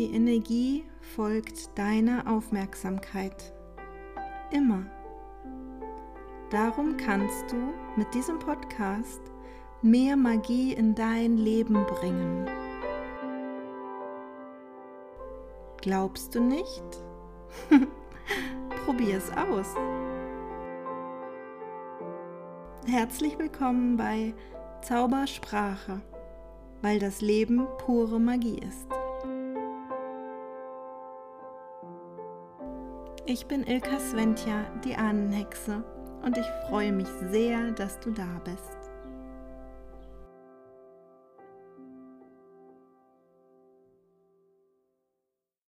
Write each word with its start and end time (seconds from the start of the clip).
Die 0.00 0.14
Energie 0.14 0.86
folgt 1.14 1.76
deiner 1.76 2.26
Aufmerksamkeit. 2.26 3.52
Immer. 4.50 4.86
Darum 6.48 6.96
kannst 6.96 7.52
du 7.52 7.56
mit 7.96 8.14
diesem 8.14 8.38
Podcast 8.38 9.20
mehr 9.82 10.16
Magie 10.16 10.72
in 10.72 10.94
dein 10.94 11.36
Leben 11.36 11.84
bringen. 11.84 12.48
Glaubst 15.82 16.34
du 16.34 16.40
nicht? 16.40 17.04
Probier 18.86 19.18
es 19.18 19.30
aus. 19.36 19.74
Herzlich 22.86 23.38
willkommen 23.38 23.98
bei 23.98 24.32
Zaubersprache, 24.80 26.00
weil 26.80 26.98
das 26.98 27.20
Leben 27.20 27.66
pure 27.84 28.18
Magie 28.18 28.60
ist. 28.66 28.89
Ich 33.32 33.46
bin 33.46 33.64
Ilka 33.64 34.00
Sventja, 34.00 34.64
die 34.82 34.96
Ahnenhexe, 34.96 35.84
und 36.24 36.36
ich 36.36 36.46
freue 36.68 36.90
mich 36.90 37.06
sehr, 37.30 37.70
dass 37.70 38.00
du 38.00 38.10
da 38.10 38.26
bist. 38.44 38.58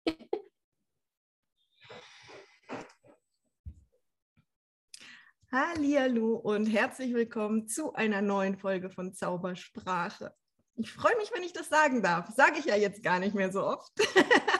Hallo 5.50 6.34
und 6.36 6.66
herzlich 6.66 7.14
willkommen 7.14 7.68
zu 7.68 7.94
einer 7.94 8.20
neuen 8.20 8.58
Folge 8.58 8.90
von 8.90 9.14
Zaubersprache. 9.14 10.34
Ich 10.74 10.92
freue 10.92 11.16
mich, 11.16 11.32
wenn 11.32 11.42
ich 11.42 11.54
das 11.54 11.70
sagen 11.70 12.02
darf. 12.02 12.28
Sage 12.36 12.58
ich 12.58 12.66
ja 12.66 12.76
jetzt 12.76 13.02
gar 13.02 13.18
nicht 13.18 13.34
mehr 13.34 13.50
so 13.50 13.64
oft. 13.64 13.94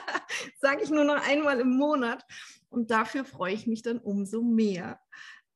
Sage 0.57 0.83
ich 0.83 0.89
nur 0.89 1.03
noch 1.03 1.27
einmal 1.27 1.59
im 1.59 1.77
Monat 1.77 2.25
und 2.69 2.91
dafür 2.91 3.25
freue 3.25 3.53
ich 3.53 3.67
mich 3.67 3.81
dann 3.81 3.99
umso 3.99 4.41
mehr. 4.41 4.99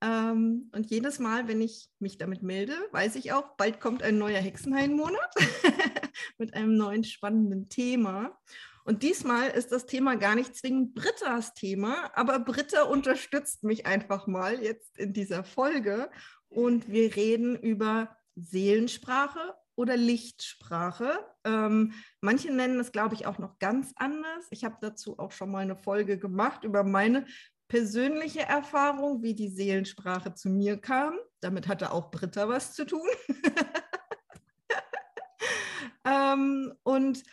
Ähm, 0.01 0.69
und 0.73 0.89
jedes 0.89 1.19
Mal, 1.19 1.47
wenn 1.47 1.61
ich 1.61 1.89
mich 1.99 2.17
damit 2.17 2.41
melde, 2.41 2.73
weiß 2.91 3.15
ich 3.15 3.33
auch, 3.33 3.55
bald 3.55 3.79
kommt 3.79 4.01
ein 4.01 4.17
neuer 4.17 4.39
Hexenhain-Monat 4.39 5.35
mit 6.37 6.53
einem 6.55 6.75
neuen 6.75 7.03
spannenden 7.03 7.69
Thema. 7.69 8.37
Und 8.83 9.03
diesmal 9.03 9.49
ist 9.49 9.71
das 9.71 9.85
Thema 9.85 10.15
gar 10.15 10.33
nicht 10.33 10.55
zwingend 10.55 10.95
Brittas 10.95 11.53
Thema, 11.53 12.11
aber 12.15 12.39
Britta 12.39 12.83
unterstützt 12.83 13.63
mich 13.63 13.85
einfach 13.85 14.25
mal 14.25 14.61
jetzt 14.61 14.97
in 14.97 15.13
dieser 15.13 15.43
Folge 15.43 16.09
und 16.49 16.89
wir 16.89 17.15
reden 17.15 17.55
über 17.55 18.15
Seelensprache 18.35 19.55
oder 19.75 19.97
Lichtsprache. 19.97 21.19
Ähm, 21.43 21.93
manche 22.19 22.51
nennen 22.51 22.79
es, 22.79 22.91
glaube 22.91 23.15
ich, 23.15 23.25
auch 23.25 23.39
noch 23.39 23.59
ganz 23.59 23.93
anders. 23.95 24.47
Ich 24.49 24.63
habe 24.63 24.77
dazu 24.81 25.17
auch 25.19 25.31
schon 25.31 25.51
mal 25.51 25.59
eine 25.59 25.75
Folge 25.75 26.17
gemacht 26.17 26.63
über 26.63 26.83
meine 26.83 27.25
persönliche 27.67 28.41
Erfahrung, 28.41 29.23
wie 29.23 29.33
die 29.33 29.49
Seelensprache 29.49 30.33
zu 30.33 30.49
mir 30.49 30.77
kam. 30.77 31.17
Damit 31.39 31.67
hatte 31.67 31.91
auch 31.91 32.11
Britta 32.11 32.49
was 32.49 32.73
zu 32.73 32.85
tun. 32.85 33.07
ähm, 36.05 36.73
und 36.83 37.23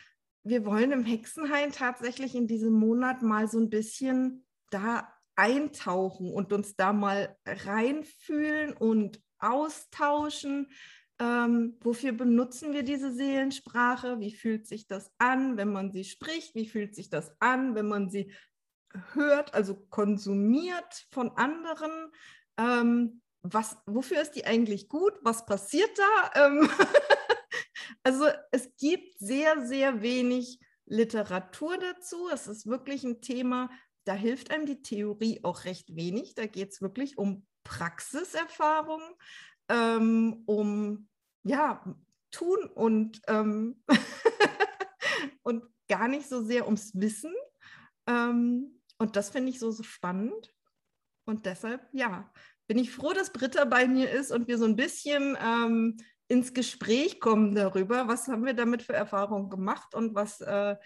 wir 0.45 0.64
wollen 0.64 0.92
im 0.92 1.05
Hexenhain 1.05 1.73
tatsächlich 1.73 2.34
in 2.34 2.47
diesem 2.47 2.73
Monat 2.73 3.23
mal 3.23 3.48
so 3.48 3.58
ein 3.58 3.69
bisschen 3.69 4.47
da 4.70 5.12
eintauchen 5.35 6.33
und 6.33 6.52
uns 6.52 6.77
da 6.77 6.92
mal 6.92 7.36
reinfühlen 7.46 8.73
und 8.73 9.20
austauschen. 9.39 10.70
Ähm, 11.20 11.77
wofür 11.80 12.12
benutzen 12.12 12.73
wir 12.73 12.83
diese 12.83 13.12
Seelensprache? 13.12 14.20
Wie 14.20 14.33
fühlt 14.33 14.67
sich 14.67 14.86
das 14.86 15.11
an, 15.18 15.56
wenn 15.56 15.73
man 15.73 15.92
sie 15.92 16.05
spricht? 16.05 16.55
Wie 16.55 16.68
fühlt 16.68 16.95
sich 16.95 17.11
das 17.11 17.33
an, 17.40 17.74
wenn 17.74 17.89
man 17.89 18.08
sie 18.08 18.33
hört, 19.14 19.55
also 19.55 19.74
konsumiert 19.74 21.06
von 21.11 21.30
anderen? 21.30 21.90
Ähm, 22.56 23.23
was, 23.42 23.77
wofür 23.86 24.20
ist 24.20 24.33
die 24.33 24.46
eigentlich 24.46 24.89
gut? 24.89 25.14
Was 25.23 25.46
passiert 25.46 25.90
da? 25.98 26.46
Ähm 26.46 26.68
Also 28.02 28.27
es 28.52 28.74
gibt 28.77 29.18
sehr, 29.18 29.67
sehr 29.67 30.02
wenig 30.02 30.58
Literatur 30.86 31.77
dazu. 31.79 32.29
Es 32.33 32.46
ist 32.46 32.67
wirklich 32.67 33.05
ein 33.05 33.20
Thema, 33.20 33.70
da 34.05 34.14
hilft 34.14 34.50
einem 34.50 34.67
die 34.67 34.80
Theorie 34.83 35.40
auch 35.42 35.64
recht 35.64 35.95
wenig. 35.95 36.35
Da 36.35 36.46
geht 36.46 36.73
es 36.73 36.80
wirklich 36.80 37.18
um 37.18 37.46
Praxiserfahrung, 37.64 39.02
ähm, 39.68 40.42
um 40.46 41.08
ja, 41.45 41.83
tun 42.30 42.64
und, 42.74 43.20
ähm, 43.27 43.83
und 45.42 45.64
gar 45.89 46.08
nicht 46.08 46.29
so 46.29 46.42
sehr 46.42 46.67
ums 46.67 46.92
Wissen. 46.95 47.34
Ähm, 48.06 48.80
und 48.98 49.17
das 49.17 49.30
finde 49.30 49.51
ich 49.51 49.58
so, 49.58 49.70
so 49.70 49.83
spannend. 49.83 50.55
Und 51.27 51.46
deshalb, 51.46 51.86
ja, 51.92 52.30
bin 52.67 52.79
ich 52.79 52.90
froh, 52.90 53.12
dass 53.12 53.33
Britta 53.33 53.64
bei 53.64 53.86
mir 53.86 54.11
ist 54.11 54.30
und 54.30 54.48
wir 54.48 54.58
so 54.58 54.64
ein 54.64 54.77
bisschen 54.77 55.36
ähm, 55.42 55.96
ins 56.29 56.52
Gespräch 56.52 57.20
kommen 57.20 57.55
darüber, 57.55 58.08
was 58.08 58.29
haben 58.29 58.45
wir 58.45 58.55
damit 58.55 58.83
für 58.83 58.92
Erfahrungen 58.92 59.48
gemacht 59.48 59.95
und 59.95 60.14
was 60.14 60.40
äh, 60.42 60.77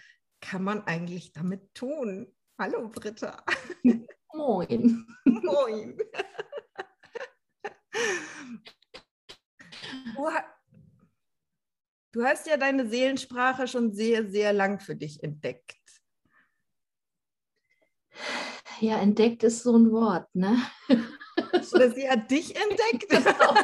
kann 0.41 0.63
man 0.63 0.87
eigentlich 0.87 1.33
damit 1.33 1.75
tun. 1.75 2.33
Hallo 2.59 2.89
Britta. 2.89 3.45
Moin. 4.35 5.07
Moin. 5.25 5.99
Du, 10.17 10.29
du 12.13 12.25
hast 12.25 12.47
ja 12.47 12.57
deine 12.57 12.89
Seelensprache 12.89 13.67
schon 13.67 13.93
sehr, 13.93 14.29
sehr 14.29 14.53
lang 14.53 14.81
für 14.81 14.97
dich 14.97 15.23
entdeckt. 15.23 15.79
Ja, 18.81 19.01
entdeckt 19.01 19.43
ist 19.45 19.63
so 19.63 19.77
ein 19.77 19.91
Wort, 19.93 20.27
ne? 20.35 20.59
Oder 21.73 21.91
sie 21.93 22.09
hat 22.09 22.31
dich 22.31 22.55
entdeckt. 22.57 23.09
Genau 23.11 23.55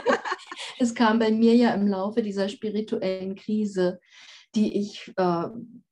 es 0.78 0.94
kam 0.94 1.18
bei 1.18 1.30
mir 1.30 1.54
ja 1.54 1.74
im 1.74 1.86
Laufe 1.86 2.22
dieser 2.22 2.48
spirituellen 2.48 3.34
Krise, 3.34 4.00
die 4.54 4.78
ich 4.78 5.12
äh, 5.16 5.48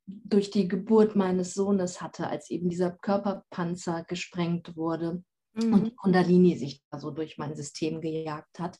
durch 0.06 0.50
die 0.50 0.68
Geburt 0.68 1.16
meines 1.16 1.54
Sohnes 1.54 2.00
hatte, 2.00 2.28
als 2.28 2.50
eben 2.50 2.68
dieser 2.68 2.90
Körperpanzer 2.90 4.04
gesprengt 4.04 4.76
wurde 4.76 5.22
mhm. 5.54 5.72
und 5.72 5.96
Kundalini 5.96 6.56
sich 6.56 6.82
da 6.90 6.98
so 6.98 7.10
durch 7.10 7.38
mein 7.38 7.54
System 7.54 8.00
gejagt 8.00 8.58
hat. 8.58 8.78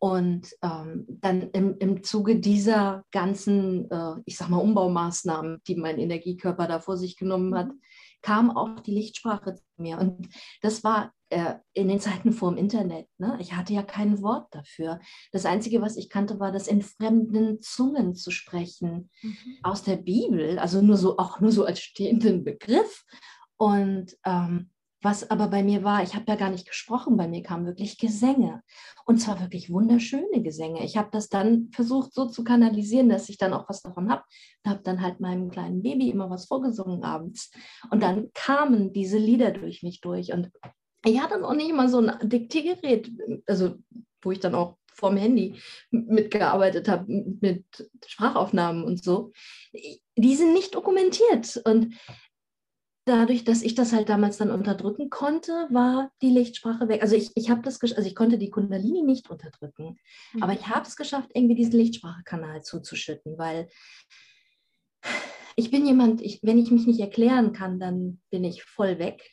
Und 0.00 0.54
ähm, 0.62 1.06
dann 1.08 1.50
im, 1.50 1.76
im 1.78 2.04
Zuge 2.04 2.38
dieser 2.38 3.04
ganzen, 3.10 3.90
äh, 3.90 4.14
ich 4.26 4.36
sag 4.36 4.48
mal, 4.48 4.58
Umbaumaßnahmen, 4.58 5.60
die 5.66 5.74
mein 5.74 5.98
Energiekörper 5.98 6.68
da 6.68 6.78
vor 6.78 6.96
sich 6.96 7.16
genommen 7.16 7.54
hat, 7.56 7.68
mhm. 7.68 7.80
kam 8.22 8.56
auch 8.56 8.78
die 8.80 8.92
Lichtsprache 8.94 9.56
zu 9.56 9.64
mir. 9.76 9.98
Und 9.98 10.28
das 10.62 10.84
war 10.84 11.12
äh, 11.30 11.54
in 11.72 11.88
den 11.88 11.98
Zeiten 11.98 12.32
vor 12.32 12.50
dem 12.50 12.58
Internet. 12.58 13.08
Ne? 13.18 13.36
Ich 13.40 13.54
hatte 13.54 13.72
ja 13.72 13.82
kein 13.82 14.22
Wort 14.22 14.46
dafür. 14.52 15.00
Das 15.32 15.44
Einzige, 15.44 15.82
was 15.82 15.96
ich 15.96 16.08
kannte, 16.08 16.38
war 16.38 16.52
das 16.52 16.68
in 16.68 16.82
fremden 16.82 17.60
Zungen 17.60 18.14
zu 18.14 18.30
sprechen. 18.30 19.10
Mhm. 19.22 19.58
Aus 19.64 19.82
der 19.82 19.96
Bibel, 19.96 20.60
also 20.60 20.80
nur 20.80 20.96
so, 20.96 21.18
auch 21.18 21.40
nur 21.40 21.50
so 21.50 21.64
als 21.64 21.80
stehenden 21.80 22.44
Begriff. 22.44 23.04
Und 23.56 24.16
ähm, 24.24 24.70
was 25.00 25.30
aber 25.30 25.48
bei 25.48 25.62
mir 25.62 25.84
war, 25.84 26.02
ich 26.02 26.14
habe 26.14 26.24
ja 26.28 26.34
gar 26.34 26.50
nicht 26.50 26.66
gesprochen, 26.66 27.16
bei 27.16 27.28
mir 27.28 27.42
kamen 27.42 27.66
wirklich 27.66 27.98
Gesänge. 27.98 28.62
Und 29.06 29.18
zwar 29.18 29.40
wirklich 29.40 29.70
wunderschöne 29.70 30.42
Gesänge. 30.42 30.84
Ich 30.84 30.96
habe 30.96 31.08
das 31.12 31.28
dann 31.28 31.70
versucht 31.72 32.12
so 32.12 32.26
zu 32.26 32.42
kanalisieren, 32.42 33.08
dass 33.08 33.28
ich 33.28 33.38
dann 33.38 33.52
auch 33.52 33.68
was 33.68 33.82
davon 33.82 34.10
habe. 34.10 34.22
Und 34.64 34.70
habe 34.70 34.82
dann 34.82 35.00
halt 35.00 35.20
meinem 35.20 35.50
kleinen 35.50 35.82
Baby 35.82 36.10
immer 36.10 36.30
was 36.30 36.46
vorgesungen 36.46 37.04
abends. 37.04 37.52
Und 37.90 38.02
dann 38.02 38.30
kamen 38.34 38.92
diese 38.92 39.18
Lieder 39.18 39.52
durch 39.52 39.82
mich 39.82 40.00
durch. 40.00 40.32
Und 40.32 40.50
ich 41.04 41.20
hatte 41.20 41.38
noch 41.38 41.54
nicht 41.54 41.72
mal 41.72 41.88
so 41.88 42.00
ein 42.00 42.28
Diktiergerät, 42.28 43.10
also 43.46 43.76
wo 44.20 44.32
ich 44.32 44.40
dann 44.40 44.56
auch 44.56 44.78
vorm 44.98 45.16
Handy 45.16 45.54
mitgearbeitet 45.92 46.88
habe, 46.88 47.06
mit 47.40 47.64
Sprachaufnahmen 48.04 48.82
und 48.82 49.02
so. 49.02 49.32
Die 50.16 50.34
sind 50.34 50.52
nicht 50.52 50.74
dokumentiert. 50.74 51.62
Und 51.64 51.94
dadurch, 53.08 53.44
dass 53.44 53.62
ich 53.62 53.74
das 53.74 53.92
halt 53.92 54.08
damals 54.08 54.36
dann 54.36 54.50
unterdrücken 54.50 55.10
konnte, 55.10 55.66
war 55.70 56.12
die 56.22 56.30
Lichtsprache 56.30 56.88
weg. 56.88 57.02
Also 57.02 57.16
ich, 57.16 57.30
ich 57.34 57.50
habe 57.50 57.62
das, 57.62 57.80
also 57.82 58.06
ich 58.06 58.14
konnte 58.14 58.38
die 58.38 58.50
Kundalini 58.50 59.02
nicht 59.02 59.30
unterdrücken, 59.30 59.98
mhm. 60.32 60.42
aber 60.42 60.52
ich 60.52 60.66
habe 60.68 60.86
es 60.86 60.96
geschafft, 60.96 61.30
irgendwie 61.34 61.54
diesen 61.54 61.72
Lichtsprachekanal 61.72 62.62
zuzuschütten, 62.62 63.38
weil 63.38 63.68
ich 65.56 65.70
bin 65.70 65.86
jemand, 65.86 66.20
ich, 66.22 66.40
wenn 66.42 66.58
ich 66.58 66.70
mich 66.70 66.86
nicht 66.86 67.00
erklären 67.00 67.52
kann, 67.52 67.80
dann 67.80 68.20
bin 68.30 68.44
ich 68.44 68.62
voll 68.62 68.98
weg. 68.98 69.28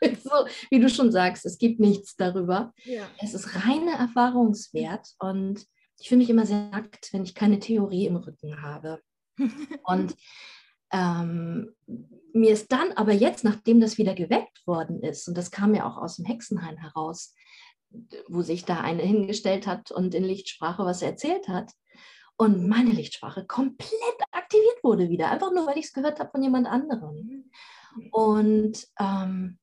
so, 0.22 0.46
wie 0.70 0.80
du 0.80 0.88
schon 0.88 1.10
sagst, 1.10 1.44
es 1.46 1.58
gibt 1.58 1.80
nichts 1.80 2.16
darüber. 2.16 2.72
Ja. 2.84 3.08
Es 3.20 3.34
ist 3.34 3.54
reine 3.54 3.92
Erfahrungswert 3.92 5.08
und 5.18 5.66
ich 5.98 6.08
fühle 6.08 6.18
mich 6.18 6.30
immer 6.30 6.46
sehr 6.46 6.68
nackt, 6.70 7.12
wenn 7.12 7.24
ich 7.24 7.34
keine 7.34 7.58
Theorie 7.58 8.06
im 8.06 8.16
Rücken 8.16 8.62
habe. 8.62 9.00
und 9.84 10.14
ähm, 10.94 11.74
mir 12.32 12.52
ist 12.52 12.70
dann 12.72 12.92
aber 12.92 13.12
jetzt, 13.12 13.44
nachdem 13.44 13.80
das 13.80 13.98
wieder 13.98 14.14
geweckt 14.14 14.66
worden 14.66 15.02
ist, 15.02 15.28
und 15.28 15.36
das 15.36 15.50
kam 15.50 15.74
ja 15.74 15.86
auch 15.86 15.98
aus 15.98 16.16
dem 16.16 16.24
Hexenhain 16.24 16.76
heraus, 16.76 17.34
wo 18.28 18.42
sich 18.42 18.64
da 18.64 18.80
eine 18.80 19.02
hingestellt 19.02 19.66
hat 19.66 19.90
und 19.90 20.14
in 20.14 20.24
Lichtsprache 20.24 20.84
was 20.84 21.02
erzählt 21.02 21.48
hat, 21.48 21.72
und 22.36 22.68
meine 22.68 22.90
Lichtsprache 22.90 23.46
komplett 23.46 24.18
aktiviert 24.32 24.82
wurde 24.82 25.08
wieder, 25.08 25.30
einfach 25.30 25.52
nur, 25.52 25.66
weil 25.66 25.78
ich 25.78 25.86
es 25.86 25.92
gehört 25.92 26.18
habe 26.18 26.30
von 26.30 26.42
jemand 26.42 26.66
anderem. 26.66 27.50
Und 28.10 28.88
ähm, 28.98 29.58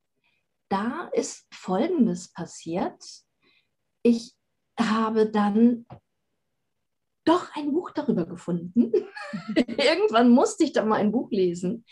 da 0.70 1.10
ist 1.12 1.46
Folgendes 1.54 2.32
passiert. 2.32 3.04
Ich 4.04 4.36
habe 4.80 5.30
dann 5.30 5.86
doch 7.24 7.56
ein 7.56 7.72
Buch 7.72 7.92
darüber 7.92 8.26
gefunden. 8.26 8.92
Irgendwann 9.56 10.30
musste 10.30 10.64
ich 10.64 10.74
da 10.74 10.84
mal 10.84 10.96
ein 10.96 11.12
Buch 11.12 11.32
lesen. 11.32 11.86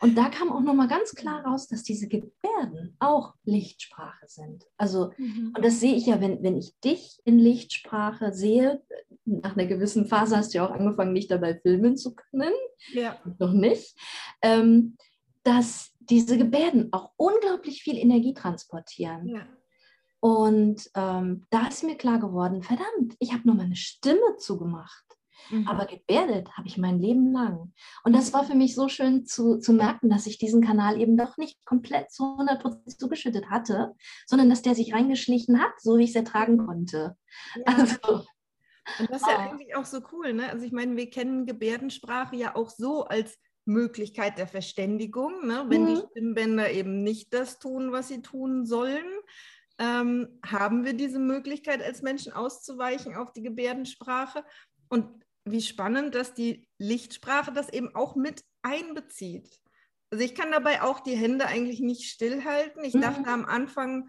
Und 0.00 0.16
da 0.18 0.28
kam 0.28 0.52
auch 0.52 0.60
nochmal 0.60 0.88
ganz 0.88 1.14
klar 1.14 1.44
raus, 1.46 1.66
dass 1.68 1.82
diese 1.82 2.08
Gebärden 2.08 2.96
auch 2.98 3.34
Lichtsprache 3.44 4.26
sind. 4.26 4.64
Also, 4.76 5.12
mhm. 5.16 5.54
und 5.56 5.64
das 5.64 5.80
sehe 5.80 5.94
ich 5.94 6.06
ja, 6.06 6.20
wenn, 6.20 6.42
wenn 6.42 6.58
ich 6.58 6.78
dich 6.80 7.18
in 7.24 7.38
Lichtsprache 7.38 8.32
sehe, 8.32 8.82
nach 9.24 9.56
einer 9.56 9.66
gewissen 9.66 10.06
Phase 10.06 10.36
hast 10.36 10.52
du 10.52 10.58
ja 10.58 10.66
auch 10.66 10.72
angefangen, 10.72 11.14
dich 11.14 11.28
dabei 11.28 11.58
filmen 11.58 11.96
zu 11.96 12.14
können. 12.14 12.52
Ja. 12.92 13.18
Noch 13.38 13.52
nicht. 13.52 13.96
Ähm, 14.42 14.96
dass 15.42 15.92
diese 16.00 16.36
Gebärden 16.36 16.92
auch 16.92 17.12
unglaublich 17.16 17.82
viel 17.82 17.96
Energie 17.96 18.34
transportieren. 18.34 19.28
Ja. 19.28 19.46
Und 20.24 20.90
ähm, 20.94 21.44
da 21.50 21.66
ist 21.66 21.84
mir 21.84 21.98
klar 21.98 22.18
geworden, 22.18 22.62
verdammt, 22.62 23.14
ich 23.18 23.34
habe 23.34 23.42
nur 23.44 23.56
meine 23.56 23.76
Stimme 23.76 24.38
zugemacht. 24.38 25.04
Mhm. 25.50 25.68
Aber 25.68 25.84
gebärdet 25.84 26.48
habe 26.56 26.66
ich 26.66 26.78
mein 26.78 26.98
Leben 26.98 27.30
lang. 27.30 27.74
Und 28.04 28.14
das 28.16 28.32
war 28.32 28.42
für 28.42 28.54
mich 28.54 28.74
so 28.74 28.88
schön 28.88 29.26
zu, 29.26 29.58
zu 29.58 29.74
merken, 29.74 30.08
dass 30.08 30.26
ich 30.26 30.38
diesen 30.38 30.64
Kanal 30.64 30.98
eben 30.98 31.18
doch 31.18 31.36
nicht 31.36 31.62
komplett 31.66 32.10
zu 32.10 32.22
100% 32.22 32.96
zugeschüttet 32.96 33.50
hatte, 33.50 33.92
sondern 34.24 34.48
dass 34.48 34.62
der 34.62 34.74
sich 34.74 34.94
reingeschlichen 34.94 35.60
hat, 35.60 35.72
so 35.78 35.98
wie 35.98 36.04
ich 36.04 36.10
es 36.10 36.16
ertragen 36.16 36.56
konnte. 36.56 37.18
Ja. 37.56 37.74
Also, 37.76 38.24
und 39.00 39.10
das 39.10 39.20
ist 39.20 39.28
ja 39.28 39.38
eigentlich 39.40 39.76
auch 39.76 39.84
so 39.84 40.00
cool. 40.10 40.32
Ne? 40.32 40.48
Also 40.48 40.64
ich 40.64 40.72
meine, 40.72 40.96
wir 40.96 41.10
kennen 41.10 41.44
Gebärdensprache 41.44 42.34
ja 42.34 42.56
auch 42.56 42.70
so 42.70 43.04
als 43.04 43.38
Möglichkeit 43.66 44.38
der 44.38 44.46
Verständigung, 44.46 45.46
ne? 45.46 45.66
wenn 45.68 45.82
mhm. 45.82 45.86
die 45.88 46.02
Stimmbänder 46.12 46.70
eben 46.70 47.02
nicht 47.02 47.34
das 47.34 47.58
tun, 47.58 47.92
was 47.92 48.08
sie 48.08 48.22
tun 48.22 48.64
sollen 48.64 49.04
ähm, 49.78 50.40
haben 50.44 50.84
wir 50.84 50.94
diese 50.94 51.18
Möglichkeit 51.18 51.82
als 51.82 52.02
Menschen 52.02 52.32
auszuweichen 52.32 53.14
auf 53.14 53.32
die 53.32 53.42
Gebärdensprache. 53.42 54.44
Und 54.88 55.24
wie 55.44 55.60
spannend, 55.60 56.14
dass 56.14 56.34
die 56.34 56.66
Lichtsprache 56.78 57.52
das 57.52 57.68
eben 57.68 57.94
auch 57.94 58.16
mit 58.16 58.42
einbezieht. 58.62 59.60
Also 60.10 60.24
ich 60.24 60.34
kann 60.34 60.52
dabei 60.52 60.82
auch 60.82 61.00
die 61.00 61.16
Hände 61.16 61.46
eigentlich 61.46 61.80
nicht 61.80 62.10
stillhalten. 62.10 62.84
Ich 62.84 62.94
mhm. 62.94 63.00
dachte 63.00 63.26
am 63.26 63.44
Anfang, 63.44 64.08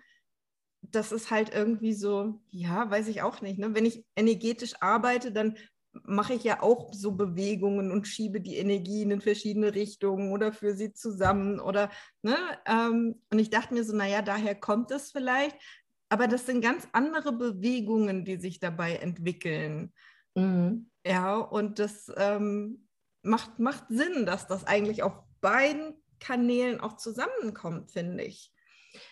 das 0.81 1.11
ist 1.11 1.31
halt 1.31 1.53
irgendwie 1.53 1.93
so, 1.93 2.41
ja, 2.49 2.89
weiß 2.89 3.07
ich 3.07 3.21
auch 3.21 3.41
nicht. 3.41 3.57
Ne? 3.57 3.73
Wenn 3.73 3.85
ich 3.85 4.05
energetisch 4.15 4.73
arbeite, 4.81 5.31
dann 5.31 5.57
mache 6.03 6.33
ich 6.33 6.43
ja 6.43 6.61
auch 6.61 6.93
so 6.93 7.13
Bewegungen 7.13 7.91
und 7.91 8.07
schiebe 8.07 8.41
die 8.41 8.57
Energien 8.57 9.11
in 9.11 9.21
verschiedene 9.21 9.73
Richtungen 9.73 10.31
oder 10.31 10.51
für 10.51 10.75
sie 10.75 10.93
zusammen 10.93 11.59
oder, 11.59 11.89
ne? 12.21 12.35
Ähm, 12.65 13.21
und 13.31 13.39
ich 13.39 13.49
dachte 13.49 13.73
mir 13.73 13.83
so, 13.83 13.95
naja, 13.95 14.21
daher 14.21 14.55
kommt 14.55 14.91
es 14.91 15.11
vielleicht, 15.11 15.57
aber 16.09 16.27
das 16.27 16.45
sind 16.45 16.61
ganz 16.61 16.87
andere 16.91 17.31
Bewegungen, 17.31 18.25
die 18.25 18.37
sich 18.37 18.59
dabei 18.59 18.95
entwickeln. 18.97 19.93
Mhm. 20.35 20.89
Ja, 21.05 21.37
und 21.37 21.79
das 21.79 22.11
ähm, 22.17 22.87
macht, 23.21 23.59
macht 23.59 23.85
Sinn, 23.89 24.25
dass 24.25 24.47
das 24.47 24.65
eigentlich 24.65 25.03
auf 25.03 25.13
beiden 25.41 25.95
Kanälen 26.19 26.79
auch 26.79 26.97
zusammenkommt, 26.97 27.91
finde 27.91 28.23
ich. 28.23 28.51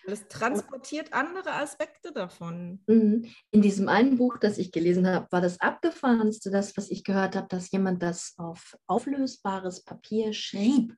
Das 0.06 0.26
transportiert 0.28 1.12
andere 1.12 1.52
Aspekte 1.52 2.12
davon. 2.12 2.82
Mhm. 2.86 3.30
In 3.50 3.62
diesem 3.62 3.88
einen 3.88 4.18
Buch, 4.18 4.38
das 4.38 4.58
ich 4.58 4.72
gelesen 4.72 5.06
habe, 5.06 5.26
war 5.30 5.40
das 5.40 5.60
abgefahrenste, 5.60 6.50
das, 6.50 6.76
was 6.76 6.90
ich 6.90 7.04
gehört 7.04 7.36
habe, 7.36 7.48
dass 7.48 7.70
jemand 7.70 8.02
das 8.02 8.34
auf 8.36 8.76
auflösbares 8.86 9.84
Papier 9.84 10.32
schrieb. 10.32 10.94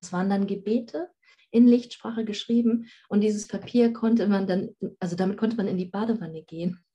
Das 0.00 0.12
waren 0.12 0.30
dann 0.30 0.46
Gebete 0.46 1.10
in 1.50 1.66
Lichtsprache 1.66 2.24
geschrieben 2.24 2.88
und 3.08 3.20
dieses 3.20 3.46
Papier 3.48 3.92
konnte 3.92 4.26
man 4.28 4.46
dann, 4.46 4.70
also 5.00 5.16
damit 5.16 5.36
konnte 5.36 5.56
man 5.56 5.66
in 5.66 5.78
die 5.78 5.86
Badewanne 5.86 6.42
gehen. 6.42 6.84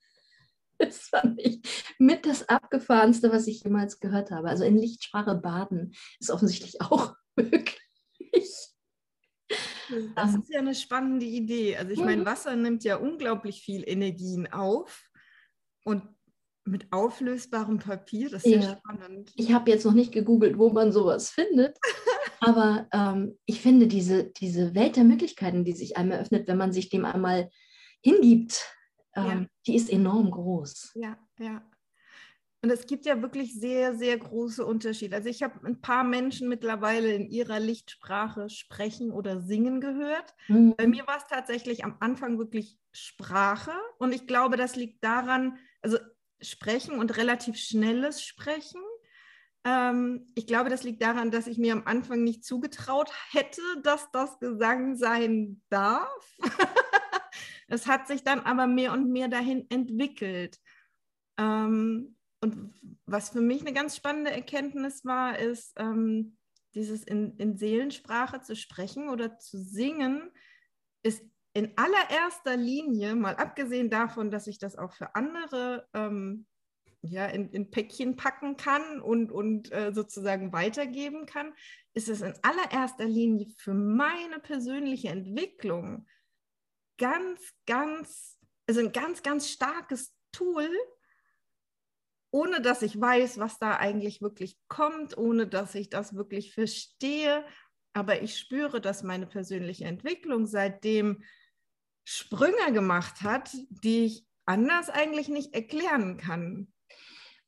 Das 0.78 1.08
fand 1.08 1.40
ich 1.40 1.62
mit 2.00 2.26
das 2.26 2.50
Abgefahrenste, 2.50 3.32
was 3.32 3.48
ich 3.48 3.64
jemals 3.64 4.02
gehört 4.02 4.30
habe. 4.30 4.50
Also 4.50 4.66
in 4.66 4.78
Lichtsprache 4.78 5.36
baden 5.36 5.96
ist 6.20 6.30
offensichtlich 6.30 6.82
auch 6.82 7.16
möglich. 7.38 8.75
Das 10.16 10.34
ähm. 10.34 10.42
ist 10.42 10.50
ja 10.50 10.60
eine 10.60 10.76
spannende 10.76 11.26
Idee. 11.26 11.78
Also 11.78 11.92
ich 11.92 12.00
meine, 12.00 12.22
mhm. 12.22 12.26
Wasser 12.26 12.56
nimmt 12.56 12.84
ja 12.84 12.98
unglaublich 12.98 13.62
viel 13.62 13.84
Energien 13.88 14.52
auf 14.52 15.10
und 15.84 16.04
mit 16.66 16.92
auflösbarem 16.92 17.78
Papier, 17.78 18.30
das 18.30 18.44
ist 18.44 18.52
ja, 18.52 18.60
ja 18.60 18.78
spannend. 18.78 19.32
Ich 19.36 19.54
habe 19.54 19.70
jetzt 19.70 19.86
noch 19.86 19.94
nicht 19.94 20.12
gegoogelt, 20.12 20.58
wo 20.58 20.72
man 20.72 20.92
sowas 20.92 21.30
findet, 21.30 21.78
aber 22.40 22.88
ähm, 22.92 23.38
ich 23.46 23.62
finde 23.62 23.88
diese, 23.88 24.26
diese 24.32 24.74
Welt 24.74 24.96
der 24.96 25.04
Möglichkeiten, 25.04 25.64
die 25.64 25.74
sich 25.74 25.96
einem 25.96 26.12
eröffnet, 26.12 26.48
wenn 26.48 26.58
man 26.58 26.74
sich 26.74 26.90
dem 26.90 27.06
einmal 27.06 27.50
hingibt, 28.02 28.66
ähm, 29.16 29.26
ja. 29.26 29.46
die 29.68 29.76
ist 29.76 29.92
enorm 29.92 30.32
groß. 30.32 30.94
Ja, 30.96 31.18
ja. 31.40 31.62
Und 32.66 32.72
es 32.72 32.88
gibt 32.88 33.06
ja 33.06 33.22
wirklich 33.22 33.54
sehr, 33.54 33.96
sehr 33.96 34.18
große 34.18 34.66
Unterschiede. 34.66 35.16
Also 35.16 35.30
ich 35.30 35.44
habe 35.44 35.64
ein 35.68 35.82
paar 35.82 36.04
Menschen 36.04 36.50
mittlerweile 36.50 37.14
in 37.14 37.30
ihrer 37.30 37.60
Lichtsprache 37.60 38.50
sprechen 38.50 39.12
oder 39.12 39.40
singen 39.40 39.82
gehört. 39.82 40.34
Mhm. 40.48 40.76
Bei 40.76 40.88
mir 40.88 41.06
war 41.06 41.18
es 41.18 41.28
tatsächlich 41.28 41.86
am 41.86 41.98
Anfang 42.00 42.40
wirklich 42.40 42.80
Sprache. 42.92 43.70
Und 44.00 44.16
ich 44.16 44.26
glaube, 44.26 44.58
das 44.58 44.76
liegt 44.76 45.04
daran, 45.04 45.60
also 45.84 46.00
Sprechen 46.42 46.98
und 46.98 47.16
relativ 47.18 47.56
schnelles 47.56 48.24
Sprechen. 48.24 48.82
Ähm, 49.64 50.26
ich 50.34 50.48
glaube, 50.48 50.72
das 50.72 50.82
liegt 50.82 51.04
daran, 51.04 51.30
dass 51.30 51.46
ich 51.46 51.60
mir 51.60 51.72
am 51.72 51.86
Anfang 51.86 52.24
nicht 52.24 52.44
zugetraut 52.44 53.12
hätte, 53.30 53.62
dass 53.84 54.10
das 54.10 54.40
Gesang 54.40 54.96
sein 54.96 55.62
darf. 55.70 56.36
es 57.68 57.86
hat 57.86 58.08
sich 58.08 58.24
dann 58.24 58.40
aber 58.40 58.66
mehr 58.66 58.92
und 58.92 59.12
mehr 59.12 59.28
dahin 59.28 59.70
entwickelt. 59.70 60.60
Ähm, 61.38 62.15
und 62.46 62.74
was 63.08 63.30
für 63.30 63.42
mich 63.42 63.62
eine 63.62 63.74
ganz 63.74 63.96
spannende 63.96 64.32
Erkenntnis 64.32 65.04
war, 65.04 65.40
ist, 65.40 65.74
ähm, 65.78 66.38
dieses 66.76 67.04
in, 67.04 67.36
in 67.38 67.58
Seelensprache 67.58 68.42
zu 68.42 68.56
sprechen 68.56 69.10
oder 69.10 69.40
zu 69.40 69.58
singen, 69.58 70.30
ist 71.02 71.24
in 71.54 71.76
allererster 71.76 72.56
Linie, 72.56 73.16
mal 73.16 73.36
abgesehen 73.36 73.90
davon, 73.90 74.30
dass 74.30 74.46
ich 74.46 74.60
das 74.60 74.78
auch 74.78 74.94
für 74.94 75.16
andere 75.16 75.88
ähm, 75.94 76.46
ja, 77.02 77.26
in, 77.26 77.50
in 77.50 77.72
Päckchen 77.72 78.16
packen 78.16 78.58
kann 78.58 79.02
und, 79.02 79.32
und 79.32 79.72
äh, 79.72 79.92
sozusagen 79.94 80.54
weitergeben 80.54 81.26
kann, 81.26 81.54
ist 81.94 82.10
es 82.10 82.22
in 82.22 82.34
allererster 82.44 83.06
Linie 83.06 83.48
für 83.58 83.74
meine 83.74 84.40
persönliche 84.40 85.10
Entwicklung 85.10 86.06
ganz, 86.98 87.40
ganz, 87.66 88.38
also 88.68 88.82
ein 88.82 88.92
ganz, 88.92 89.24
ganz 89.24 89.50
starkes 89.50 90.14
Tool, 90.32 90.70
ohne 92.36 92.60
dass 92.60 92.82
ich 92.82 93.00
weiß, 93.00 93.40
was 93.40 93.60
da 93.60 93.78
eigentlich 93.78 94.22
wirklich 94.22 94.58
kommt, 94.68 95.18
ohne 95.18 95.48
dass 95.48 95.74
ich 95.74 95.90
das 95.90 96.16
wirklich 96.16 96.54
verstehe. 96.54 97.46
Aber 97.94 98.22
ich 98.22 98.38
spüre, 98.38 98.82
dass 98.82 99.04
meine 99.04 99.26
persönliche 99.26 99.86
Entwicklung 99.86 100.46
seitdem 100.46 101.24
Sprünge 102.04 102.74
gemacht 102.74 103.22
hat, 103.22 103.52
die 103.70 104.04
ich 104.04 104.26
anders 104.46 104.90
eigentlich 104.90 105.30
nicht 105.30 105.54
erklären 105.54 106.18
kann. 106.18 106.74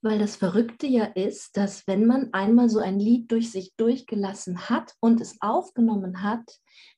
Weil 0.01 0.19
das 0.19 0.37
Verrückte 0.37 0.87
ja 0.87 1.03
ist, 1.03 1.57
dass 1.57 1.85
wenn 1.85 2.05
man 2.05 2.31
einmal 2.31 2.69
so 2.69 2.79
ein 2.79 2.97
Lied 2.97 3.29
durch 3.29 3.51
sich 3.51 3.75
durchgelassen 3.75 4.69
hat 4.69 4.93
und 5.01 5.19
es 5.19 5.35
aufgenommen 5.41 6.23
hat, 6.23 6.45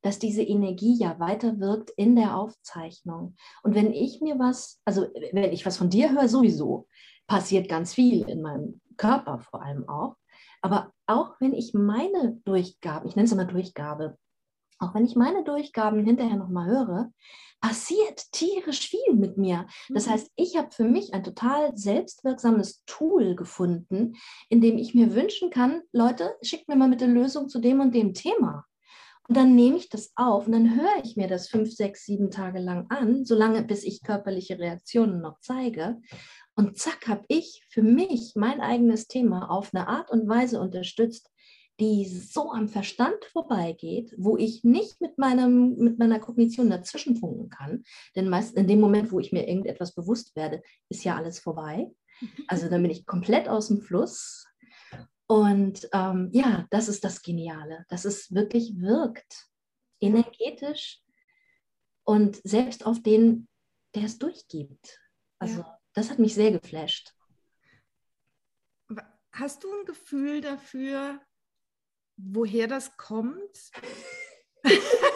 dass 0.04 0.20
diese 0.20 0.44
Energie 0.44 0.96
ja 0.96 1.20
weiter 1.20 1.60
wirkt 1.60 1.90
in 1.98 2.16
der 2.16 2.38
Aufzeichnung. 2.38 3.36
Und 3.64 3.74
wenn 3.74 3.94
ich 3.94 4.22
mir 4.22 4.38
was, 4.38 4.80
also 4.86 5.08
wenn 5.32 5.52
ich 5.52 5.66
was 5.66 5.78
von 5.78 5.90
dir 5.90 6.12
höre, 6.12 6.30
sowieso, 6.30 6.88
passiert 7.30 7.70
ganz 7.70 7.94
viel 7.94 8.28
in 8.28 8.42
meinem 8.42 8.82
Körper 8.98 9.40
vor 9.40 9.62
allem 9.64 9.88
auch. 9.88 10.18
Aber 10.62 10.92
auch 11.08 11.36
wenn 11.40 11.54
ich 11.54 11.74
meine 11.74 12.42
Durchgaben, 12.44 13.08
ich 13.08 13.16
nenne 13.16 13.28
es 13.28 13.32
immer 13.32 13.46
Durchgabe, 13.46 14.18
auch 14.80 14.94
wenn 14.96 15.06
ich 15.06 15.16
meine 15.16 15.44
Durchgaben 15.44 16.04
hinterher 16.04 16.38
nochmal 16.38 16.68
höre, 16.68 17.12
passiert 17.62 18.32
tierisch 18.32 18.90
viel 18.90 19.14
mit 19.14 19.38
mir. 19.38 19.68
Das 19.90 20.08
mhm. 20.08 20.12
heißt, 20.12 20.32
ich 20.36 20.58
habe 20.58 20.72
für 20.72 20.86
mich 20.86 21.14
ein 21.14 21.24
total 21.24 21.78
selbstwirksames 21.78 22.84
Tool 22.86 23.36
gefunden, 23.36 24.16
in 24.50 24.62
dem 24.62 24.78
ich 24.78 24.96
mir 24.96 25.14
wünschen 25.14 25.50
kann, 25.50 25.82
Leute, 25.92 26.36
schickt 26.42 26.68
mir 26.68 26.76
mal 26.76 26.90
mit 26.90 27.02
der 27.02 27.10
Lösung 27.10 27.48
zu 27.48 27.60
dem 27.60 27.80
und 27.80 27.94
dem 27.94 28.14
Thema. 28.14 28.66
Und 29.28 29.38
dann 29.38 29.54
nehme 29.54 29.78
ich 29.78 29.90
das 29.90 30.12
auf 30.16 30.48
und 30.48 30.54
dann 30.54 30.76
höre 30.76 31.04
ich 31.04 31.16
mir 31.16 31.28
das 31.28 31.50
fünf, 31.50 31.72
sechs, 31.72 32.04
sieben 32.06 32.32
Tage 32.32 32.60
lang 32.60 32.88
an, 32.90 33.26
solange 33.26 33.62
bis 33.64 33.84
ich 33.84 34.02
körperliche 34.02 34.58
Reaktionen 34.58 35.22
noch 35.22 35.40
zeige. 35.40 36.02
Und 36.60 36.78
zack, 36.78 37.08
habe 37.08 37.24
ich 37.30 37.66
für 37.70 37.82
mich 37.82 38.34
mein 38.36 38.60
eigenes 38.60 39.08
Thema 39.08 39.50
auf 39.50 39.74
eine 39.74 39.88
Art 39.88 40.12
und 40.12 40.28
Weise 40.28 40.60
unterstützt, 40.60 41.32
die 41.80 42.06
so 42.06 42.52
am 42.52 42.68
Verstand 42.68 43.24
vorbeigeht, 43.32 44.14
wo 44.18 44.36
ich 44.36 44.66
nicht 44.66 45.00
mit, 45.00 45.18
meinem, 45.18 45.78
mit 45.78 46.00
meiner 46.00 46.20
Kognition 46.20 46.70
dazwischenfunken 46.70 47.50
kann. 47.50 47.86
Denn 48.18 48.28
meist 48.28 48.58
in 48.58 48.68
dem 48.68 48.82
Moment, 48.82 49.14
wo 49.14 49.22
ich 49.22 49.32
mir 49.32 49.48
irgendetwas 49.48 49.96
bewusst 49.96 50.36
werde, 50.36 50.62
ist 50.90 51.06
ja 51.06 51.16
alles 51.16 51.40
vorbei. 51.40 51.90
Also 52.50 52.68
dann 52.68 52.82
bin 52.82 52.92
ich 52.92 53.06
komplett 53.06 53.48
aus 53.48 53.70
dem 53.70 53.80
Fluss. 53.80 54.46
Und 55.28 55.88
ähm, 55.94 56.30
ja, 56.34 56.68
das 56.72 56.90
ist 56.90 57.06
das 57.06 57.22
Geniale, 57.22 57.86
dass 57.88 58.04
es 58.04 58.34
wirklich 58.36 58.78
wirkt, 58.82 59.48
energetisch 60.02 61.02
und 62.04 62.42
selbst 62.44 62.86
auf 62.86 63.02
den, 63.02 63.48
der 63.96 64.04
es 64.04 64.18
durchgibt. 64.18 65.00
Also 65.40 65.62
ja. 65.62 65.79
Das 66.00 66.10
hat 66.10 66.20
mich 66.20 66.34
sehr 66.34 66.52
geflasht. 66.52 67.14
Hast 69.32 69.64
du 69.64 69.72
ein 69.72 69.86
Gefühl 69.86 70.42
dafür, 70.42 71.22
woher 72.18 72.68
das 72.68 72.98
kommt? 72.98 73.72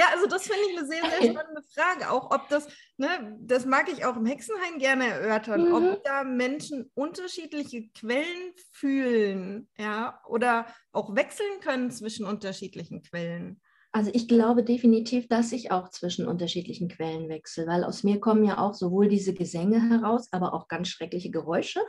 Ja, 0.00 0.06
also 0.14 0.26
das 0.26 0.44
finde 0.44 0.62
ich 0.66 0.78
eine 0.78 0.86
sehr, 0.86 1.02
sehr 1.02 1.30
spannende 1.30 1.62
Frage. 1.74 2.10
Auch 2.10 2.30
ob 2.30 2.48
das, 2.48 2.68
ne, 2.96 3.36
das 3.42 3.66
mag 3.66 3.92
ich 3.92 4.06
auch 4.06 4.16
im 4.16 4.24
Hexenhain 4.24 4.78
gerne 4.78 5.08
erörtern, 5.08 5.68
mhm. 5.68 5.74
ob 5.74 6.04
da 6.04 6.24
Menschen 6.24 6.90
unterschiedliche 6.94 7.90
Quellen 7.90 8.54
fühlen, 8.72 9.68
ja, 9.76 10.18
oder 10.26 10.64
auch 10.92 11.14
wechseln 11.14 11.60
können 11.60 11.90
zwischen 11.90 12.24
unterschiedlichen 12.24 13.02
Quellen. 13.02 13.60
Also 13.92 14.10
ich 14.14 14.28
glaube 14.28 14.62
definitiv, 14.62 15.26
dass 15.26 15.50
ich 15.50 15.72
auch 15.72 15.90
zwischen 15.90 16.28
unterschiedlichen 16.28 16.88
Quellen 16.88 17.28
wechsle, 17.28 17.66
weil 17.66 17.82
aus 17.82 18.04
mir 18.04 18.20
kommen 18.20 18.44
ja 18.44 18.58
auch 18.58 18.74
sowohl 18.74 19.08
diese 19.08 19.34
Gesänge 19.34 19.90
heraus, 19.90 20.28
aber 20.30 20.54
auch 20.54 20.68
ganz 20.68 20.88
schreckliche 20.88 21.30
Geräusche. 21.30 21.80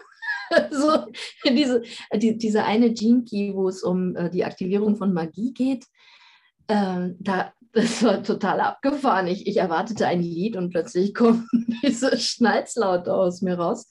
so 0.71 1.05
diese, 1.45 1.83
die, 2.13 2.37
diese 2.37 2.63
eine 2.63 2.93
Key, 2.93 3.53
wo 3.53 3.67
es 3.67 3.83
um 3.83 4.15
äh, 4.15 4.31
die 4.31 4.45
Aktivierung 4.45 4.95
von 4.95 5.13
Magie 5.13 5.53
geht, 5.53 5.85
ähm, 6.67 7.17
da, 7.19 7.53
das 7.73 8.03
war 8.03 8.23
total 8.23 8.59
abgefahren. 8.61 9.27
Ich, 9.27 9.45
ich 9.45 9.57
erwartete 9.57 10.07
ein 10.07 10.21
Lied 10.21 10.55
und 10.57 10.71
plötzlich 10.71 11.13
kommen 11.15 11.47
diese 11.83 12.17
Schnalzlaute 12.17 13.13
aus 13.13 13.41
mir 13.41 13.59
raus. 13.59 13.87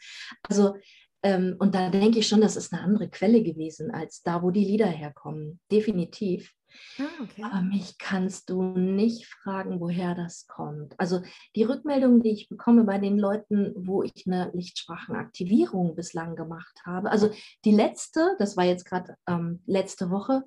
Also, 0.49 0.75
ähm, 1.23 1.57
und 1.59 1.75
da 1.75 1.91
denke 1.91 2.19
ich 2.19 2.27
schon, 2.29 2.41
das 2.41 2.57
ist 2.57 2.73
eine 2.73 2.83
andere 2.83 3.09
Quelle 3.09 3.43
gewesen 3.43 3.91
als 3.91 4.23
da, 4.23 4.43
wo 4.43 4.51
die 4.51 4.65
Lieder 4.65 4.87
herkommen. 4.87 5.61
Definitiv. 5.71 6.55
Ah, 6.99 7.23
okay. 7.23 7.43
Aber 7.43 7.63
mich 7.63 7.99
kannst 7.99 8.51
du 8.51 8.63
nicht 8.63 9.27
fragen, 9.27 9.81
woher 9.81 10.15
das 10.15 10.47
kommt. 10.47 10.99
Also 10.99 11.23
die 11.57 11.65
Rückmeldungen, 11.65 12.23
die 12.23 12.33
ich 12.33 12.49
bekomme 12.49 12.85
bei 12.85 12.99
den 12.99 13.19
Leuten, 13.19 13.73
wo 13.77 14.03
ich 14.03 14.27
eine 14.27 14.51
Lichtsprachenaktivierung 14.55 15.95
bislang 15.95 16.37
gemacht 16.37 16.81
habe. 16.85 17.11
Also 17.11 17.31
die 17.65 17.73
letzte, 17.73 18.37
das 18.39 18.57
war 18.57 18.65
jetzt 18.65 18.85
gerade 18.85 19.17
ähm, 19.27 19.63
letzte 19.67 20.11
Woche, 20.11 20.45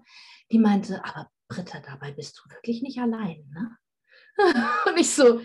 die 0.52 0.60
meinte, 0.60 1.04
aber 1.06 1.30
Britta, 1.48 1.80
dabei 1.80 2.12
bist 2.12 2.40
du 2.40 2.54
wirklich 2.54 2.82
nicht 2.82 3.00
allein, 3.00 3.46
ne? 3.54 3.78
Und 4.88 5.00
ich 5.00 5.14
so, 5.14 5.42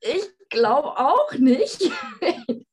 ich 0.00 0.48
glaube 0.48 0.98
auch 0.98 1.32
nicht. 1.32 1.90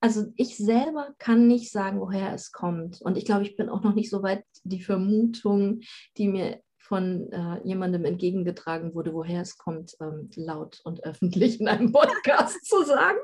Also 0.00 0.26
ich 0.36 0.56
selber 0.56 1.14
kann 1.18 1.48
nicht 1.48 1.72
sagen, 1.72 2.00
woher 2.00 2.32
es 2.32 2.52
kommt. 2.52 3.00
Und 3.00 3.16
ich 3.16 3.24
glaube, 3.24 3.42
ich 3.42 3.56
bin 3.56 3.68
auch 3.68 3.82
noch 3.82 3.94
nicht 3.94 4.10
so 4.10 4.22
weit, 4.22 4.44
die 4.62 4.82
Vermutung, 4.82 5.80
die 6.16 6.28
mir 6.28 6.60
von 6.86 7.30
äh, 7.32 7.60
jemandem 7.64 8.04
entgegengetragen 8.04 8.94
wurde, 8.94 9.12
woher 9.12 9.42
es 9.42 9.58
kommt, 9.58 9.96
ähm, 10.00 10.30
laut 10.36 10.80
und 10.84 11.02
öffentlich 11.04 11.60
in 11.60 11.68
einem 11.68 11.92
Podcast 11.92 12.64
zu 12.64 12.84
sagen. 12.84 13.18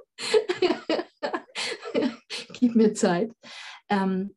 Gib 2.54 2.75
mir 2.75 2.92
Zeit. 2.95 3.33
Ähm, 3.88 4.35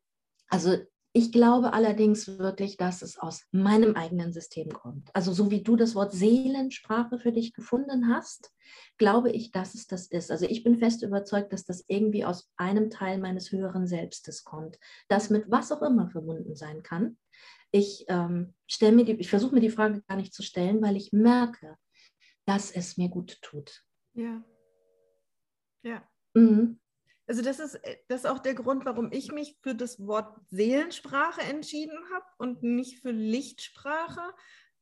also 0.48 0.76
ich 1.12 1.32
glaube 1.32 1.72
allerdings 1.72 2.38
wirklich, 2.38 2.76
dass 2.76 3.00
es 3.00 3.18
aus 3.18 3.46
meinem 3.50 3.96
eigenen 3.96 4.34
System 4.34 4.68
kommt. 4.68 5.08
Also 5.14 5.32
so 5.32 5.50
wie 5.50 5.62
du 5.62 5.74
das 5.74 5.94
Wort 5.94 6.12
Seelensprache 6.12 7.18
für 7.18 7.32
dich 7.32 7.54
gefunden 7.54 8.14
hast, 8.14 8.52
glaube 8.98 9.32
ich, 9.32 9.50
dass 9.50 9.74
es 9.74 9.86
das 9.86 10.08
ist. 10.08 10.30
Also 10.30 10.44
ich 10.44 10.62
bin 10.62 10.76
fest 10.76 11.02
überzeugt, 11.02 11.54
dass 11.54 11.64
das 11.64 11.84
irgendwie 11.88 12.26
aus 12.26 12.50
einem 12.58 12.90
Teil 12.90 13.16
meines 13.18 13.50
höheren 13.50 13.86
Selbstes 13.86 14.44
kommt, 14.44 14.78
das 15.08 15.30
mit 15.30 15.50
was 15.50 15.72
auch 15.72 15.80
immer 15.80 16.10
verbunden 16.10 16.54
sein 16.54 16.82
kann. 16.82 17.16
Ich 17.70 18.04
ähm, 18.08 18.54
ich 18.66 19.28
versuche 19.28 19.54
mir 19.54 19.60
die 19.60 19.70
Frage 19.70 20.02
gar 20.02 20.16
nicht 20.16 20.34
zu 20.34 20.42
stellen, 20.42 20.82
weil 20.82 20.96
ich 20.96 21.12
merke, 21.12 21.76
dass 22.46 22.70
es 22.70 22.96
mir 22.96 23.08
gut 23.08 23.40
tut. 23.42 23.84
Ja. 24.14 24.42
Ja. 25.82 26.08
Mhm. 26.34 26.80
Also 27.26 27.42
das 27.42 27.58
ist, 27.58 27.74
äh, 27.76 27.96
das 28.08 28.20
ist 28.20 28.26
auch 28.26 28.38
der 28.38 28.54
Grund, 28.54 28.84
warum 28.84 29.10
ich 29.12 29.32
mich 29.32 29.58
für 29.62 29.74
das 29.74 30.06
Wort 30.06 30.38
Seelensprache 30.50 31.42
entschieden 31.42 31.98
habe 32.14 32.26
und 32.38 32.62
nicht 32.62 33.00
für 33.00 33.10
Lichtsprache, 33.10 34.22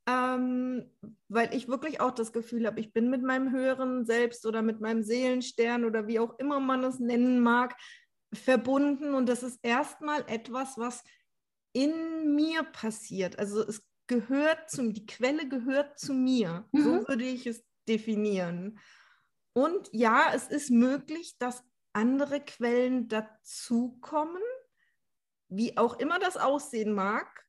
ähm, 0.07 0.91
weil 1.29 1.55
ich 1.55 1.69
wirklich 1.69 2.01
auch 2.01 2.11
das 2.11 2.33
Gefühl 2.33 2.67
habe, 2.67 2.81
ich 2.81 2.93
bin 2.93 3.09
mit 3.09 3.23
meinem 3.23 3.51
höheren 3.51 4.05
Selbst 4.05 4.45
oder 4.45 4.61
mit 4.61 4.81
meinem 4.81 5.03
Seelenstern 5.03 5.85
oder 5.85 6.07
wie 6.07 6.19
auch 6.19 6.39
immer 6.39 6.61
man 6.61 6.85
es 6.85 6.99
nennen 6.99 7.41
mag, 7.41 7.75
verbunden 8.35 9.15
und 9.15 9.29
das 9.29 9.43
ist 9.43 9.61
erstmal 9.63 10.25
etwas, 10.29 10.77
was 10.77 11.05
in 11.75 12.35
mir 12.35 12.63
passiert. 12.63 13.39
Also 13.39 13.61
es 13.67 13.87
gehört 14.07 14.71
zu 14.71 14.91
die 14.93 15.07
Quelle 15.07 15.49
gehört 15.49 15.99
zu 15.99 16.15
mir. 16.15 16.67
Mhm. 16.73 16.83
So 16.83 17.09
würde 17.09 17.25
ich 17.25 17.47
es 17.47 17.63
definieren. 17.87 18.79
Und 19.53 19.89
ja, 19.93 20.33
es 20.35 20.49
ist 20.49 20.71
möglich, 20.71 21.37
dass 21.39 21.63
andere 21.93 22.41
Quellen 22.41 23.09
dazukommen, 23.09 24.43
wie 25.49 25.77
auch 25.77 25.99
immer 25.99 26.19
das 26.19 26.37
aussehen 26.37 26.93
mag. 26.93 27.45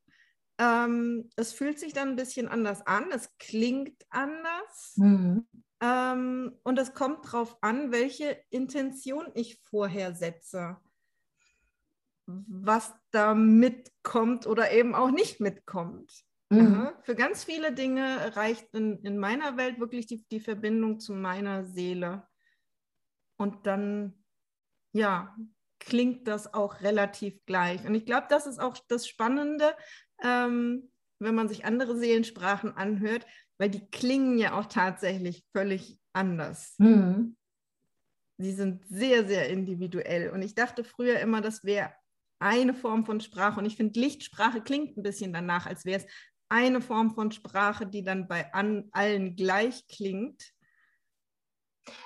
Ähm, 0.57 1.29
es 1.35 1.51
fühlt 1.53 1.79
sich 1.79 1.93
dann 1.93 2.09
ein 2.09 2.15
bisschen 2.15 2.47
anders 2.47 2.85
an, 2.85 3.11
es 3.11 3.29
klingt 3.39 4.05
anders. 4.09 4.93
Mhm. 4.97 5.47
Ähm, 5.81 6.57
und 6.63 6.79
es 6.79 6.93
kommt 6.93 7.25
darauf 7.25 7.57
an, 7.61 7.91
welche 7.91 8.39
Intention 8.49 9.27
ich 9.33 9.59
vorher 9.63 10.15
setze. 10.15 10.77
Was 12.27 12.93
da 13.11 13.33
mitkommt 13.35 14.47
oder 14.47 14.71
eben 14.71 14.95
auch 14.95 15.11
nicht 15.11 15.39
mitkommt. 15.39 16.23
Mhm. 16.49 16.89
Für 17.03 17.15
ganz 17.15 17.43
viele 17.43 17.73
Dinge 17.73 18.35
reicht 18.35 18.73
in, 18.73 18.99
in 19.03 19.17
meiner 19.17 19.57
Welt 19.57 19.79
wirklich 19.79 20.07
die, 20.07 20.25
die 20.31 20.39
Verbindung 20.39 20.99
zu 20.99 21.13
meiner 21.13 21.65
Seele. 21.65 22.27
Und 23.37 23.67
dann 23.67 24.25
ja, 24.95 25.35
klingt 25.79 26.27
das 26.27 26.53
auch 26.53 26.81
relativ 26.81 27.45
gleich. 27.45 27.85
Und 27.85 27.95
ich 27.95 28.05
glaube, 28.05 28.27
das 28.29 28.47
ist 28.47 28.59
auch 28.59 28.77
das 28.87 29.07
Spannende, 29.07 29.75
ähm, 30.23 30.89
wenn 31.19 31.35
man 31.35 31.49
sich 31.49 31.65
andere 31.65 31.97
Seelensprachen 31.97 32.75
anhört, 32.75 33.25
weil 33.57 33.69
die 33.69 33.85
klingen 33.89 34.37
ja 34.37 34.57
auch 34.57 34.65
tatsächlich 34.67 35.45
völlig 35.51 35.99
anders. 36.13 36.75
Mhm. 36.77 37.35
Sie 38.37 38.53
sind 38.53 38.85
sehr, 38.87 39.27
sehr 39.27 39.49
individuell. 39.49 40.29
Und 40.29 40.41
ich 40.41 40.55
dachte 40.55 40.83
früher 40.83 41.19
immer, 41.19 41.41
das 41.41 41.63
wäre 41.63 41.93
eine 42.39 42.73
Form 42.73 43.05
von 43.05 43.19
Sprache. 43.19 43.59
Und 43.59 43.65
ich 43.65 43.75
finde, 43.75 43.99
Lichtsprache 43.99 44.61
klingt 44.61 44.97
ein 44.97 45.03
bisschen 45.03 45.33
danach, 45.33 45.65
als 45.65 45.85
wäre 45.85 45.99
es 45.99 46.07
eine 46.49 46.81
Form 46.81 47.13
von 47.15 47.31
Sprache, 47.31 47.87
die 47.87 48.03
dann 48.03 48.27
bei 48.27 48.53
an, 48.53 48.89
allen 48.91 49.35
gleich 49.35 49.87
klingt. 49.87 50.54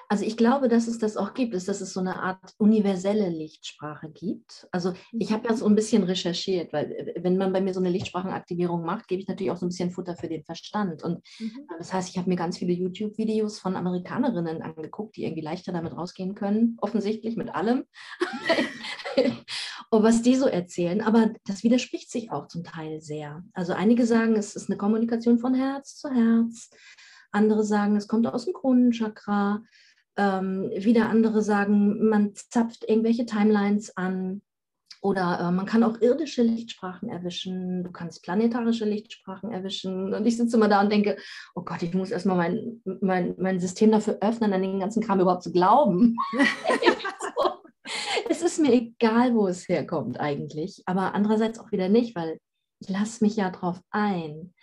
Also 0.08 0.26
ich 0.26 0.38
glaube, 0.38 0.68
dass 0.70 0.88
es 0.88 0.98
das 0.98 1.18
auch 1.18 1.34
gibt, 1.34 1.54
ist, 1.54 1.68
dass 1.68 1.82
es 1.82 1.94
so 1.94 2.00
eine 2.00 2.22
Art 2.22 2.54
universelle 2.58 3.30
Lichtsprache 3.30 4.10
gibt. 4.10 4.68
Also 4.72 4.94
ich 5.12 5.32
habe 5.32 5.48
ja 5.48 5.56
so 5.56 5.66
ein 5.66 5.76
bisschen 5.76 6.04
recherchiert, 6.04 6.74
weil 6.74 6.92
äh, 6.92 7.24
wenn 7.24 7.38
man 7.38 7.54
bei 7.54 7.62
mir 7.62 7.74
so 7.74 7.80
eine 7.80 7.90
Lichtsprachenaktivierung 7.90 8.84
macht, 8.84 9.08
gebe 9.08 9.22
ich 9.22 9.28
natürlich 9.28 9.52
auch 9.52 9.58
so 9.58 9.66
ein 9.66 9.70
bisschen 9.70 9.92
Futter 9.92 10.16
für 10.16 10.28
den 10.28 10.44
Verstand. 10.44 11.04
Und 11.04 11.26
mhm. 11.40 11.68
das 11.78 11.94
heißt, 11.94 12.10
ich 12.10 12.18
habe 12.18 12.30
mir 12.30 12.36
ganz 12.36 12.58
viele 12.58 12.74
YouTube-Videos 12.74 13.60
von 13.60 13.76
Amerikanerinnen 13.76 14.62
angeguckt, 14.62 15.16
die 15.16 15.24
irgendwie 15.24 15.42
leichter 15.42 15.72
damit 15.72 15.94
rausgehen 15.94 16.36
können, 16.36 16.78
offensichtlich 16.82 17.36
mit 17.36 17.54
allem. 17.54 17.86
und 19.92 20.04
was 20.04 20.22
die 20.22 20.36
so 20.36 20.48
erzählen, 20.48 21.02
aber 21.02 21.34
das 21.46 21.64
widerspricht 21.64 22.12
sich 22.12 22.32
auch 22.32 22.48
zum 22.48 22.64
Teil 22.64 23.02
sehr. 23.02 23.44
Also 23.54 23.74
einige 23.74 24.06
sagen, 24.06 24.36
es 24.36 24.56
ist 24.56 24.70
eine 24.70 24.78
Kommunikation 24.78 25.40
von 25.40 25.54
Herz 25.54 25.98
zu 25.98 26.10
Herz. 26.10 26.70
Andere 27.32 27.64
sagen, 27.64 27.96
es 27.96 28.08
kommt 28.08 28.28
aus 28.28 28.46
dem 28.46 28.54
Kronenchakra. 28.54 29.64
Ähm, 30.18 30.70
wieder 30.76 31.10
andere 31.10 31.42
sagen, 31.42 32.10
man 32.10 32.34
zapft 32.36 32.88
irgendwelche 32.88 33.26
Timelines 33.26 33.96
an. 33.96 34.42
Oder 35.02 35.40
äh, 35.40 35.52
man 35.52 35.66
kann 35.66 35.84
auch 35.84 36.02
irdische 36.02 36.44
Lichtsprachen 36.44 37.10
erwischen, 37.10 37.84
du 37.84 37.92
kannst 37.92 38.22
planetarische 38.24 38.84
Lichtsprachen 38.84 39.50
erwischen. 39.50 40.14
Und 40.14 40.26
ich 40.26 40.36
sitze 40.36 40.58
immer 40.58 40.68
da 40.68 40.82
und 40.82 40.92
denke, 40.92 41.18
oh 41.56 41.62
Gott, 41.62 41.82
ich 41.84 41.94
muss 41.94 42.12
erstmal 42.12 42.36
mein, 42.36 42.82
mein, 43.00 43.36
mein 43.38 43.60
System 43.60 43.92
dafür 43.92 44.18
öffnen, 44.20 44.52
an 44.52 44.62
den 44.62 44.80
ganzen 44.80 45.02
Kram 45.02 45.22
überhaupt 45.22 45.44
zu 45.44 45.54
glauben. 45.54 46.18
es 48.30 48.42
ist 48.42 48.60
mir 48.60 48.74
egal, 48.74 49.34
wo 49.36 49.48
es 49.48 49.70
herkommt 49.70 50.20
eigentlich, 50.20 50.84
aber 50.86 51.14
andererseits 51.14 51.60
auch 51.60 51.72
wieder 51.72 51.88
nicht, 51.88 52.16
weil 52.16 52.38
ich 52.80 52.90
lasse 52.90 53.24
mich 53.24 53.38
ja 53.38 53.50
drauf 53.52 53.80
ein. 53.92 54.54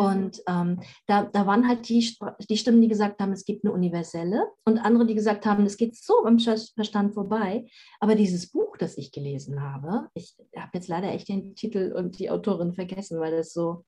Und 0.00 0.42
ähm, 0.48 0.80
da, 1.06 1.24
da 1.24 1.46
waren 1.46 1.68
halt 1.68 1.88
die, 1.88 2.16
die 2.48 2.56
Stimmen, 2.56 2.82
die 2.82 2.88
gesagt 2.88 3.20
haben, 3.20 3.32
es 3.32 3.44
gibt 3.44 3.64
eine 3.64 3.72
universelle 3.72 4.48
und 4.64 4.78
andere, 4.78 5.06
die 5.06 5.14
gesagt 5.14 5.46
haben, 5.46 5.64
es 5.64 5.76
geht 5.76 5.96
so 5.96 6.24
am 6.24 6.38
Verstand 6.38 7.14
vorbei. 7.14 7.66
Aber 8.00 8.16
dieses 8.16 8.50
Buch, 8.50 8.76
das 8.76 8.98
ich 8.98 9.12
gelesen 9.12 9.62
habe, 9.62 10.08
ich 10.14 10.36
habe 10.56 10.70
jetzt 10.74 10.88
leider 10.88 11.08
echt 11.08 11.28
den 11.28 11.54
Titel 11.54 11.92
und 11.96 12.18
die 12.18 12.30
Autorin 12.30 12.72
vergessen, 12.72 13.20
weil 13.20 13.36
das 13.36 13.52
so... 13.52 13.84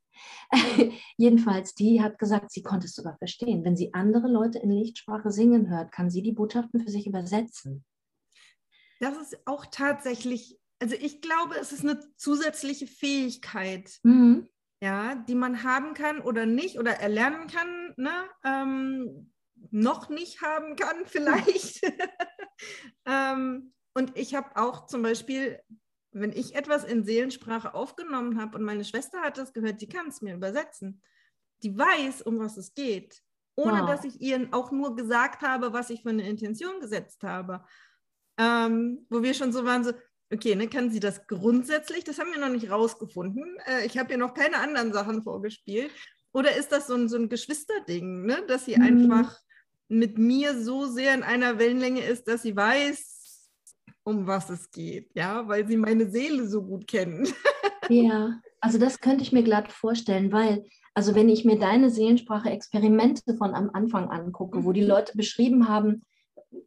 Jedenfalls, 1.16 1.74
die 1.74 2.02
hat 2.02 2.18
gesagt, 2.18 2.50
sie 2.50 2.62
konnte 2.62 2.86
es 2.86 2.94
sogar 2.94 3.16
verstehen. 3.18 3.64
Wenn 3.64 3.76
sie 3.76 3.94
andere 3.94 4.26
Leute 4.26 4.58
in 4.58 4.70
Lichtsprache 4.70 5.30
singen 5.30 5.70
hört, 5.70 5.92
kann 5.92 6.10
sie 6.10 6.22
die 6.22 6.32
Botschaften 6.32 6.80
für 6.80 6.90
sich 6.90 7.06
übersetzen. 7.06 7.84
Das 8.98 9.16
ist 9.16 9.38
auch 9.46 9.64
tatsächlich 9.66 10.58
also 10.82 10.94
ich 10.94 11.20
glaube, 11.20 11.56
es 11.60 11.72
ist 11.72 11.84
eine 11.84 12.00
zusätzliche 12.16 12.86
Fähigkeit, 12.86 13.98
Mhm. 14.02 14.48
Ja, 14.80 15.14
die 15.14 15.34
man 15.34 15.62
haben 15.62 15.94
kann 15.94 16.20
oder 16.20 16.46
nicht 16.46 16.78
oder 16.78 16.92
erlernen 16.92 17.46
kann, 17.46 17.94
ne? 17.96 18.24
ähm, 18.44 19.32
noch 19.70 20.08
nicht 20.08 20.40
haben 20.42 20.76
kann 20.76 20.96
vielleicht. 21.06 21.82
ähm, 23.06 23.72
und 23.94 24.16
ich 24.16 24.34
habe 24.34 24.56
auch 24.56 24.86
zum 24.86 25.02
Beispiel, 25.02 25.60
wenn 26.12 26.32
ich 26.32 26.54
etwas 26.54 26.84
in 26.84 27.04
Seelensprache 27.04 27.74
aufgenommen 27.74 28.40
habe 28.40 28.56
und 28.56 28.64
meine 28.64 28.84
Schwester 28.84 29.20
hat 29.20 29.38
das 29.38 29.52
gehört, 29.52 29.80
die 29.80 29.88
kann 29.88 30.08
es 30.08 30.22
mir 30.22 30.34
übersetzen. 30.34 31.02
Die 31.62 31.76
weiß, 31.76 32.22
um 32.22 32.38
was 32.38 32.56
es 32.56 32.74
geht, 32.74 33.22
ohne 33.54 33.82
Wow. 33.82 33.86
dass 33.86 34.04
ich 34.04 34.20
ihr 34.20 34.48
auch 34.52 34.72
nur 34.72 34.96
gesagt 34.96 35.42
habe, 35.42 35.72
was 35.72 35.90
ich 35.90 36.02
für 36.02 36.10
eine 36.10 36.26
Intention 36.26 36.80
gesetzt 36.80 37.22
habe. 37.22 37.64
Ähm, 38.38 39.06
wo 39.10 39.22
wir 39.22 39.34
schon 39.34 39.52
so 39.52 39.64
waren, 39.66 39.84
so, 39.84 39.92
okay, 40.32 40.54
ne, 40.54 40.68
kann 40.68 40.90
sie 40.90 41.00
das 41.00 41.26
grundsätzlich? 41.26 42.04
Das 42.04 42.18
haben 42.18 42.32
wir 42.32 42.38
noch 42.40 42.48
nicht 42.48 42.70
rausgefunden. 42.70 43.56
Äh, 43.66 43.86
ich 43.86 43.98
habe 43.98 44.12
ihr 44.12 44.18
noch 44.18 44.34
keine 44.34 44.56
anderen 44.58 44.92
Sachen 44.92 45.22
vorgespielt. 45.22 45.90
Oder 46.32 46.56
ist 46.56 46.70
das 46.70 46.86
so 46.86 46.94
ein, 46.94 47.08
so 47.08 47.16
ein 47.16 47.28
Geschwisterding, 47.28 48.24
ne? 48.26 48.42
dass 48.46 48.64
sie 48.66 48.76
Mhm. 48.76 48.82
einfach 48.82 49.36
mit 49.88 50.18
mir 50.18 50.56
so 50.62 50.86
sehr 50.86 51.14
in 51.14 51.24
einer 51.24 51.58
Wellenlänge 51.58 52.02
ist, 52.04 52.28
dass 52.28 52.42
sie 52.42 52.54
weiß, 52.54 53.48
um 54.04 54.26
was 54.26 54.48
es 54.50 54.70
geht, 54.70 55.10
ja, 55.14 55.46
weil 55.48 55.66
sie 55.66 55.76
meine 55.76 56.08
Seele 56.10 56.46
so 56.48 56.62
gut 56.62 56.86
kennt. 56.86 57.34
Ja, 57.88 58.40
also 58.60 58.78
das 58.78 59.00
könnte 59.00 59.24
ich 59.24 59.32
mir 59.32 59.42
glatt 59.42 59.72
vorstellen, 59.72 60.30
weil, 60.30 60.64
also 60.94 61.16
wenn 61.16 61.28
ich 61.28 61.44
mir 61.44 61.58
deine 61.58 61.90
Seelensprache-Experimente 61.90 63.34
von 63.36 63.52
am 63.52 63.70
Anfang 63.72 64.08
angucke, 64.10 64.64
wo 64.64 64.70
die 64.70 64.82
Mhm. 64.82 64.86
Leute 64.86 65.16
beschrieben 65.16 65.68
haben, 65.68 66.04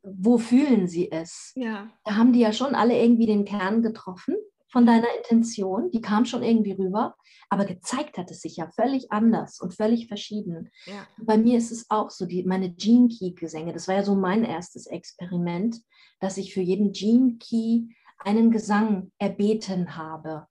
wo 0.03 0.37
fühlen 0.37 0.87
sie 0.87 1.11
es, 1.11 1.51
Ja, 1.55 1.89
da 2.03 2.15
haben 2.15 2.33
die 2.33 2.39
ja 2.39 2.53
schon 2.53 2.75
alle 2.75 2.99
irgendwie 3.01 3.25
den 3.25 3.45
Kern 3.45 3.81
getroffen 3.81 4.35
von 4.73 4.87
deiner 4.87 5.07
Intention, 5.17 5.91
die 5.91 6.01
kam 6.01 6.25
schon 6.25 6.41
irgendwie 6.41 6.71
rüber, 6.71 7.15
aber 7.49 7.63
gezeigt 7.63 8.17
hat 8.17 8.31
es 8.31 8.41
sich 8.41 8.57
ja 8.57 8.71
völlig 8.71 9.11
anders 9.11 9.59
und 9.61 9.75
völlig 9.75 10.07
verschieden. 10.07 10.71
ja, 10.87 11.07
Bei 11.21 11.37
mir 11.37 11.59
ist 11.59 11.71
es 11.71 11.85
auch 11.89 12.09
so, 12.09 12.25
die, 12.25 12.43
meine 12.43 12.73
Gene 12.73 13.07
Key 13.07 13.33
Gesänge, 13.33 13.71
das 13.71 13.87
war 13.87 13.95
ja 13.95 14.03
so 14.03 14.15
mein 14.15 14.43
erstes 14.43 14.87
Experiment, 14.87 15.79
dass 16.19 16.37
ich 16.37 16.55
für 16.55 16.61
jeden 16.61 16.91
Gene 16.91 17.37
Key 17.37 17.93
einen 18.17 18.49
Gesang 18.49 19.11
erbeten 19.19 19.95
habe. 19.95 20.47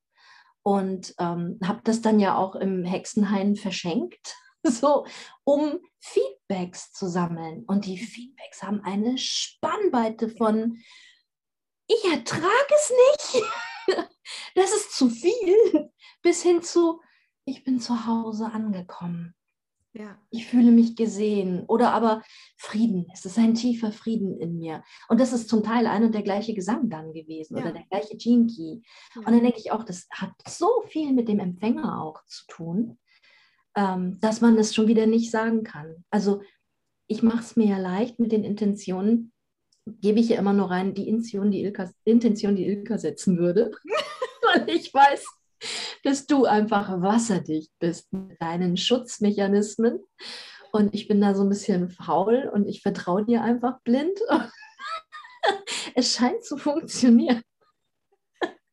Und 0.63 1.15
ähm, 1.19 1.59
habe 1.65 1.81
das 1.83 2.01
dann 2.01 2.21
ja 2.21 2.37
auch 2.37 2.55
im 2.55 2.85
Hexenhain 2.85 3.57
verschenkt, 3.57 4.37
so 4.63 5.05
um 5.43 5.81
Feedbacks 6.03 6.93
zu 6.93 7.09
sammeln. 7.09 7.65
Und 7.67 7.87
die 7.87 7.97
Feedbacks 7.97 8.63
haben 8.63 8.81
eine 8.83 9.17
Spannweite 9.17 10.29
von, 10.29 10.77
ich 11.87 12.05
ertrage 12.05 12.75
es 12.75 12.93
nicht, 13.33 13.45
das 14.55 14.73
ist 14.73 14.93
zu 14.93 15.09
viel, 15.09 15.91
bis 16.23 16.43
hin 16.43 16.63
zu, 16.63 17.01
ich 17.45 17.65
bin 17.65 17.81
zu 17.81 18.07
Hause 18.07 18.47
angekommen 18.47 19.35
ja, 19.95 20.19
ich 20.31 20.47
fühle 20.47 20.71
mich 20.71 20.97
gesehen 20.97 21.65
oder 21.67 21.93
aber 21.93 22.23
Frieden. 22.57 23.07
Es 23.13 23.27
ist 23.27 23.39
ein 23.39 23.55
tiefer 23.55 23.93
Frieden 23.93 24.41
in 24.41 24.59
mir. 24.59 24.83
Und 25.09 25.21
das 25.21 25.35
ist 25.35 25.51
zum 25.51 25.63
Teil 25.63 25.87
ein 25.87 26.05
und 26.05 26.15
der 26.15 26.23
gleiche 26.23 26.55
Gesang 26.55 26.89
dann 26.89 27.13
gewesen 27.13 27.57
Ja. 27.57 27.63
oder 27.63 27.73
der 27.73 27.85
gleiche 27.91 28.17
Gene 28.17 28.47
Key. 28.47 28.81
Und 29.17 29.27
dann 29.27 29.43
denke 29.43 29.59
ich 29.59 29.71
auch, 29.71 29.85
das 29.85 30.09
hat 30.11 30.33
so 30.49 30.83
viel 30.89 31.13
mit 31.13 31.29
dem 31.29 31.41
Empfänger 31.41 32.01
auch 32.01 32.25
zu 32.27 32.47
tun, 32.47 32.99
ähm, 33.77 34.19
dass 34.21 34.41
man 34.41 34.57
das 34.57 34.75
schon 34.75 34.89
wieder 34.89 35.07
nicht 35.07 35.31
sagen 35.31 35.65
kann. 35.65 36.05
Also 36.11 36.43
ich 37.07 37.23
mache 37.23 37.41
es 37.41 37.57
mir 37.57 37.67
ja 37.67 37.79
leicht 37.79 38.19
mit 38.19 38.33
den 38.33 38.45
Intentionen, 38.45 39.33
gebe 39.87 40.21
ich 40.21 40.29
ja 40.29 40.39
immer 40.39 40.53
nur 40.53 40.71
rein, 40.71 40.95
die 40.95 41.09
Intention, 41.09 41.51
die 41.51 41.63
Ilka, 41.63 41.91
Intention, 42.05 42.57
die 42.57 42.67
Ilka 42.67 42.99
setzen 42.99 43.39
würde. 43.39 43.73
Weil 44.43 44.69
ich 44.71 44.93
weiß, 44.93 45.25
dass 46.05 46.27
du 46.27 46.45
einfach 46.45 47.01
wasserdicht 47.01 47.73
bist 47.79 48.13
mit 48.13 48.41
deinen 48.41 48.77
Schutzmechanismen. 48.77 50.01
Und 50.73 50.95
ich 50.95 51.07
bin 51.07 51.21
da 51.21 51.35
so 51.35 51.43
ein 51.43 51.49
bisschen 51.49 51.91
faul 51.91 52.51
und 52.53 52.67
ich 52.67 52.81
vertraue 52.81 53.25
dir 53.25 53.43
einfach 53.43 53.81
blind. 53.83 54.19
es 55.95 56.15
scheint 56.15 56.45
zu 56.45 56.57
funktionieren. 56.57 57.43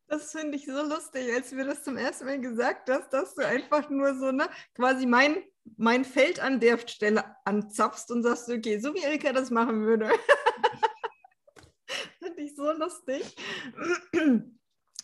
Das 0.09 0.31
finde 0.31 0.57
ich 0.57 0.65
so 0.65 0.81
lustig, 0.81 1.31
als 1.33 1.51
du 1.51 1.55
mir 1.55 1.65
das 1.65 1.83
zum 1.83 1.95
ersten 1.95 2.25
Mal 2.25 2.41
gesagt 2.41 2.89
hast, 2.89 3.13
dass 3.13 3.35
du 3.35 3.45
einfach 3.45 3.89
nur 3.91 4.15
so, 4.15 4.31
ne, 4.31 4.49
quasi 4.73 5.05
mein, 5.05 5.37
mein 5.77 6.03
Feld 6.03 6.39
an 6.39 6.59
der 6.59 6.79
Stelle 6.79 7.23
anzapfst 7.45 8.09
und 8.09 8.23
sagst, 8.23 8.49
okay, 8.49 8.79
so 8.79 8.93
wie 8.95 9.03
Erika 9.03 9.31
das 9.33 9.51
machen 9.51 9.85
würde. 9.85 10.09
finde 12.19 12.41
ich 12.41 12.55
so 12.55 12.71
lustig. 12.71 13.35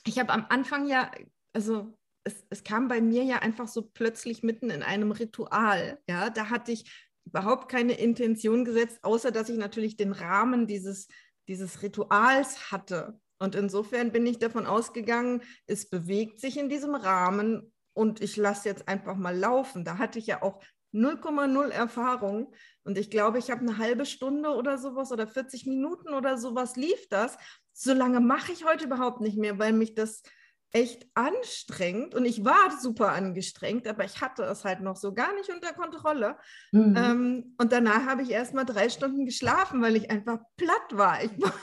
Ich 0.06 0.20
habe 0.20 0.34
am 0.34 0.46
Anfang 0.50 0.88
ja, 0.88 1.12
also 1.54 1.98
es, 2.24 2.46
es 2.50 2.64
kam 2.64 2.88
bei 2.88 3.02
mir 3.02 3.24
ja 3.24 3.40
einfach 3.40 3.68
so 3.68 3.84
plötzlich 3.84 4.44
mitten 4.44 4.70
in 4.70 4.84
einem 4.84 5.12
Ritual. 5.12 6.02
Ja, 6.10 6.30
da 6.30 6.50
hatte 6.50 6.72
ich 6.72 6.92
überhaupt 7.26 7.70
keine 7.70 7.94
Intention 7.94 8.66
gesetzt, 8.66 9.00
außer 9.04 9.32
dass 9.32 9.50
ich 9.50 9.58
natürlich 9.58 9.98
den 9.98 10.12
Rahmen 10.12 10.68
dieses, 10.68 11.08
dieses 11.48 11.82
Rituals 11.82 12.72
hatte. 12.72 13.20
Und 13.46 13.54
insofern 13.54 14.12
bin 14.12 14.26
ich 14.26 14.40
davon 14.40 14.66
ausgegangen, 14.66 15.44
es 15.68 15.88
bewegt 15.88 16.40
sich 16.40 16.58
in 16.58 16.68
diesem 16.68 16.96
Rahmen 16.96 17.72
und 17.94 18.20
ich 18.20 18.38
lasse 18.38 18.68
jetzt 18.68 18.88
einfach 18.88 19.16
mal 19.16 19.38
laufen. 19.38 19.86
Da 19.86 20.00
hatte 20.00 20.18
ich 20.18 20.26
ja 20.26 20.42
auch 20.42 20.64
0,0 20.96 21.70
Erfahrung 21.70 22.52
und 22.84 22.98
ich 22.98 23.12
glaube, 23.12 23.38
ich 23.38 23.52
habe 23.52 23.62
eine 23.62 23.78
halbe 23.78 24.08
Stunde 24.08 24.50
oder 24.50 24.80
sowas 24.80 25.12
oder 25.12 25.28
40 25.28 25.68
Minuten 25.68 26.16
oder 26.16 26.40
sowas 26.40 26.76
lief 26.76 27.08
das. 27.10 27.38
So 27.72 27.94
lange 27.94 28.20
mache 28.20 28.52
ich 28.52 28.66
heute 28.66 28.86
überhaupt 28.86 29.22
nicht 29.22 29.38
mehr, 29.38 29.60
weil 29.60 29.74
mich 29.74 29.94
das 29.94 30.24
echt 30.72 31.06
anstrengend 31.14 32.16
und 32.16 32.26
ich 32.26 32.44
war 32.44 32.72
super 32.82 33.12
angestrengt, 33.12 33.88
aber 33.88 34.06
ich 34.06 34.22
hatte 34.22 34.44
es 34.44 34.66
halt 34.66 34.82
noch 34.82 34.98
so 34.98 35.14
gar 35.14 35.34
nicht 35.36 35.50
unter 35.50 35.72
Kontrolle. 35.74 36.38
Mhm. 36.72 36.96
Ähm, 36.98 37.56
und 37.60 37.72
danach 37.72 38.08
habe 38.08 38.24
ich 38.24 38.32
erst 38.32 38.56
mal 38.56 38.66
drei 38.66 38.90
Stunden 38.90 39.26
geschlafen, 39.26 39.84
weil 39.84 39.96
ich 39.96 40.10
einfach 40.10 40.40
platt 40.58 40.90
war. 40.92 41.24
Ich 41.24 41.32
war 41.40 41.54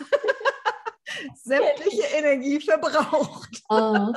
sämtliche 1.35 2.04
Energie 2.16 2.61
verbraucht. 2.61 3.62
Oh. 3.68 4.12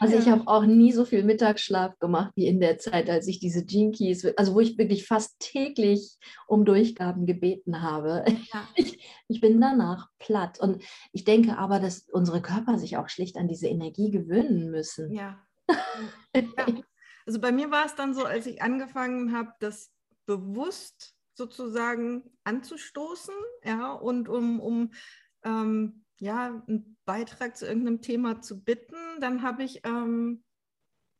Also 0.00 0.16
ich 0.16 0.26
Ja. 0.26 0.32
habe 0.32 0.46
auch 0.46 0.64
nie 0.64 0.92
so 0.92 1.04
viel 1.04 1.24
Mittagsschlaf 1.24 1.98
gemacht 1.98 2.32
wie 2.36 2.46
in 2.46 2.60
der 2.60 2.78
Zeit, 2.78 3.10
als 3.10 3.26
ich 3.26 3.38
diese 3.38 3.64
Keys, 3.66 4.24
also 4.36 4.54
wo 4.54 4.60
ich 4.60 4.78
wirklich 4.78 5.06
fast 5.06 5.38
täglich 5.40 6.16
um 6.46 6.64
Durchgaben 6.64 7.26
gebeten 7.26 7.82
habe. 7.82 8.24
Ja. 8.52 8.68
Ich, 8.76 8.98
ich 9.28 9.40
bin 9.40 9.60
danach 9.60 10.08
platt. 10.18 10.60
Und 10.60 10.82
ich 11.12 11.24
denke 11.24 11.58
aber, 11.58 11.80
dass 11.80 12.06
unsere 12.10 12.40
Körper 12.40 12.78
sich 12.78 12.96
auch 12.96 13.08
schlicht 13.08 13.36
an 13.36 13.48
diese 13.48 13.66
Energie 13.66 14.10
gewöhnen 14.10 14.70
müssen. 14.70 15.12
Ja. 15.12 15.44
ja. 16.34 16.66
Also 17.26 17.40
bei 17.40 17.52
mir 17.52 17.70
war 17.70 17.84
es 17.84 17.94
dann 17.94 18.14
so, 18.14 18.24
als 18.24 18.46
ich 18.46 18.62
angefangen 18.62 19.36
habe, 19.36 19.52
das 19.60 19.90
bewusst 20.26 21.14
sozusagen 21.34 22.30
anzustoßen, 22.44 23.34
ja, 23.64 23.92
und 23.92 24.28
um, 24.28 24.60
um 24.60 24.92
ähm, 25.44 26.04
ja, 26.20 26.62
einen 26.66 26.96
Beitrag 27.04 27.56
zu 27.56 27.66
irgendeinem 27.66 28.00
Thema 28.02 28.40
zu 28.40 28.62
bitten, 28.62 28.96
dann 29.20 29.42
habe 29.42 29.62
ich, 29.62 29.80
ähm, 29.84 30.42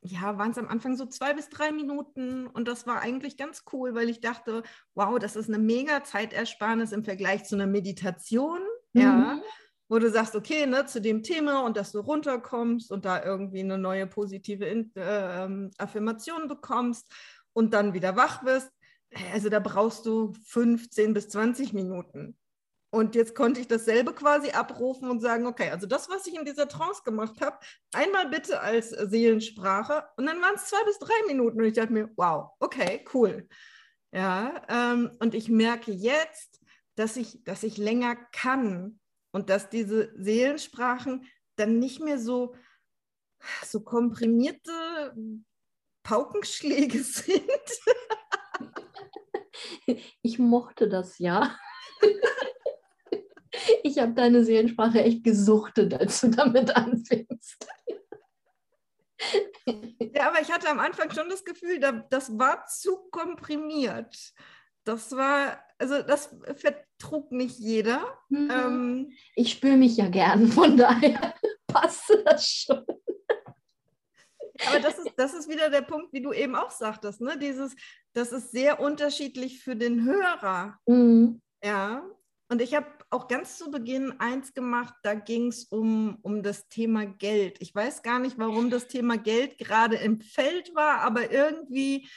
ja, 0.01 0.37
waren 0.37 0.51
es 0.51 0.57
am 0.57 0.67
Anfang 0.67 0.95
so 0.95 1.05
zwei 1.05 1.33
bis 1.33 1.49
drei 1.49 1.71
Minuten 1.71 2.47
und 2.47 2.67
das 2.67 2.87
war 2.87 3.01
eigentlich 3.01 3.37
ganz 3.37 3.63
cool, 3.73 3.95
weil 3.95 4.09
ich 4.09 4.21
dachte, 4.21 4.63
wow, 4.95 5.19
das 5.19 5.35
ist 5.35 5.49
eine 5.49 5.59
mega 5.59 6.03
Zeitersparnis 6.03 6.91
im 6.91 7.03
Vergleich 7.03 7.43
zu 7.45 7.55
einer 7.55 7.67
Meditation, 7.67 8.59
ja, 8.93 9.35
Mhm. 9.35 9.41
wo 9.89 9.99
du 9.99 10.09
sagst, 10.09 10.35
okay, 10.35 10.65
ne, 10.67 10.85
zu 10.85 11.01
dem 11.01 11.23
Thema 11.23 11.65
und 11.65 11.75
dass 11.75 11.91
du 11.91 11.99
runterkommst 11.99 12.91
und 12.91 13.05
da 13.05 13.23
irgendwie 13.23 13.59
eine 13.61 13.77
neue 13.77 14.07
positive 14.07 14.65
In 14.65 14.91
äh, 14.95 15.43
ähm, 15.45 15.71
Affirmation 15.77 16.47
bekommst 16.47 17.11
und 17.53 17.73
dann 17.73 17.93
wieder 17.93 18.15
wach 18.15 18.43
wirst. 18.45 18.71
Also 19.33 19.49
da 19.49 19.59
brauchst 19.59 20.05
du 20.05 20.33
15 20.45 21.13
bis 21.13 21.29
20 21.29 21.73
Minuten. 21.73 22.37
Und 22.91 23.13
jetzt 23.13 23.35
konnte 23.35 23.59
ich 23.59 23.67
dasselbe 23.67 24.13
quasi 24.13 24.49
abrufen 24.49 25.09
und 25.09 25.19
sagen, 25.19 25.45
okay, 25.45 25.69
also 25.69 25.85
das, 25.85 26.09
was 26.09 26.25
ich 26.25 26.35
in 26.35 26.45
dieser 26.45 26.67
Trance 26.67 27.03
gemacht 27.03 27.39
habe, 27.39 27.59
einmal 27.93 28.29
bitte 28.29 28.59
als 28.61 28.89
Seelensprache 28.89 30.05
und 30.17 30.25
dann 30.25 30.41
waren 30.41 30.55
es 30.55 30.65
zwei 30.65 30.83
bis 30.85 30.97
drei 30.97 31.13
Minuten 31.27 31.59
und 31.59 31.67
ich 31.67 31.75
dachte 31.75 31.93
mir, 31.93 32.09
wow, 32.15 32.51
okay, 32.59 33.05
cool. 33.13 33.47
Ja, 34.11 34.63
ähm, 34.69 35.11
und 35.19 35.35
ich 35.35 35.49
merke 35.49 35.91
jetzt, 35.91 36.59
dass 36.95 37.15
ich, 37.15 37.43
dass 37.43 37.61
ich 37.61 37.77
länger 37.77 38.15
kann 38.31 38.99
und 39.31 39.51
dass 39.51 39.69
diese 39.69 40.11
Seelensprachen 40.17 41.27
dann 41.57 41.77
nicht 41.77 42.01
mehr 42.01 42.17
so, 42.17 42.55
so 43.63 43.81
komprimierte 43.81 45.13
Paukenschläge 46.01 47.03
sind. 47.03 47.43
Ich 50.23 50.39
mochte 50.39 50.89
das 50.89 51.19
ja. 51.19 51.55
Ich 53.83 53.99
habe 53.99 54.13
deine 54.13 54.43
Seelensprache 54.43 55.01
echt 55.01 55.23
gesuchtet, 55.23 55.93
als 55.93 56.21
du 56.21 56.29
damit 56.29 56.75
anfingst. 56.75 57.67
Ja, 60.13 60.29
aber 60.29 60.41
ich 60.41 60.51
hatte 60.51 60.69
am 60.69 60.79
Anfang 60.79 61.11
schon 61.11 61.29
das 61.29 61.43
Gefühl, 61.43 61.79
da, 61.79 61.91
das 61.91 62.37
war 62.37 62.65
zu 62.65 62.97
komprimiert. 63.11 64.33
Das 64.83 65.11
war, 65.15 65.59
also 65.77 66.01
das 66.01 66.35
vertrug 66.55 67.31
nicht 67.31 67.59
jeder. 67.59 68.17
Mhm. 68.29 68.51
Ähm, 68.51 69.11
Ich 69.35 69.51
spüre 69.51 69.77
mich 69.77 69.97
ja 69.97 70.07
gern, 70.07 70.47
von 70.47 70.77
daher 70.77 71.35
passt 71.67 72.11
das 72.25 72.47
schon. 72.47 72.85
Aber 74.67 74.79
das 74.79 74.99
ist, 74.99 75.11
das 75.15 75.33
ist 75.33 75.49
wieder 75.49 75.69
der 75.69 75.81
Punkt, 75.81 76.11
wie 76.11 76.21
du 76.21 76.33
eben 76.33 76.55
auch 76.55 76.71
sagtest, 76.71 77.21
ne? 77.21 77.37
Dieses, 77.37 77.75
das 78.13 78.31
ist 78.31 78.51
sehr 78.51 78.79
unterschiedlich 78.79 79.63
für 79.63 79.75
den 79.75 80.03
Hörer. 80.03 80.79
Mhm. 80.85 81.41
Ja. 81.63 82.03
Und 82.49 82.61
ich 82.61 82.75
habe 82.75 82.87
auch 83.11 83.27
ganz 83.27 83.57
zu 83.57 83.71
Beginn 83.71 84.13
eins 84.19 84.53
gemacht, 84.53 84.93
da 85.03 85.15
ging 85.15 85.47
es 85.47 85.65
um, 85.65 86.17
um 86.21 86.43
das 86.43 86.67
Thema 86.69 87.05
Geld. 87.05 87.57
Ich 87.59 87.73
weiß 87.73 88.03
gar 88.03 88.19
nicht, 88.19 88.37
warum 88.37 88.69
das 88.69 88.87
Thema 88.87 89.17
Geld 89.17 89.57
gerade 89.57 89.95
im 89.95 90.21
Feld 90.21 90.75
war, 90.75 91.01
aber 91.01 91.31
irgendwie 91.31 92.07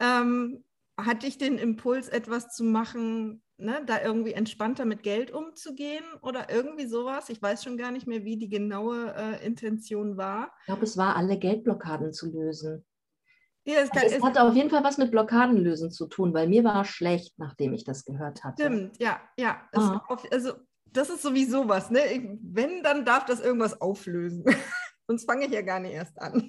ähm, 0.00 0.64
hatte 0.98 1.26
ich 1.26 1.38
den 1.38 1.58
Impuls, 1.58 2.08
etwas 2.08 2.54
zu 2.54 2.64
machen, 2.64 3.42
ne, 3.56 3.82
da 3.86 4.02
irgendwie 4.02 4.32
entspannter 4.32 4.84
mit 4.84 5.02
Geld 5.02 5.30
umzugehen 5.30 6.04
oder 6.20 6.50
irgendwie 6.50 6.86
sowas. 6.86 7.28
Ich 7.30 7.40
weiß 7.40 7.64
schon 7.64 7.76
gar 7.76 7.90
nicht 7.90 8.06
mehr, 8.06 8.24
wie 8.24 8.36
die 8.36 8.48
genaue 8.48 9.14
äh, 9.16 9.46
Intention 9.46 10.16
war. 10.16 10.52
Ich 10.60 10.66
glaube, 10.66 10.84
es 10.84 10.96
war, 10.96 11.16
alle 11.16 11.38
Geldblockaden 11.38 12.12
zu 12.12 12.30
lösen. 12.30 12.84
Ja, 13.66 13.76
es, 13.78 13.90
also 13.90 14.16
es 14.16 14.22
hatte 14.22 14.42
auf 14.42 14.54
jeden 14.54 14.68
Fall 14.68 14.84
was 14.84 14.98
mit 14.98 15.10
Blockadenlösen 15.10 15.90
zu 15.90 16.06
tun, 16.06 16.34
weil 16.34 16.48
mir 16.48 16.64
war 16.64 16.84
schlecht, 16.84 17.38
nachdem 17.38 17.72
ich 17.72 17.84
das 17.84 18.04
gehört 18.04 18.44
hatte. 18.44 18.62
Stimmt, 18.62 19.00
ja, 19.00 19.20
ja. 19.38 19.66
Auf, 19.72 20.30
also 20.30 20.52
das 20.84 21.08
ist 21.08 21.22
sowieso 21.22 21.66
was, 21.68 21.90
ne? 21.90 22.38
Wenn, 22.42 22.82
dann 22.82 23.04
darf 23.04 23.24
das 23.24 23.40
irgendwas 23.40 23.80
auflösen. 23.80 24.44
Sonst 25.06 25.24
fange 25.24 25.46
ich 25.46 25.52
ja 25.52 25.62
gar 25.62 25.80
nicht 25.80 25.92
erst 25.92 26.20
an. 26.20 26.46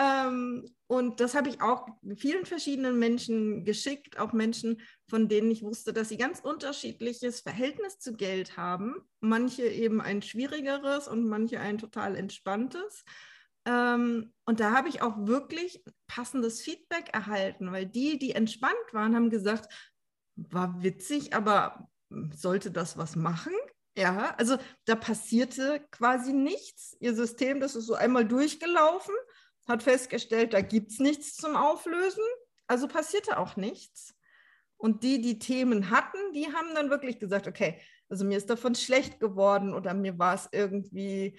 ähm, 0.00 0.68
und 0.86 1.20
das 1.20 1.34
habe 1.34 1.48
ich 1.48 1.60
auch 1.60 1.86
vielen 2.16 2.46
verschiedenen 2.46 2.98
Menschen 2.98 3.64
geschickt, 3.64 4.18
auch 4.18 4.32
Menschen, 4.32 4.80
von 5.08 5.28
denen 5.28 5.50
ich 5.50 5.62
wusste, 5.62 5.92
dass 5.92 6.08
sie 6.08 6.16
ganz 6.16 6.40
unterschiedliches 6.40 7.40
Verhältnis 7.40 7.98
zu 7.98 8.14
Geld 8.14 8.56
haben. 8.56 8.96
Manche 9.20 9.66
eben 9.66 10.00
ein 10.00 10.22
schwierigeres 10.22 11.06
und 11.06 11.28
manche 11.28 11.60
ein 11.60 11.78
total 11.78 12.16
entspanntes. 12.16 13.04
Ähm, 13.66 14.32
und 14.44 14.60
da 14.60 14.72
habe 14.72 14.88
ich 14.88 15.02
auch 15.02 15.26
wirklich 15.26 15.84
passendes 16.06 16.62
Feedback 16.62 17.10
erhalten, 17.12 17.72
weil 17.72 17.86
die, 17.86 18.18
die 18.18 18.32
entspannt 18.32 18.74
waren, 18.92 19.14
haben 19.14 19.30
gesagt, 19.30 19.72
war 20.36 20.82
witzig, 20.82 21.34
aber 21.34 21.88
sollte 22.34 22.70
das 22.70 22.96
was 22.96 23.16
machen? 23.16 23.52
Ja, 23.96 24.34
also 24.38 24.56
da 24.86 24.94
passierte 24.94 25.84
quasi 25.90 26.32
nichts. 26.32 26.96
Ihr 27.00 27.14
System, 27.14 27.60
das 27.60 27.76
ist 27.76 27.86
so 27.86 27.94
einmal 27.94 28.26
durchgelaufen, 28.26 29.14
hat 29.68 29.82
festgestellt, 29.82 30.52
da 30.52 30.60
gibt 30.60 30.92
es 30.92 30.98
nichts 30.98 31.36
zum 31.36 31.56
Auflösen, 31.56 32.24
also 32.66 32.88
passierte 32.88 33.38
auch 33.38 33.56
nichts. 33.56 34.14
Und 34.76 35.02
die, 35.02 35.20
die 35.20 35.38
Themen 35.38 35.90
hatten, 35.90 36.32
die 36.32 36.46
haben 36.46 36.74
dann 36.74 36.88
wirklich 36.88 37.18
gesagt, 37.18 37.46
okay, 37.46 37.80
also 38.08 38.24
mir 38.24 38.38
ist 38.38 38.48
davon 38.48 38.74
schlecht 38.74 39.20
geworden 39.20 39.74
oder 39.74 39.92
mir 39.92 40.18
war 40.18 40.34
es 40.34 40.48
irgendwie 40.52 41.38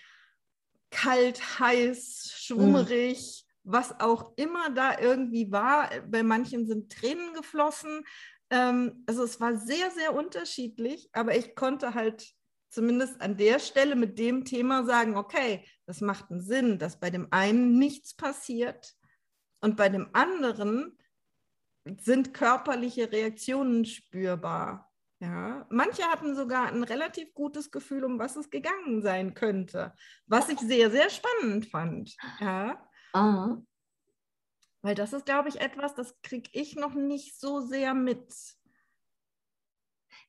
kalt, 0.92 1.60
heiß, 1.60 2.34
schwummerig, 2.36 3.46
mhm. 3.64 3.72
was 3.72 4.00
auch 4.00 4.34
immer 4.36 4.70
da 4.70 5.00
irgendwie 5.00 5.52
war. 5.52 5.90
Bei 6.08 6.22
manchen 6.22 6.68
sind 6.68 6.92
Tränen 6.92 7.34
geflossen. 7.34 8.04
Ähm, 8.50 9.04
also 9.08 9.24
es 9.24 9.40
war 9.40 9.58
sehr, 9.58 9.90
sehr 9.92 10.14
unterschiedlich, 10.14 11.10
aber 11.14 11.36
ich 11.36 11.56
konnte 11.56 11.94
halt 11.94 12.36
zumindest 12.70 13.22
an 13.22 13.38
der 13.38 13.60
Stelle 13.60 13.96
mit 13.96 14.20
dem 14.20 14.46
Thema 14.46 14.86
sagen, 14.86 15.18
okay, 15.18 15.66
das 15.86 16.02
macht 16.02 16.30
einen 16.30 16.42
Sinn, 16.42 16.80
dass 16.80 17.00
bei 17.00 17.10
dem 17.10 17.28
einen 17.32 17.78
nichts 17.78 18.14
passiert 18.14 18.94
und 19.62 19.78
bei 19.78 19.90
dem 19.90 20.10
anderen 20.14 20.98
sind 22.00 22.34
körperliche 22.34 23.12
Reaktionen 23.12 23.86
spürbar. 23.86 24.91
Ja, 25.22 25.68
manche 25.70 26.02
hatten 26.02 26.36
sogar 26.36 26.70
ein 26.70 26.84
relativ 26.84 27.36
gutes 27.36 27.70
Gefühl, 27.70 28.06
um 28.06 28.18
was 28.18 28.36
es 28.36 28.50
gegangen 28.50 29.04
sein 29.04 29.36
könnte, 29.36 29.94
was 30.26 30.50
ich 30.50 30.60
sehr, 30.60 30.90
sehr 30.90 31.12
spannend 31.12 31.68
fand. 31.68 32.16
Ja. 32.40 32.84
Aha. 33.14 33.62
Weil 34.82 34.96
das 34.96 35.14
ist, 35.14 35.28
glaube 35.28 35.50
ich, 35.50 35.62
etwas, 35.62 35.94
das 35.94 36.20
kriege 36.24 36.50
ich 36.54 36.76
noch 36.76 36.96
nicht 36.96 37.40
so 37.40 37.62
sehr 37.62 37.94
mit. 37.94 38.34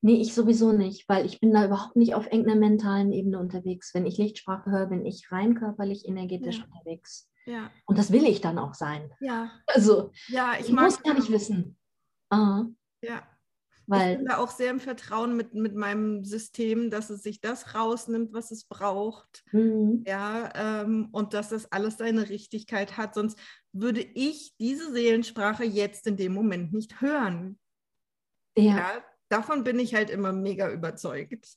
Nee, 0.03 0.21
ich 0.21 0.35
sowieso 0.35 0.73
nicht, 0.73 1.09
weil 1.09 1.25
ich 1.25 1.41
bin 1.41 1.55
da 1.55 1.65
überhaupt 1.65 1.97
nicht 1.97 2.15
auf 2.15 2.27
irgendeiner 2.27 2.61
mentalen 2.61 3.13
Ebene 3.13 3.39
unterwegs. 3.39 3.95
Wenn 3.95 4.05
ich 4.05 4.19
Lichtsprache 4.19 4.71
höre, 4.71 4.89
bin 4.89 5.07
ich 5.07 5.33
rein 5.33 5.55
körperlich, 5.55 6.07
energetisch 6.07 6.59
ja. 6.59 6.65
unterwegs. 6.65 7.31
Ja. 7.47 7.71
Und 7.87 7.97
das 7.97 8.13
will 8.13 8.27
ich 8.27 8.43
dann 8.43 8.59
auch 8.59 8.75
sein. 8.75 9.11
Ja. 9.21 9.51
Also, 9.69 10.13
ja, 10.29 10.53
ich, 10.61 10.69
ich 10.69 10.73
muss 10.75 11.03
gar 11.03 11.15
nicht 11.15 11.31
wissen. 11.31 11.79
Aha. 12.29 12.67
Ja, 13.01 13.23
weil, 13.93 14.13
ich 14.13 14.19
bin 14.19 14.27
da 14.27 14.39
auch 14.39 14.51
sehr 14.51 14.71
im 14.71 14.81
Vertrauen 14.81 15.37
mit, 15.37 15.55
mit 15.55 15.75
meinem 15.75 16.25
System, 16.25 16.91
dass 16.91 17.11
es 17.11 17.23
sich 17.23 17.41
das 17.41 17.75
rausnimmt, 17.75 18.33
was 18.33 18.51
es 18.51 18.65
braucht. 18.65 19.45
Mhm. 19.53 20.05
Ja, 20.07 20.83
ähm, 20.83 21.09
und 21.13 21.35
dass 21.35 21.51
das 21.51 21.71
alles 21.71 21.99
seine 21.99 22.29
Richtigkeit 22.29 22.97
hat. 22.97 23.15
Sonst 23.15 23.39
würde 23.73 24.01
ich 24.01 24.55
diese 24.59 24.93
Seelensprache 24.93 25.65
jetzt 25.65 26.07
in 26.07 26.17
dem 26.17 26.33
Moment 26.33 26.73
nicht 26.73 27.01
hören. 27.01 27.59
Ja. 28.57 28.77
ja 28.77 29.05
davon 29.33 29.65
bin 29.65 29.79
ich 29.79 29.95
halt 29.95 30.11
immer 30.11 30.33
mega 30.33 30.71
überzeugt. 30.71 31.57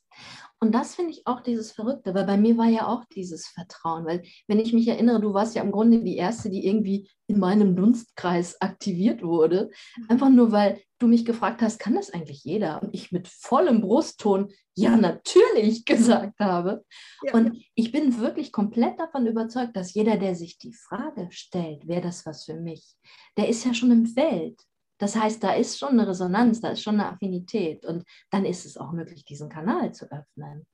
Und 0.59 0.73
das 0.73 0.95
finde 0.95 1.11
ich 1.11 1.27
auch 1.27 1.41
dieses 1.41 1.71
Verrückte, 1.71 2.15
weil 2.15 2.25
bei 2.25 2.37
mir 2.37 2.57
war 2.57 2.67
ja 2.67 2.87
auch 2.87 3.03
dieses 3.13 3.47
Vertrauen, 3.47 4.05
weil 4.05 4.23
wenn 4.47 4.59
ich 4.59 4.73
mich 4.73 4.87
erinnere, 4.87 5.19
du 5.19 5.33
warst 5.33 5.55
ja 5.55 5.61
im 5.61 5.71
Grunde 5.71 6.01
die 6.01 6.15
Erste, 6.15 6.49
die 6.49 6.65
irgendwie 6.65 7.09
in 7.27 7.39
meinem 7.39 7.75
Dunstkreis 7.75 8.61
aktiviert 8.61 9.21
wurde, 9.21 9.69
mhm. 9.97 10.09
einfach 10.09 10.29
nur 10.29 10.51
weil 10.51 10.81
du 10.99 11.07
mich 11.07 11.25
gefragt 11.25 11.61
hast, 11.61 11.77
kann 11.77 11.95
das 11.95 12.09
eigentlich 12.09 12.43
jeder? 12.45 12.81
Und 12.81 12.93
ich 12.93 13.11
mit 13.11 13.27
vollem 13.27 13.81
Brustton, 13.81 14.51
ja, 14.75 14.95
natürlich 14.95 15.85
gesagt 15.85 16.39
habe. 16.39 16.85
Ja. 17.23 17.33
Und 17.33 17.61
ich 17.75 17.91
bin 17.91 18.19
wirklich 18.19 18.53
komplett 18.53 18.97
davon 18.99 19.27
überzeugt, 19.27 19.75
dass 19.75 19.93
jeder, 19.93 20.17
der 20.17 20.35
sich 20.35 20.57
die 20.57 20.73
Frage 20.73 21.27
stellt, 21.31 21.87
wäre 21.87 22.01
das 22.01 22.25
was 22.25 22.45
für 22.45 22.55
mich, 22.55 22.95
der 23.37 23.49
ist 23.49 23.65
ja 23.65 23.73
schon 23.73 23.91
im 23.91 24.05
Feld. 24.05 24.61
Das 24.97 25.15
heißt, 25.15 25.43
da 25.43 25.53
ist 25.53 25.77
schon 25.77 25.89
eine 25.89 26.07
Resonanz, 26.07 26.61
da 26.61 26.69
ist 26.69 26.81
schon 26.81 26.99
eine 26.99 27.09
Affinität 27.09 27.85
und 27.85 28.03
dann 28.31 28.45
ist 28.45 28.65
es 28.65 28.77
auch 28.77 28.91
möglich, 28.91 29.25
diesen 29.25 29.49
Kanal 29.49 29.93
zu 29.93 30.05
öffnen. 30.11 30.65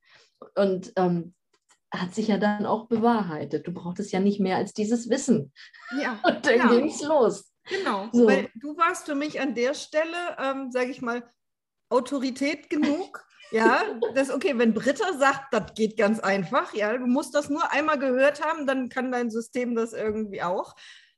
Und 0.54 0.92
ähm, 0.96 1.34
hat 1.92 2.14
sich 2.14 2.28
ja 2.28 2.38
dann 2.38 2.66
auch 2.66 2.86
bewahrheitet. 2.86 3.66
Du 3.66 3.72
brauchtest 3.72 4.12
ja 4.12 4.20
nicht 4.20 4.40
mehr 4.40 4.56
als 4.56 4.72
dieses 4.72 5.10
Wissen. 5.10 5.52
Ja. 6.00 6.18
Und 6.24 6.46
dann 6.46 6.56
ja. 6.56 6.68
ging 6.68 6.86
es 6.88 7.02
los. 7.02 7.52
Genau, 7.68 8.08
so. 8.12 8.26
weil 8.26 8.50
du 8.56 8.76
warst 8.76 9.06
für 9.06 9.14
mich 9.14 9.40
an 9.40 9.54
der 9.54 9.74
Stelle, 9.74 10.36
ähm, 10.38 10.72
sage 10.72 10.90
ich 10.90 11.00
mal, 11.00 11.28
Autorität 11.90 12.70
genug. 12.70 13.24
Ja, 13.54 13.82
das 14.14 14.30
ist 14.30 14.34
okay, 14.34 14.54
wenn 14.56 14.72
Britta 14.72 15.12
sagt, 15.12 15.52
das 15.52 15.74
geht 15.74 15.98
ganz 15.98 16.20
einfach. 16.20 16.72
Ja, 16.72 16.96
du 16.96 17.06
musst 17.06 17.34
das 17.34 17.50
nur 17.50 17.70
einmal 17.70 17.98
gehört 17.98 18.42
haben, 18.42 18.66
dann 18.66 18.88
kann 18.88 19.12
dein 19.12 19.30
System 19.30 19.74
das 19.74 19.92
irgendwie 19.92 20.40
auch. 20.40 20.74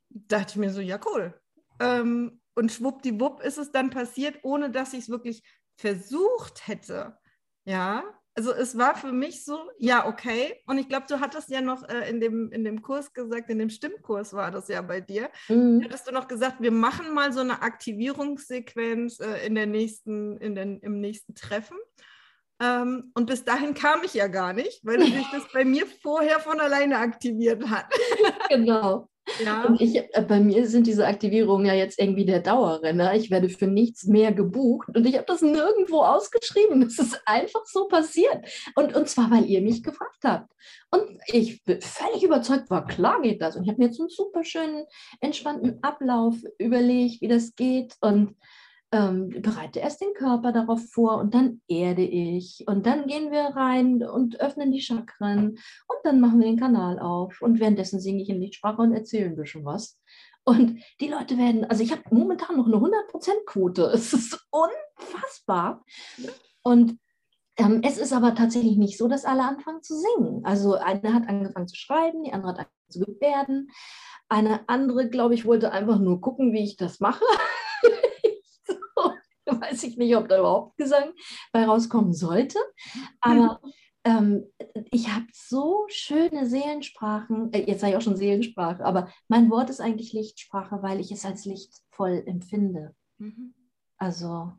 Da 0.09 0.39
dachte 0.39 0.51
ich 0.51 0.57
mir 0.57 0.69
so, 0.69 0.81
ja, 0.81 0.99
cool. 1.05 1.39
Ähm, 1.79 2.41
und 2.55 2.71
schwuppdiwupp 2.71 3.41
ist 3.41 3.57
es 3.57 3.71
dann 3.71 3.89
passiert, 3.89 4.39
ohne 4.43 4.71
dass 4.71 4.93
ich 4.93 5.01
es 5.01 5.09
wirklich 5.09 5.43
versucht 5.77 6.67
hätte. 6.67 7.17
Ja, 7.65 8.03
also 8.37 8.51
es 8.51 8.77
war 8.77 8.95
für 8.95 9.13
mich 9.13 9.45
so, 9.45 9.57
ja, 9.77 10.05
okay. 10.07 10.61
Und 10.67 10.77
ich 10.77 10.89
glaube, 10.89 11.05
du 11.07 11.21
hattest 11.21 11.49
ja 11.49 11.61
noch 11.61 11.87
äh, 11.87 12.09
in, 12.09 12.19
dem, 12.19 12.51
in 12.51 12.65
dem 12.65 12.81
Kurs 12.81 13.13
gesagt, 13.13 13.49
in 13.49 13.59
dem 13.59 13.69
Stimmkurs 13.69 14.33
war 14.33 14.51
das 14.51 14.67
ja 14.67 14.81
bei 14.81 14.99
dir, 14.99 15.29
mhm. 15.47 15.81
hattest 15.83 16.07
du 16.07 16.11
noch 16.11 16.27
gesagt, 16.27 16.57
wir 16.59 16.71
machen 16.71 17.13
mal 17.13 17.31
so 17.31 17.39
eine 17.39 17.61
Aktivierungssequenz 17.61 19.19
äh, 19.21 19.45
in 19.45 19.55
der 19.55 19.67
nächsten, 19.67 20.37
in 20.37 20.53
den, 20.53 20.79
im 20.79 20.99
nächsten 20.99 21.33
Treffen. 21.33 21.77
Ähm, 22.61 23.11
und 23.15 23.25
bis 23.25 23.45
dahin 23.45 23.73
kam 23.73 24.03
ich 24.03 24.13
ja 24.13 24.27
gar 24.27 24.51
nicht, 24.51 24.85
weil 24.85 25.01
sich 25.01 25.27
das 25.31 25.43
bei 25.53 25.63
mir 25.63 25.85
vorher 26.01 26.39
von 26.41 26.59
alleine 26.59 26.97
aktiviert 26.97 27.69
hat. 27.69 27.85
genau. 28.49 29.09
Ja. 29.43 29.65
Und 29.65 29.81
ich, 29.81 29.95
äh, 29.95 30.25
bei 30.27 30.39
mir 30.39 30.67
sind 30.67 30.87
diese 30.87 31.05
Aktivierungen 31.07 31.65
ja 31.65 31.73
jetzt 31.73 31.99
irgendwie 31.99 32.25
der 32.25 32.39
Dauerrenner. 32.41 33.15
Ich 33.15 33.31
werde 33.31 33.49
für 33.49 33.67
nichts 33.67 34.05
mehr 34.05 34.31
gebucht 34.31 34.89
und 34.95 35.05
ich 35.05 35.15
habe 35.15 35.25
das 35.25 35.41
nirgendwo 35.41 36.01
ausgeschrieben. 36.01 36.81
Es 36.83 36.99
ist 36.99 37.21
einfach 37.25 37.65
so 37.65 37.87
passiert. 37.87 38.45
Und, 38.75 38.95
und 38.95 39.09
zwar, 39.09 39.31
weil 39.31 39.45
ihr 39.45 39.61
mich 39.61 39.83
gefragt 39.83 40.23
habt. 40.23 40.51
Und 40.91 41.19
ich 41.27 41.63
bin 41.63 41.81
völlig 41.81 42.23
überzeugt 42.23 42.69
war, 42.69 42.85
klar 42.85 43.21
geht 43.21 43.41
das. 43.41 43.55
Und 43.55 43.63
ich 43.63 43.69
habe 43.69 43.79
mir 43.79 43.87
jetzt 43.87 43.99
einen 43.99 44.09
super 44.09 44.43
schönen, 44.43 44.85
entspannten 45.21 45.83
Ablauf 45.83 46.35
überlegt, 46.57 47.21
wie 47.21 47.27
das 47.27 47.55
geht. 47.55 47.95
Und 48.01 48.35
ähm, 48.95 49.29
bereite 49.41 49.79
erst 49.79 50.01
den 50.01 50.13
Körper 50.13 50.53
darauf 50.53 50.81
vor 50.89 51.17
und 51.17 51.33
dann 51.33 51.61
erde 51.67 52.03
ich 52.03 52.63
und 52.67 52.85
dann 52.85 53.07
gehen 53.07 53.31
wir 53.31 53.41
rein 53.55 54.03
und 54.03 54.39
öffnen 54.39 54.71
die 54.71 54.81
Chakren 54.81 55.49
und 55.49 55.99
dann 56.03 56.21
machen 56.21 56.39
wir 56.39 56.47
den 56.47 56.59
Kanal 56.59 56.99
auf 56.99 57.41
und 57.41 57.59
währenddessen 57.59 57.99
singe 57.99 58.23
ich 58.23 58.29
in 58.29 58.39
Lichtsprache 58.39 58.81
und 58.81 58.93
erzähle 58.93 59.25
ein 59.25 59.35
bisschen 59.35 59.65
was. 59.65 59.99
Und 60.45 60.79
die 61.01 61.07
Leute 61.07 61.37
werden, 61.37 61.65
also 61.65 61.83
ich 61.83 61.91
habe 61.91 62.03
momentan 62.11 62.55
noch 62.55 62.67
eine 62.67 62.77
100%-Quote. 62.77 63.83
Es 63.93 64.13
ist 64.13 64.47
unfassbar. 64.51 65.83
Und 66.61 66.99
ähm, 67.57 67.81
es 67.83 67.97
ist 67.97 68.13
aber 68.13 68.35
tatsächlich 68.35 68.77
nicht 68.77 68.97
so, 68.97 69.07
dass 69.07 69.25
alle 69.25 69.43
anfangen 69.43 69.81
zu 69.81 69.95
singen. 69.95 70.45
Also 70.45 70.75
eine 70.75 71.13
hat 71.13 71.27
angefangen 71.27 71.67
zu 71.67 71.75
schreiben, 71.75 72.23
die 72.23 72.31
andere 72.31 72.51
hat 72.51 72.59
angefangen 72.59 72.89
zu 72.89 72.99
gebärden. 72.99 73.71
Eine 74.29 74.69
andere, 74.69 75.09
glaube 75.09 75.33
ich, 75.33 75.45
wollte 75.45 75.71
einfach 75.71 75.99
nur 75.99 76.21
gucken, 76.21 76.53
wie 76.53 76.63
ich 76.63 76.77
das 76.77 76.99
mache. 76.99 77.25
weiß 79.61 79.83
ich 79.83 79.97
nicht, 79.97 80.15
ob 80.15 80.27
da 80.27 80.39
überhaupt 80.39 80.77
Gesang 80.77 81.11
bei 81.51 81.65
rauskommen 81.65 82.13
sollte. 82.13 82.59
Aber 83.21 83.61
ähm, 84.03 84.45
ich 84.91 85.11
habe 85.11 85.25
so 85.33 85.85
schöne 85.89 86.45
Seelensprachen, 86.45 87.51
äh, 87.53 87.69
jetzt 87.69 87.81
sage 87.81 87.93
ich 87.93 87.97
auch 87.97 88.01
schon 88.01 88.15
Seelensprache, 88.15 88.85
aber 88.85 89.09
mein 89.27 89.49
Wort 89.49 89.69
ist 89.69 89.81
eigentlich 89.81 90.13
Lichtsprache, 90.13 90.83
weil 90.83 90.99
ich 90.99 91.11
es 91.11 91.25
als 91.25 91.45
lichtvoll 91.45 92.23
empfinde. 92.25 92.95
Mhm. 93.17 93.53
Also 93.97 94.53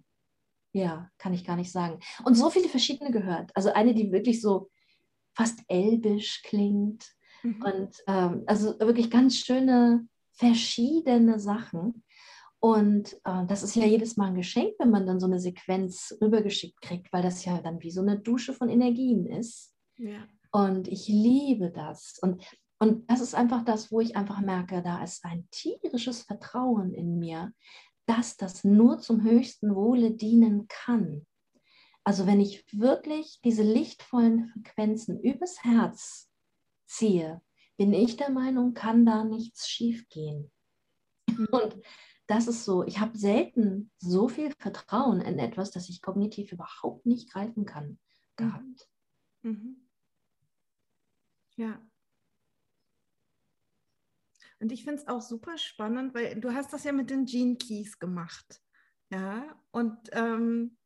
ja, 0.72 1.10
kann 1.16 1.32
ich 1.32 1.44
gar 1.44 1.56
nicht 1.56 1.72
sagen. 1.72 2.00
Und 2.24 2.34
so 2.34 2.50
viele 2.50 2.68
verschiedene 2.68 3.10
gehört. 3.10 3.50
Also 3.54 3.72
eine, 3.72 3.94
die 3.94 4.12
wirklich 4.12 4.42
so 4.42 4.68
fast 5.34 5.60
elbisch 5.68 6.42
klingt. 6.42 7.06
Mhm. 7.42 7.62
Und 7.62 7.96
ähm, 8.06 8.42
also 8.46 8.78
wirklich 8.80 9.10
ganz 9.10 9.38
schöne, 9.38 10.06
verschiedene 10.32 11.38
Sachen. 11.38 12.04
Und 12.66 13.12
äh, 13.22 13.46
das 13.46 13.62
ist 13.62 13.76
ja 13.76 13.84
jedes 13.84 14.16
Mal 14.16 14.26
ein 14.26 14.34
Geschenk, 14.34 14.74
wenn 14.80 14.90
man 14.90 15.06
dann 15.06 15.20
so 15.20 15.26
eine 15.26 15.38
Sequenz 15.38 16.18
rübergeschickt 16.20 16.80
kriegt, 16.80 17.12
weil 17.12 17.22
das 17.22 17.44
ja 17.44 17.60
dann 17.62 17.80
wie 17.80 17.92
so 17.92 18.00
eine 18.00 18.18
Dusche 18.18 18.52
von 18.52 18.68
Energien 18.68 19.24
ist. 19.24 19.72
Ja. 19.98 20.26
Und 20.50 20.88
ich 20.88 21.06
liebe 21.06 21.70
das. 21.70 22.18
Und, 22.20 22.44
und 22.80 23.08
das 23.08 23.20
ist 23.20 23.36
einfach 23.36 23.64
das, 23.64 23.92
wo 23.92 24.00
ich 24.00 24.16
einfach 24.16 24.40
merke, 24.40 24.82
da 24.82 25.00
ist 25.04 25.24
ein 25.24 25.46
tierisches 25.52 26.22
Vertrauen 26.22 26.92
in 26.92 27.20
mir, 27.20 27.52
dass 28.06 28.36
das 28.36 28.64
nur 28.64 28.98
zum 28.98 29.22
höchsten 29.22 29.76
Wohle 29.76 30.10
dienen 30.10 30.66
kann. 30.66 31.24
Also 32.02 32.26
wenn 32.26 32.40
ich 32.40 32.64
wirklich 32.72 33.38
diese 33.44 33.62
lichtvollen 33.62 34.48
Frequenzen 34.48 35.20
übers 35.20 35.62
Herz 35.62 36.28
ziehe, 36.84 37.40
bin 37.76 37.92
ich 37.92 38.16
der 38.16 38.30
Meinung, 38.30 38.74
kann 38.74 39.06
da 39.06 39.22
nichts 39.22 39.68
schiefgehen. 39.68 40.50
Mhm. 41.28 41.46
Und 41.52 41.76
das 42.26 42.48
ist 42.48 42.64
so, 42.64 42.84
ich 42.84 42.98
habe 42.98 43.16
selten 43.16 43.90
so 43.98 44.28
viel 44.28 44.52
Vertrauen 44.58 45.20
in 45.20 45.38
etwas, 45.38 45.70
das 45.70 45.88
ich 45.88 46.02
kognitiv 46.02 46.52
überhaupt 46.52 47.06
nicht 47.06 47.30
greifen 47.30 47.64
kann, 47.64 47.88
mhm. 47.88 47.98
gehabt. 48.36 48.88
Mhm. 49.42 49.76
Ja, 51.56 51.80
und 54.58 54.72
ich 54.72 54.84
finde 54.84 55.02
es 55.02 55.08
auch 55.08 55.20
super 55.20 55.58
spannend, 55.58 56.14
weil 56.14 56.40
du 56.40 56.52
hast 56.52 56.72
das 56.72 56.84
ja 56.84 56.92
mit 56.92 57.10
den 57.10 57.26
Gene 57.26 57.56
Keys 57.56 57.98
gemacht. 57.98 58.62
Ja, 59.10 59.60
und 59.70 59.96
ähm, 60.12 60.76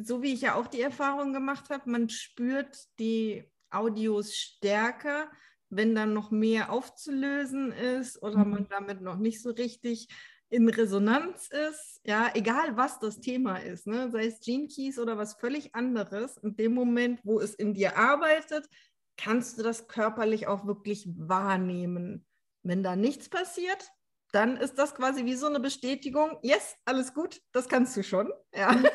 so 0.00 0.22
wie 0.22 0.32
ich 0.32 0.42
ja 0.42 0.54
auch 0.54 0.66
die 0.66 0.80
Erfahrung 0.80 1.32
gemacht 1.32 1.70
habe, 1.70 1.90
man 1.90 2.08
spürt 2.08 2.78
die 2.98 3.50
Audios 3.70 4.34
stärker, 4.34 5.30
wenn 5.68 5.94
dann 5.94 6.14
noch 6.14 6.30
mehr 6.30 6.72
aufzulösen 6.72 7.72
ist 7.72 8.22
oder 8.22 8.44
mhm. 8.44 8.50
man 8.50 8.68
damit 8.68 9.00
noch 9.00 9.18
nicht 9.18 9.42
so 9.42 9.50
richtig 9.50 10.08
in 10.50 10.68
Resonanz 10.68 11.48
ist, 11.48 12.00
ja, 12.04 12.30
egal 12.34 12.76
was 12.76 12.98
das 12.98 13.20
Thema 13.20 13.56
ist, 13.56 13.86
ne? 13.86 14.10
sei 14.10 14.26
es 14.26 14.40
Gene 14.40 14.68
Keys 14.68 14.98
oder 14.98 15.18
was 15.18 15.34
völlig 15.34 15.74
anderes, 15.74 16.36
in 16.38 16.56
dem 16.56 16.74
Moment, 16.74 17.20
wo 17.24 17.40
es 17.40 17.54
in 17.54 17.74
dir 17.74 17.96
arbeitet, 17.96 18.68
kannst 19.16 19.58
du 19.58 19.62
das 19.62 19.88
körperlich 19.88 20.46
auch 20.46 20.66
wirklich 20.66 21.08
wahrnehmen. 21.16 22.26
Wenn 22.62 22.82
da 22.82 22.96
nichts 22.96 23.28
passiert, 23.28 23.90
dann 24.32 24.56
ist 24.56 24.78
das 24.78 24.94
quasi 24.94 25.24
wie 25.24 25.34
so 25.34 25.46
eine 25.46 25.60
Bestätigung, 25.60 26.38
yes, 26.42 26.76
alles 26.84 27.14
gut, 27.14 27.40
das 27.52 27.68
kannst 27.68 27.96
du 27.96 28.02
schon. 28.02 28.32
Ja. 28.54 28.72
Mhm. 28.72 28.90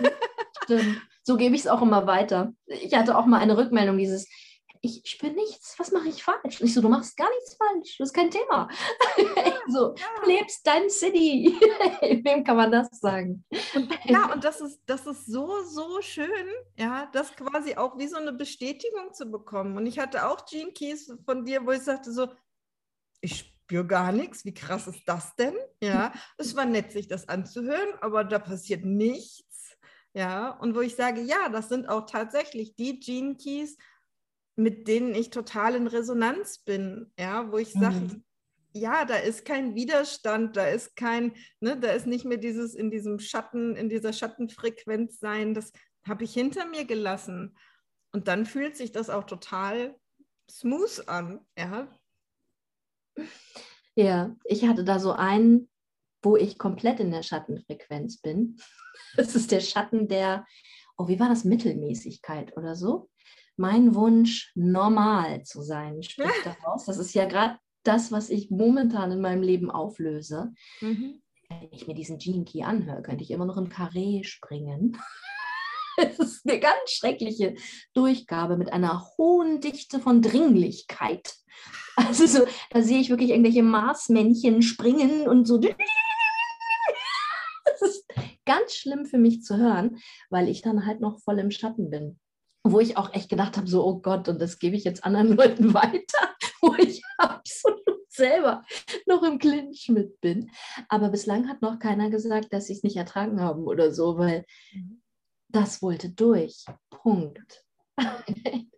Stimmt. 0.63 1.01
So 1.23 1.37
gebe 1.37 1.55
ich 1.55 1.61
es 1.61 1.67
auch 1.67 1.81
immer 1.81 2.07
weiter. 2.07 2.53
Ich 2.65 2.93
hatte 2.95 3.17
auch 3.17 3.25
mal 3.25 3.39
eine 3.39 3.57
Rückmeldung, 3.57 3.97
dieses, 3.97 4.27
ich 4.81 5.01
spüre 5.05 5.33
nichts, 5.33 5.77
was 5.77 5.91
mache 5.91 6.07
ich 6.07 6.23
falsch? 6.23 6.61
Und 6.61 6.67
ich 6.67 6.73
so, 6.73 6.81
du 6.81 6.89
machst 6.89 7.17
gar 7.17 7.29
nichts 7.29 7.55
falsch, 7.55 7.97
das 7.97 8.09
ist 8.09 8.13
kein 8.13 8.31
Thema. 8.31 8.69
Ja, 9.17 9.25
so, 9.67 9.93
ja. 9.95 10.05
du 10.21 10.29
lebst 10.29 10.65
dein 10.65 10.89
City. 10.89 11.57
Wem 12.23 12.43
kann 12.43 12.55
man 12.55 12.71
das 12.71 12.89
sagen? 12.91 13.43
Und, 13.75 13.89
ja, 14.05 14.31
und 14.31 14.43
das 14.43 14.61
ist, 14.61 14.81
das 14.85 15.05
ist 15.05 15.25
so, 15.25 15.63
so 15.63 16.01
schön, 16.01 16.47
ja, 16.77 17.09
das 17.11 17.35
quasi 17.35 17.75
auch 17.75 17.97
wie 17.97 18.07
so 18.07 18.17
eine 18.17 18.31
Bestätigung 18.31 19.13
zu 19.13 19.29
bekommen. 19.29 19.75
Und 19.75 19.85
ich 19.85 19.99
hatte 19.99 20.27
auch 20.27 20.45
Gene 20.45 20.71
Keys 20.71 21.13
von 21.25 21.43
dir, 21.43 21.65
wo 21.65 21.71
ich 21.71 21.81
sagte 21.81 22.11
so, 22.13 22.29
ich 23.21 23.39
spüre 23.39 23.85
gar 23.85 24.13
nichts. 24.13 24.45
Wie 24.45 24.53
krass 24.53 24.87
ist 24.87 25.03
das 25.05 25.35
denn? 25.35 25.55
Ja, 25.81 26.13
es 26.37 26.55
war 26.55 26.65
nett, 26.65 26.93
sich 26.93 27.09
das 27.09 27.27
anzuhören, 27.27 27.89
aber 27.99 28.23
da 28.23 28.39
passiert 28.39 28.85
nichts. 28.85 29.77
Ja, 30.13 30.49
und 30.49 30.73
wo 30.73 30.81
ich 30.81 30.95
sage, 30.95 31.21
ja, 31.21 31.49
das 31.49 31.69
sind 31.69 31.87
auch 31.87 32.05
tatsächlich 32.05 32.75
die 32.75 32.99
Gene 32.99 33.35
Keys, 33.35 33.77
mit 34.59 34.87
denen 34.87 35.15
ich 35.15 35.29
total 35.29 35.75
in 35.75 35.87
Resonanz 35.87 36.59
bin. 36.59 37.11
Ja, 37.17 37.49
wo 37.51 37.57
ich 37.57 37.71
sage, 37.71 37.95
mhm. 37.95 38.23
ja, 38.73 39.05
da 39.05 39.15
ist 39.15 39.45
kein 39.45 39.73
Widerstand, 39.73 40.57
da 40.57 40.67
ist 40.67 40.95
kein, 40.95 41.33
ne, 41.61 41.79
da 41.79 41.91
ist 41.91 42.07
nicht 42.07 42.25
mehr 42.25 42.37
dieses 42.37 42.75
in 42.75 42.91
diesem 42.91 43.19
Schatten, 43.19 43.75
in 43.77 43.87
dieser 43.87 44.11
Schattenfrequenz 44.11 45.19
sein. 45.19 45.53
Das 45.53 45.71
habe 46.05 46.25
ich 46.25 46.33
hinter 46.33 46.65
mir 46.65 46.83
gelassen. 46.83 47.57
Und 48.11 48.27
dann 48.27 48.45
fühlt 48.45 48.75
sich 48.75 48.91
das 48.91 49.09
auch 49.09 49.23
total 49.23 49.95
smooth 50.49 51.07
an. 51.07 51.39
Ja, 51.57 51.87
ja, 53.95 54.35
ich 54.43 54.65
hatte 54.67 54.83
da 54.83 54.99
so 54.99 55.13
einen, 55.13 55.69
wo 56.21 56.35
ich 56.35 56.57
komplett 56.57 56.99
in 56.99 57.11
der 57.11 57.23
Schattenfrequenz 57.23 58.17
bin. 58.17 58.57
Das 59.15 59.33
ist 59.33 59.51
der 59.51 59.61
Schatten 59.61 60.07
der, 60.07 60.45
oh, 60.97 61.07
wie 61.07 61.19
war 61.19 61.29
das, 61.29 61.43
Mittelmäßigkeit 61.43 62.55
oder 62.57 62.75
so? 62.75 63.09
Mein 63.59 63.93
Wunsch, 63.93 64.53
normal 64.55 65.43
zu 65.43 65.61
sein, 65.61 66.01
spricht 66.01 66.45
daraus. 66.45 66.85
Das 66.85 66.97
ist 66.97 67.13
ja 67.13 67.25
gerade 67.25 67.59
das, 67.83 68.09
was 68.09 68.29
ich 68.29 68.49
momentan 68.49 69.11
in 69.11 69.19
meinem 69.19 69.43
Leben 69.43 69.69
auflöse. 69.69 70.53
Mhm. 70.79 71.21
Wenn 71.49 71.67
ich 71.73 71.85
mir 71.85 71.93
diesen 71.93 72.19
Gene 72.19 72.45
Key 72.45 72.63
anhöre, 72.63 73.01
könnte 73.01 73.21
ich 73.21 73.31
immer 73.31 73.45
noch 73.45 73.57
im 73.57 73.67
Karree 73.67 74.23
springen. 74.23 74.97
Es 76.01 76.17
ist 76.17 76.49
eine 76.49 76.61
ganz 76.61 76.91
schreckliche 76.91 77.55
Durchgabe 77.93 78.55
mit 78.55 78.71
einer 78.71 79.05
hohen 79.17 79.59
Dichte 79.59 79.99
von 79.99 80.21
Dringlichkeit. 80.21 81.35
Also 81.97 82.25
so, 82.25 82.47
da 82.69 82.81
sehe 82.81 83.01
ich 83.01 83.09
wirklich 83.09 83.31
irgendwelche 83.31 83.63
Marsmännchen 83.63 84.61
springen 84.61 85.27
und 85.27 85.45
so. 85.45 85.59
Das 87.65 87.81
ist 87.81 88.05
ganz 88.45 88.75
schlimm 88.75 89.05
für 89.05 89.17
mich 89.17 89.43
zu 89.43 89.57
hören, 89.57 89.97
weil 90.29 90.47
ich 90.47 90.61
dann 90.61 90.85
halt 90.85 91.01
noch 91.01 91.19
voll 91.19 91.39
im 91.39 91.51
Schatten 91.51 91.89
bin. 91.89 92.17
Wo 92.63 92.79
ich 92.79 92.97
auch 92.97 93.13
echt 93.13 93.29
gedacht 93.29 93.57
habe, 93.57 93.67
so, 93.67 93.85
oh 93.85 93.99
Gott, 93.99 94.27
und 94.27 94.41
das 94.41 94.59
gebe 94.59 94.75
ich 94.75 94.83
jetzt 94.83 95.03
anderen 95.03 95.27
Leuten 95.37 95.73
weiter, 95.73 96.35
wo 96.61 96.75
ich 96.75 97.01
absolut 97.17 97.79
selber 98.09 98.63
noch 99.05 99.23
im 99.23 99.39
Clinch 99.39 99.89
mit 99.89 100.19
bin. 100.19 100.51
Aber 100.89 101.09
bislang 101.09 101.47
hat 101.47 101.61
noch 101.61 101.79
keiner 101.79 102.09
gesagt, 102.09 102.51
dass 102.51 102.67
sie 102.67 102.73
es 102.73 102.83
nicht 102.83 102.97
ertragen 102.97 103.39
haben 103.39 103.63
oder 103.63 103.93
so, 103.93 104.17
weil 104.17 104.45
das 105.47 105.81
wollte 105.81 106.09
durch. 106.09 106.65
Punkt. 106.89 107.65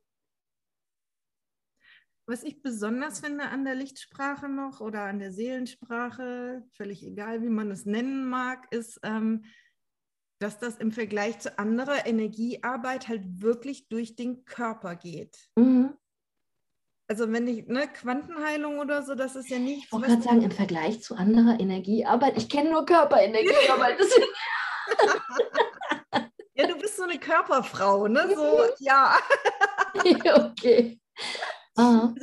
Was 2.28 2.44
ich 2.44 2.62
besonders 2.62 3.20
finde 3.20 3.50
an 3.50 3.66
der 3.66 3.76
Lichtsprache 3.76 4.48
noch 4.48 4.80
oder 4.80 5.04
an 5.04 5.20
der 5.20 5.34
Seelensprache, 5.34 6.64
völlig 6.72 7.04
egal, 7.04 7.42
wie 7.42 7.50
man 7.50 7.70
es 7.72 7.86
nennen 7.86 8.30
mag, 8.30 8.72
ist, 8.72 9.02
ähm, 9.04 9.44
dass 10.42 10.58
das 10.58 10.78
im 10.78 10.92
Vergleich 10.92 11.40
zu 11.40 11.60
anderer 11.60 12.08
Energiearbeit 12.08 13.08
halt 13.08 13.42
wirklich 13.42 13.88
durch 13.90 14.16
den 14.16 14.44
Körper 14.44 14.96
geht. 14.96 15.38
Mhm. 15.56 15.94
Also 17.08 17.32
wenn 17.32 17.48
ich, 17.48 17.68
ne, 17.68 17.88
Quantenheilung 17.88 18.80
oder 18.80 19.04
so, 19.04 19.16
das 19.16 19.36
ist 19.36 19.50
ja 19.50 19.60
nicht. 19.60 19.86
Ich 19.86 19.92
wollte 19.92 20.08
gerade 20.08 20.22
sagen, 20.22 20.42
im 20.42 20.52
Vergleich 20.52 21.04
zu 21.04 21.16
anderer 21.16 21.60
Energiearbeit, 21.60 22.38
ich 22.38 22.50
kenne 22.50 22.72
nur 22.72 22.86
Körperenergiearbeit. 22.86 24.00
ja, 26.56 26.68
du 26.68 26.78
bist 26.78 26.98
so 26.98 27.04
eine 27.04 27.20
Körperfrau, 27.20 28.08
ne? 28.08 28.34
So, 28.34 28.62
ja. 28.80 29.16
okay. 30.34 31.00
Also 31.82 32.16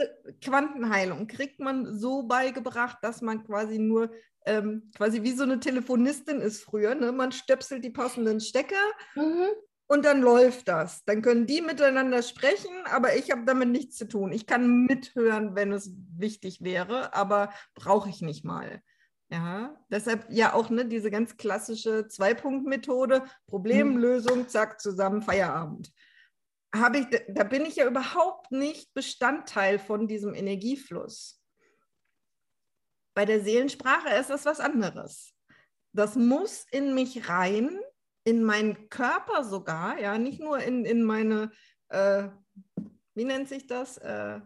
Quantenheilung 0.42 1.26
kriegt 1.26 1.60
man 1.60 1.98
so 1.98 2.22
beigebracht, 2.22 2.98
dass 3.02 3.22
man 3.22 3.44
quasi 3.44 3.78
nur 3.78 4.10
ähm, 4.46 4.90
quasi 4.96 5.22
wie 5.22 5.32
so 5.32 5.42
eine 5.42 5.60
Telefonistin 5.60 6.40
ist 6.40 6.62
früher. 6.62 6.94
Ne? 6.94 7.12
Man 7.12 7.32
stöpselt 7.32 7.84
die 7.84 7.90
passenden 7.90 8.40
Stecker 8.40 8.76
mhm. 9.14 9.48
und 9.86 10.04
dann 10.04 10.22
läuft 10.22 10.68
das. 10.68 11.04
Dann 11.04 11.22
können 11.22 11.46
die 11.46 11.60
miteinander 11.60 12.22
sprechen, 12.22 12.72
aber 12.86 13.16
ich 13.16 13.30
habe 13.30 13.44
damit 13.44 13.68
nichts 13.68 13.96
zu 13.96 14.08
tun. 14.08 14.32
Ich 14.32 14.46
kann 14.46 14.86
mithören, 14.86 15.54
wenn 15.54 15.72
es 15.72 15.92
wichtig 16.16 16.62
wäre, 16.62 17.14
aber 17.14 17.52
brauche 17.74 18.08
ich 18.08 18.22
nicht 18.22 18.44
mal. 18.44 18.82
Ja, 19.30 19.76
deshalb 19.90 20.26
ja 20.30 20.54
auch 20.54 20.70
ne, 20.70 20.86
diese 20.86 21.10
ganz 21.10 21.36
klassische 21.36 22.08
Zwei-Punkt-Methode, 22.08 23.24
Problemlösung, 23.46 24.38
mhm. 24.40 24.48
zack, 24.48 24.80
zusammen, 24.80 25.20
Feierabend 25.20 25.92
habe 26.74 26.98
ich, 26.98 27.06
da 27.28 27.44
bin 27.44 27.64
ich 27.64 27.76
ja 27.76 27.86
überhaupt 27.86 28.52
nicht 28.52 28.92
Bestandteil 28.94 29.78
von 29.78 30.06
diesem 30.06 30.34
Energiefluss. 30.34 31.42
Bei 33.14 33.24
der 33.24 33.40
Seelensprache 33.40 34.14
ist 34.14 34.30
das 34.30 34.44
was 34.44 34.60
anderes. 34.60 35.34
Das 35.92 36.14
muss 36.14 36.66
in 36.70 36.94
mich 36.94 37.28
rein, 37.28 37.80
in 38.24 38.44
meinen 38.44 38.88
Körper 38.90 39.44
sogar, 39.44 39.98
ja, 39.98 40.18
nicht 40.18 40.40
nur 40.40 40.58
in, 40.58 40.84
in 40.84 41.02
meine, 41.02 41.50
äh, 41.88 42.28
wie 43.14 43.24
nennt 43.24 43.48
sich 43.48 43.66
das, 43.66 43.96
äh, 43.98 44.40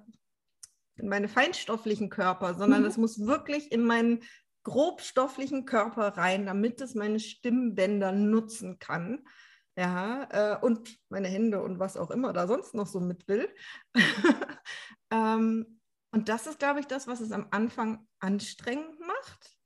in 0.97 1.09
meine 1.09 1.29
feinstofflichen 1.29 2.09
Körper, 2.09 2.55
sondern 2.55 2.83
mhm. 2.83 2.87
es 2.87 2.97
muss 2.97 3.27
wirklich 3.27 3.73
in 3.73 3.83
meinen 3.83 4.23
grobstofflichen 4.63 5.65
Körper 5.65 6.17
rein, 6.17 6.47
damit 6.47 6.81
es 6.81 6.95
meine 6.95 7.19
Stimmbänder 7.19 8.13
nutzen 8.13 8.79
kann. 8.79 9.27
Ja, 9.77 10.29
äh, 10.31 10.65
und 10.65 10.99
meine 11.09 11.29
Hände 11.29 11.63
und 11.63 11.79
was 11.79 11.97
auch 11.97 12.11
immer 12.11 12.33
da 12.33 12.47
sonst 12.47 12.75
noch 12.75 12.87
so 12.87 13.01
mit 13.01 13.27
will. 13.27 13.49
ähm, 15.11 15.81
und 16.13 16.29
das 16.29 16.47
ist, 16.47 16.59
glaube 16.59 16.81
ich, 16.81 16.87
das, 16.87 17.07
was 17.07 17.21
es 17.21 17.33
am 17.33 17.49
Anfang 17.51 18.07
anstrengend 18.21 19.01
macht. 19.01 19.57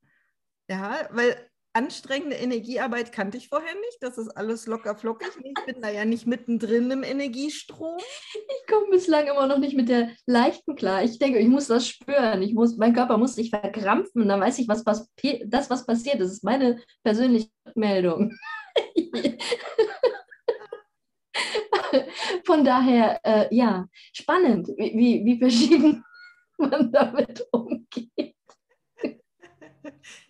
Ja, 0.69 1.09
weil 1.11 1.49
anstrengende 1.73 2.37
Energiearbeit 2.37 3.11
kannte 3.11 3.37
ich 3.37 3.49
vorher 3.49 3.75
nicht. 3.75 3.97
Das 4.01 4.17
ist 4.17 4.29
alles 4.29 4.65
locker 4.65 4.95
flockig. 4.95 5.27
Ich 5.43 5.65
bin 5.65 5.81
da 5.81 5.89
ja 5.89 6.05
nicht 6.05 6.25
mittendrin 6.25 6.89
im 6.89 7.03
Energiestrom. 7.03 7.97
Ich 7.99 8.67
komme 8.67 8.89
bislang 8.89 9.27
immer 9.27 9.45
noch 9.45 9.59
nicht 9.59 9.75
mit 9.75 9.89
der 9.89 10.09
leichten 10.25 10.75
klar. 10.75 11.03
Ich 11.03 11.19
denke, 11.19 11.37
ich 11.37 11.47
muss 11.47 11.67
das 11.67 11.87
spüren. 11.87 12.41
Ich 12.41 12.53
muss, 12.53 12.77
mein 12.77 12.93
Körper 12.93 13.17
muss 13.17 13.35
sich 13.35 13.51
verkrampfen. 13.51 14.27
Dann 14.27 14.41
weiß 14.41 14.57
ich, 14.59 14.67
was, 14.67 14.85
was 14.85 15.09
das, 15.45 15.69
was 15.69 15.85
passiert. 15.85 16.19
Das 16.19 16.31
ist 16.31 16.43
meine 16.43 16.81
persönliche 17.03 17.49
Meldung. 17.75 18.33
Von 22.47 22.63
daher, 22.63 23.19
äh, 23.25 23.53
ja, 23.53 23.89
spannend, 24.13 24.69
wie, 24.77 25.25
wie 25.25 25.37
verschieden 25.37 26.05
man 26.57 26.93
damit 26.93 27.45
umgeht. 27.51 28.35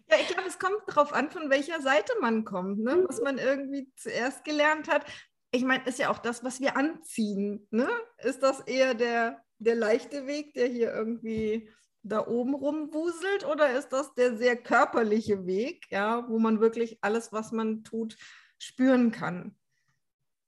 Ja, 0.09 0.17
ich 0.19 0.27
glaube, 0.27 0.47
es 0.47 0.57
kommt 0.57 0.81
darauf 0.87 1.13
an, 1.13 1.29
von 1.29 1.51
welcher 1.51 1.79
Seite 1.79 2.13
man 2.19 2.43
kommt, 2.43 2.79
ne? 2.79 3.05
was 3.07 3.21
man 3.21 3.37
irgendwie 3.37 3.91
zuerst 3.97 4.43
gelernt 4.45 4.87
hat. 4.87 5.05
Ich 5.51 5.63
meine, 5.63 5.85
ist 5.85 5.99
ja 5.99 6.09
auch 6.09 6.17
das, 6.17 6.43
was 6.43 6.59
wir 6.59 6.75
anziehen. 6.75 7.67
Ne? 7.69 7.87
Ist 8.23 8.41
das 8.41 8.61
eher 8.61 8.95
der, 8.95 9.43
der 9.59 9.75
leichte 9.75 10.25
Weg, 10.25 10.55
der 10.55 10.67
hier 10.67 10.93
irgendwie 10.93 11.69
da 12.01 12.25
oben 12.25 12.55
rumwuselt, 12.55 13.45
oder 13.45 13.77
ist 13.77 13.89
das 13.89 14.15
der 14.15 14.37
sehr 14.37 14.55
körperliche 14.55 15.45
Weg, 15.45 15.85
ja, 15.91 16.27
wo 16.29 16.39
man 16.39 16.61
wirklich 16.61 16.97
alles, 17.01 17.31
was 17.31 17.51
man 17.51 17.83
tut, 17.83 18.17
spüren 18.57 19.11
kann? 19.11 19.56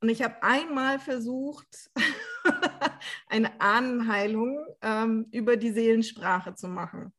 Und 0.02 0.10
ich 0.10 0.22
habe 0.22 0.42
einmal 0.42 1.00
versucht, 1.00 1.92
eine 3.28 3.60
Ahnenheilung 3.60 4.66
ähm, 4.82 5.28
über 5.32 5.58
die 5.58 5.72
Seelensprache 5.72 6.56
zu 6.56 6.68
machen. 6.68 7.14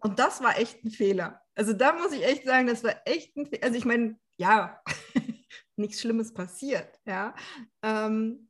Und 0.00 0.18
das 0.18 0.42
war 0.42 0.58
echt 0.58 0.84
ein 0.84 0.90
Fehler. 0.90 1.42
Also 1.54 1.72
da 1.72 1.92
muss 1.92 2.12
ich 2.12 2.24
echt 2.24 2.44
sagen, 2.44 2.66
das 2.66 2.82
war 2.82 2.96
echt 3.04 3.36
ein 3.36 3.46
Fehler. 3.46 3.64
Also 3.64 3.76
ich 3.76 3.84
meine, 3.84 4.18
ja, 4.38 4.80
nichts 5.76 6.00
Schlimmes 6.00 6.32
passiert, 6.32 6.98
ja. 7.06 7.34
Ähm, 7.82 8.48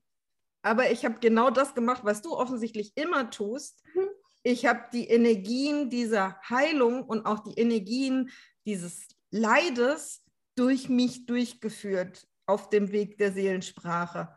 aber 0.62 0.90
ich 0.90 1.04
habe 1.04 1.18
genau 1.20 1.50
das 1.50 1.74
gemacht, 1.74 2.02
was 2.04 2.22
du 2.22 2.32
offensichtlich 2.32 2.92
immer 2.96 3.30
tust. 3.30 3.84
Mhm. 3.94 4.08
Ich 4.42 4.66
habe 4.66 4.84
die 4.92 5.08
Energien 5.08 5.90
dieser 5.90 6.40
Heilung 6.48 7.04
und 7.04 7.26
auch 7.26 7.40
die 7.40 7.58
Energien 7.58 8.30
dieses 8.64 9.08
Leides 9.30 10.24
durch 10.54 10.88
mich 10.88 11.26
durchgeführt 11.26 12.26
auf 12.46 12.68
dem 12.70 12.92
Weg 12.92 13.18
der 13.18 13.32
Seelensprache 13.32 14.36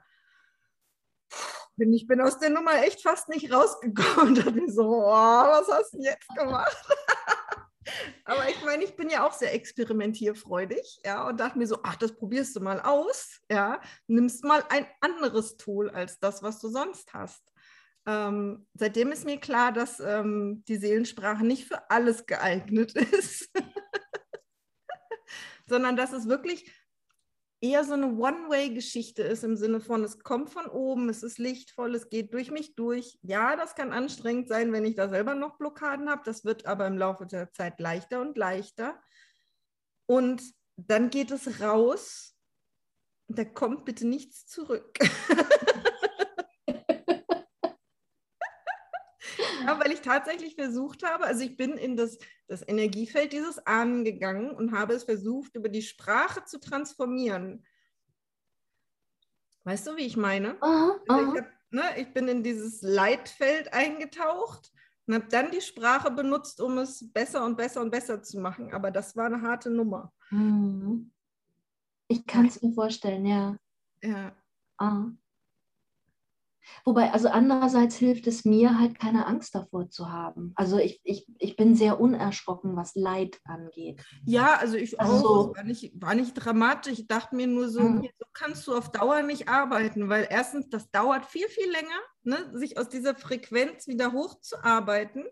ich 1.79 2.07
bin 2.07 2.21
aus 2.21 2.39
der 2.39 2.49
Nummer 2.49 2.83
echt 2.83 3.01
fast 3.01 3.29
nicht 3.29 3.51
rausgekommen. 3.51 4.35
Da 4.43 4.49
bin 4.49 4.65
ich 4.65 4.73
so, 4.73 4.83
oh, 4.83 5.11
was 5.11 5.67
hast 5.67 5.93
du 5.93 5.99
jetzt 5.99 6.27
gemacht? 6.29 6.85
Aber 8.25 8.47
ich 8.49 8.63
meine, 8.63 8.83
ich 8.83 8.95
bin 8.95 9.09
ja 9.09 9.25
auch 9.25 9.33
sehr 9.33 9.53
experimentierfreudig, 9.53 10.99
ja, 11.03 11.27
und 11.27 11.39
dachte 11.39 11.57
mir 11.57 11.65
so, 11.65 11.79
ach, 11.81 11.95
das 11.95 12.15
probierst 12.15 12.55
du 12.55 12.59
mal 12.59 12.79
aus, 12.81 13.39
ja, 13.49 13.81
nimmst 14.07 14.43
mal 14.43 14.63
ein 14.69 14.85
anderes 15.01 15.57
Tool 15.57 15.89
als 15.89 16.19
das, 16.19 16.43
was 16.43 16.59
du 16.59 16.67
sonst 16.67 17.11
hast. 17.13 17.41
Ähm, 18.05 18.67
seitdem 18.75 19.11
ist 19.11 19.25
mir 19.25 19.39
klar, 19.39 19.71
dass 19.71 19.99
ähm, 19.99 20.63
die 20.67 20.77
Seelensprache 20.77 21.43
nicht 21.43 21.67
für 21.67 21.89
alles 21.89 22.27
geeignet 22.27 22.93
ist, 23.13 23.49
sondern 25.67 25.95
dass 25.95 26.13
es 26.13 26.27
wirklich 26.27 26.71
eher 27.61 27.83
so 27.83 27.93
eine 27.93 28.07
One-Way-Geschichte 28.07 29.21
ist 29.23 29.43
im 29.43 29.57
Sinne 29.57 29.81
von, 29.81 30.03
es 30.03 30.19
kommt 30.19 30.49
von 30.49 30.65
oben, 30.67 31.09
es 31.09 31.23
ist 31.23 31.37
lichtvoll, 31.37 31.95
es 31.95 32.09
geht 32.09 32.33
durch 32.33 32.51
mich 32.51 32.75
durch. 32.75 33.17
Ja, 33.21 33.55
das 33.55 33.75
kann 33.75 33.91
anstrengend 33.91 34.47
sein, 34.47 34.71
wenn 34.71 34.85
ich 34.85 34.95
da 34.95 35.09
selber 35.09 35.35
noch 35.35 35.57
Blockaden 35.57 36.09
habe. 36.09 36.21
Das 36.25 36.45
wird 36.45 36.65
aber 36.65 36.87
im 36.87 36.97
Laufe 36.97 37.25
der 37.25 37.51
Zeit 37.51 37.79
leichter 37.79 38.21
und 38.21 38.37
leichter. 38.37 39.01
Und 40.05 40.41
dann 40.77 41.09
geht 41.09 41.31
es 41.31 41.61
raus. 41.61 42.35
Da 43.27 43.43
kommt 43.43 43.85
bitte 43.85 44.07
nichts 44.07 44.47
zurück. 44.47 44.97
Ja, 49.65 49.79
weil 49.79 49.91
ich 49.91 50.01
tatsächlich 50.01 50.55
versucht 50.55 51.03
habe, 51.03 51.25
also 51.25 51.43
ich 51.43 51.57
bin 51.57 51.71
in 51.71 51.95
das, 51.95 52.17
das 52.47 52.67
Energiefeld 52.67 53.33
dieses 53.33 53.65
Ahnen 53.65 54.03
gegangen 54.03 54.51
und 54.51 54.71
habe 54.71 54.93
es 54.93 55.03
versucht, 55.03 55.55
über 55.55 55.69
die 55.69 55.81
Sprache 55.81 56.45
zu 56.45 56.59
transformieren. 56.59 57.65
Weißt 59.63 59.87
du, 59.87 59.97
wie 59.97 60.05
ich 60.05 60.17
meine? 60.17 60.61
Aha, 60.61 60.99
also 61.07 61.33
ich, 61.33 61.41
hab, 61.41 61.47
ne, 61.69 61.83
ich 61.97 62.13
bin 62.13 62.27
in 62.27 62.43
dieses 62.43 62.81
Leitfeld 62.81 63.73
eingetaucht 63.73 64.71
und 65.05 65.15
habe 65.15 65.27
dann 65.29 65.51
die 65.51 65.61
Sprache 65.61 66.11
benutzt, 66.11 66.61
um 66.61 66.77
es 66.77 67.11
besser 67.11 67.45
und 67.45 67.57
besser 67.57 67.81
und 67.81 67.91
besser 67.91 68.21
zu 68.21 68.39
machen. 68.39 68.73
Aber 68.73 68.91
das 68.91 69.15
war 69.15 69.25
eine 69.25 69.41
harte 69.41 69.69
Nummer. 69.69 70.13
Mhm. 70.29 71.11
Ich 72.07 72.25
kann 72.25 72.47
es 72.47 72.61
mir 72.61 72.73
vorstellen, 72.73 73.25
ja. 73.25 73.57
Ja. 74.01 74.35
Ah. 74.77 75.05
Wobei, 76.85 77.11
also 77.11 77.29
andererseits 77.29 77.95
hilft 77.95 78.27
es 78.27 78.45
mir 78.45 78.79
halt 78.79 78.99
keine 78.99 79.25
Angst 79.25 79.53
davor 79.55 79.89
zu 79.89 80.11
haben. 80.11 80.53
Also 80.55 80.77
ich, 80.77 81.01
ich, 81.03 81.25
ich 81.37 81.55
bin 81.55 81.75
sehr 81.75 81.99
unerschrocken, 81.99 82.75
was 82.75 82.95
Leid 82.95 83.39
angeht. 83.43 84.03
Ja, 84.25 84.55
also 84.55 84.77
ich 84.77 84.99
also 84.99 85.27
auch. 85.27 85.55
War, 85.55 85.63
nicht, 85.63 85.91
war 86.01 86.15
nicht 86.15 86.33
dramatisch. 86.33 86.99
Ich 86.99 87.07
dachte 87.07 87.35
mir 87.35 87.47
nur 87.47 87.69
so, 87.69 87.81
mhm. 87.81 88.09
so 88.17 88.25
kannst 88.33 88.67
du 88.67 88.75
auf 88.75 88.91
Dauer 88.91 89.21
nicht 89.21 89.49
arbeiten, 89.49 90.09
weil 90.09 90.27
erstens, 90.29 90.69
das 90.69 90.89
dauert 90.91 91.25
viel, 91.25 91.47
viel 91.47 91.69
länger, 91.69 91.99
ne, 92.23 92.57
sich 92.57 92.77
aus 92.77 92.89
dieser 92.89 93.15
Frequenz 93.15 93.87
wieder 93.87 94.11
hochzuarbeiten. 94.11 95.25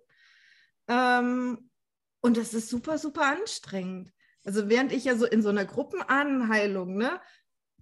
Ähm, 0.87 1.69
und 2.21 2.37
das 2.37 2.53
ist 2.53 2.69
super, 2.69 2.97
super 2.97 3.25
anstrengend. 3.25 4.11
Also 4.43 4.69
während 4.69 4.93
ich 4.93 5.03
ja 5.03 5.17
so 5.17 5.25
in 5.25 5.41
so 5.41 5.49
einer 5.49 5.65
Gruppenanheilung, 5.65 6.95
ne, 6.95 7.19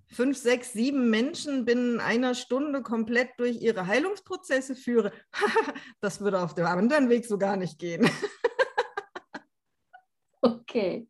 fünf, 0.07 0.37
sechs, 0.37 0.73
sieben 0.73 1.09
Menschen 1.09 1.65
binnen 1.65 1.99
einer 1.99 2.35
Stunde 2.35 2.81
komplett 2.81 3.31
durch 3.37 3.61
ihre 3.61 3.87
Heilungsprozesse 3.87 4.75
führe, 4.75 5.11
das 6.01 6.21
würde 6.21 6.41
auf 6.41 6.53
dem 6.53 6.65
anderen 6.65 7.09
Weg 7.09 7.25
so 7.25 7.37
gar 7.37 7.57
nicht 7.57 7.79
gehen. 7.79 8.09
okay. 10.41 11.07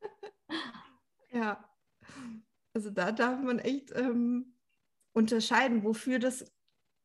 Ja, 1.30 1.68
also 2.74 2.90
da 2.90 3.10
darf 3.10 3.40
man 3.40 3.58
echt 3.58 3.90
ähm, 3.96 4.54
unterscheiden, 5.14 5.82
wofür 5.82 6.20
das 6.20 6.44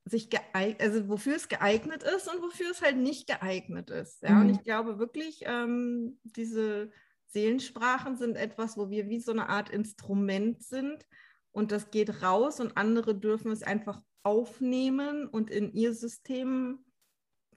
sich 0.06 0.30
geeignet, 0.30 0.82
also 0.82 1.10
wofür 1.10 1.36
es 1.36 1.48
geeignet 1.48 2.04
ist 2.04 2.32
und 2.32 2.42
wofür 2.42 2.72
es 2.72 2.82
halt 2.82 2.98
nicht 2.98 3.28
geeignet 3.28 3.90
ist. 3.90 4.22
Ja, 4.22 4.32
mhm. 4.32 4.42
und 4.42 4.50
ich 4.50 4.64
glaube 4.64 5.00
wirklich, 5.00 5.44
ähm, 5.46 6.20
diese 6.24 6.92
Seelensprachen 7.30 8.18
sind 8.18 8.36
etwas, 8.36 8.78
wo 8.78 8.90
wir 8.90 9.08
wie 9.08 9.20
so 9.20 9.32
eine 9.32 9.50
Art 9.50 9.70
Instrument 9.70 10.64
sind 10.64 11.06
und 11.52 11.72
das 11.72 11.92
geht 11.92 12.24
raus 12.24 12.60
und 12.60 12.78
andere 12.78 13.16
dürfen 13.16 13.52
es 13.52 13.64
einfach 13.64 14.02
aufnehmen 14.24 15.28
und 15.28 15.50
in 15.50 15.74
ihr 15.74 15.94
System 15.94 16.84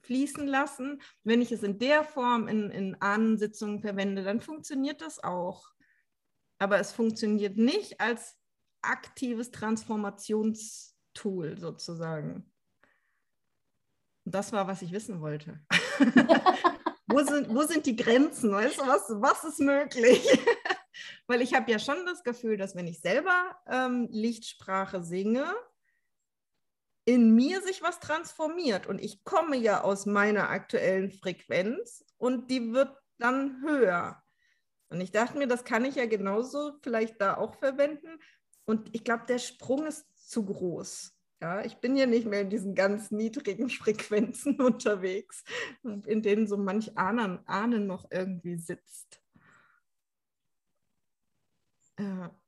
fließen 0.02 0.46
lassen. 0.46 1.00
Wenn 1.24 1.40
ich 1.40 1.52
es 1.52 1.62
in 1.62 1.78
der 1.78 2.04
Form 2.04 2.48
in, 2.48 2.70
in 2.70 3.00
Ahnensitzungen 3.00 3.80
verwende, 3.80 4.24
dann 4.24 4.40
funktioniert 4.40 5.00
das 5.00 5.22
auch. 5.22 5.68
Aber 6.58 6.78
es 6.78 6.92
funktioniert 6.92 7.56
nicht 7.56 8.00
als 8.00 8.36
aktives 8.82 9.50
Transformationstool 9.50 11.58
sozusagen. 11.58 12.50
Und 14.24 14.34
das 14.34 14.52
war, 14.52 14.66
was 14.66 14.82
ich 14.82 14.92
wissen 14.92 15.20
wollte. 15.20 15.60
wo, 17.12 17.22
sind, 17.22 17.54
wo 17.54 17.62
sind 17.62 17.86
die 17.86 17.96
Grenzen? 17.96 18.52
Weißt 18.52 18.80
du, 18.80 18.86
was, 18.86 19.04
was 19.08 19.44
ist 19.44 19.60
möglich? 19.60 20.26
Weil 21.26 21.42
ich 21.42 21.54
habe 21.54 21.70
ja 21.70 21.78
schon 21.78 22.04
das 22.06 22.22
Gefühl, 22.22 22.56
dass 22.56 22.74
wenn 22.74 22.86
ich 22.86 23.00
selber 23.00 23.56
ähm, 23.66 24.08
Lichtsprache 24.10 25.02
singe, 25.02 25.46
in 27.04 27.34
mir 27.34 27.60
sich 27.62 27.82
was 27.82 28.00
transformiert. 28.00 28.86
Und 28.86 29.00
ich 29.00 29.24
komme 29.24 29.56
ja 29.56 29.82
aus 29.82 30.06
meiner 30.06 30.50
aktuellen 30.50 31.10
Frequenz 31.10 32.04
und 32.16 32.50
die 32.50 32.72
wird 32.72 32.96
dann 33.18 33.62
höher. 33.62 34.22
Und 34.88 35.00
ich 35.00 35.10
dachte 35.10 35.38
mir, 35.38 35.48
das 35.48 35.64
kann 35.64 35.84
ich 35.84 35.96
ja 35.96 36.06
genauso 36.06 36.78
vielleicht 36.82 37.20
da 37.20 37.36
auch 37.36 37.54
verwenden. 37.56 38.20
Und 38.64 38.94
ich 38.94 39.04
glaube, 39.04 39.24
der 39.26 39.38
Sprung 39.38 39.86
ist 39.86 40.06
zu 40.28 40.44
groß. 40.44 41.11
Ja, 41.42 41.64
ich 41.64 41.78
bin 41.78 41.96
ja 41.96 42.06
nicht 42.06 42.24
mehr 42.26 42.42
in 42.42 42.50
diesen 42.50 42.74
ganz 42.76 43.10
niedrigen 43.10 43.68
Frequenzen 43.70 44.60
unterwegs, 44.60 45.42
in 46.06 46.22
denen 46.22 46.46
so 46.46 46.56
manch 46.56 46.96
Ahnen, 46.96 47.40
noch 47.88 48.06
irgendwie 48.12 48.56
sitzt. 48.58 49.20
Ja. 51.98 52.41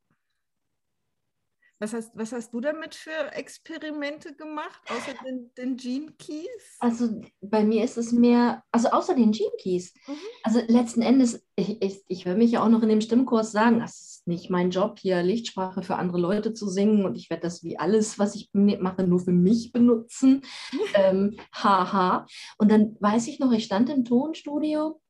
Was 1.81 1.93
hast, 1.93 2.13
was 2.15 2.33
hast 2.33 2.55
du 2.55 2.61
damit 2.61 2.95
für 2.95 3.33
Experimente 3.33 4.35
gemacht, 4.35 4.81
außer 4.89 5.13
den, 5.25 5.51
den 5.59 5.77
Gene 5.77 6.13
Keys? 6.19 6.77
Also 6.79 7.21
bei 7.41 7.65
mir 7.65 7.83
ist 7.83 7.99
es 7.99 8.13
mehr, 8.13 8.63
also 8.71 8.89
außer 8.91 9.15
den 9.15 9.33
Gene 9.33 9.51
Keys. 9.61 9.93
Mhm. 10.07 10.17
Also 10.45 10.61
letzten 10.69 11.03
Endes, 11.03 11.45
ich, 11.57 11.83
ich, 11.83 12.05
ich 12.07 12.27
will 12.27 12.37
mich 12.37 12.53
ja 12.53 12.63
auch 12.63 12.69
noch 12.69 12.83
in 12.83 12.89
dem 12.89 13.01
Stimmkurs 13.01 13.51
sagen, 13.51 13.81
das 13.81 14.01
ist 14.01 14.27
nicht 14.27 14.51
mein 14.51 14.71
Job, 14.71 15.01
hier 15.01 15.23
Lichtsprache 15.23 15.83
für 15.83 15.97
andere 15.97 16.19
Leute 16.19 16.55
zu 16.55 16.69
singen 16.69 17.05
und 17.05 17.17
ich 17.17 17.29
werde 17.29 17.43
das 17.43 17.65
wie 17.65 17.77
alles, 17.77 18.21
was 18.21 18.37
ich 18.37 18.51
mache, 18.53 19.03
nur 19.03 19.19
für 19.19 19.33
mich 19.33 19.73
benutzen. 19.73 20.43
ähm, 20.95 21.37
haha. 21.53 22.27
Und 22.57 22.71
dann 22.71 22.97
weiß 23.01 23.27
ich 23.27 23.41
noch, 23.41 23.51
ich 23.51 23.65
stand 23.65 23.91
im 23.91 24.05
Tonstudio 24.05 25.01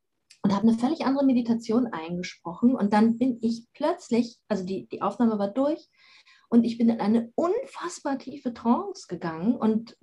und 0.42 0.54
habe 0.54 0.66
eine 0.66 0.78
völlig 0.78 1.04
andere 1.04 1.26
Meditation 1.26 1.86
eingesprochen 1.88 2.74
und 2.74 2.92
dann 2.94 3.18
bin 3.18 3.38
ich 3.42 3.66
plötzlich, 3.74 4.38
also 4.48 4.64
die, 4.64 4.86
die 4.88 5.02
Aufnahme 5.02 5.38
war 5.38 5.48
durch 5.48 5.88
und 6.54 6.62
ich 6.62 6.78
bin 6.78 6.88
in 6.88 7.00
eine 7.00 7.32
unfassbar 7.34 8.16
tiefe 8.16 8.54
Trance 8.54 9.08
gegangen 9.08 9.56
und 9.56 9.96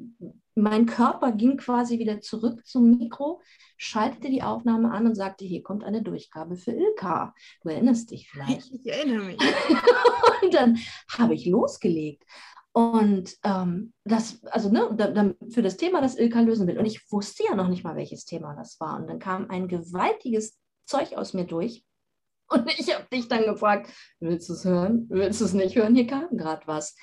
mein 0.53 0.85
Körper 0.85 1.31
ging 1.31 1.55
quasi 1.55 1.97
wieder 1.97 2.19
zurück 2.19 2.67
zum 2.67 2.97
Mikro, 2.97 3.41
schaltete 3.77 4.29
die 4.29 4.43
Aufnahme 4.43 4.91
an 4.91 5.07
und 5.07 5.15
sagte, 5.15 5.45
hier 5.45 5.63
kommt 5.63 5.85
eine 5.85 6.01
Durchgabe 6.01 6.57
für 6.57 6.71
Ilka. 6.73 7.33
Du 7.63 7.69
erinnerst 7.69 8.11
dich 8.11 8.29
vielleicht. 8.29 8.69
Ich 8.69 8.85
erinnere 8.85 9.23
mich. 9.23 9.37
und 10.43 10.53
dann 10.53 10.77
habe 11.17 11.35
ich 11.35 11.45
losgelegt. 11.45 12.25
Und 12.73 13.37
ähm, 13.43 13.93
das, 14.03 14.43
also 14.43 14.69
ne, 14.69 14.89
da, 14.97 15.07
da, 15.07 15.33
für 15.49 15.61
das 15.61 15.77
Thema, 15.77 16.01
das 16.01 16.17
Ilka 16.17 16.41
lösen 16.41 16.67
will. 16.67 16.79
Und 16.79 16.85
ich 16.85 17.09
wusste 17.13 17.45
ja 17.45 17.55
noch 17.55 17.69
nicht 17.69 17.85
mal, 17.85 17.95
welches 17.95 18.25
Thema 18.25 18.55
das 18.55 18.77
war. 18.81 18.99
Und 18.99 19.07
dann 19.07 19.19
kam 19.19 19.49
ein 19.49 19.69
gewaltiges 19.69 20.59
Zeug 20.85 21.15
aus 21.15 21.33
mir 21.33 21.45
durch. 21.45 21.85
Und 22.51 22.67
ich 22.77 22.93
habe 22.93 23.05
dich 23.11 23.27
dann 23.27 23.45
gefragt, 23.45 23.91
willst 24.19 24.49
du 24.49 24.53
es 24.53 24.65
hören? 24.65 25.07
Willst 25.09 25.41
du 25.41 25.45
es 25.45 25.53
nicht 25.53 25.75
hören? 25.75 25.95
Hier 25.95 26.07
kam 26.07 26.37
gerade 26.37 26.67
was. 26.67 26.95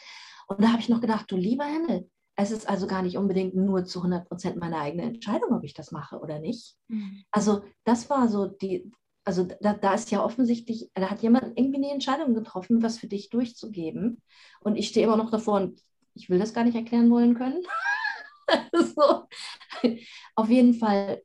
Und 0.46 0.62
da 0.62 0.68
habe 0.68 0.80
ich 0.80 0.88
noch 0.88 1.00
gedacht, 1.00 1.30
du 1.30 1.36
lieber 1.36 1.64
Himmel, 1.64 2.08
es 2.36 2.50
ist 2.50 2.68
also 2.68 2.86
gar 2.86 3.02
nicht 3.02 3.16
unbedingt 3.16 3.54
nur 3.56 3.84
zu 3.84 3.98
100 3.98 4.28
Prozent 4.28 4.56
meine 4.56 4.78
eigene 4.78 5.02
Entscheidung, 5.02 5.52
ob 5.52 5.64
ich 5.64 5.74
das 5.74 5.90
mache 5.90 6.20
oder 6.20 6.38
nicht. 6.38 6.76
Mhm. 6.88 7.24
Also 7.30 7.62
das 7.84 8.08
war 8.10 8.28
so 8.28 8.46
die, 8.46 8.92
also 9.24 9.48
da, 9.60 9.74
da, 9.74 9.94
ist 9.94 10.10
ja 10.10 10.24
offensichtlich, 10.24 10.88
da 10.94 11.10
hat 11.10 11.22
jemand 11.22 11.58
irgendwie 11.58 11.78
eine 11.78 11.90
Entscheidung 11.92 12.34
getroffen, 12.34 12.82
was 12.82 12.98
für 12.98 13.08
dich 13.08 13.30
durchzugeben. 13.30 14.22
Und 14.60 14.76
ich 14.76 14.88
stehe 14.88 15.06
immer 15.06 15.16
noch 15.16 15.30
davor 15.30 15.56
und 15.56 15.82
ich 16.14 16.30
will 16.30 16.38
das 16.38 16.54
gar 16.54 16.64
nicht 16.64 16.76
erklären 16.76 17.10
wollen 17.10 17.34
können. 17.34 17.62
so. 18.72 19.26
Auf 20.36 20.48
jeden 20.48 20.74
Fall 20.74 21.22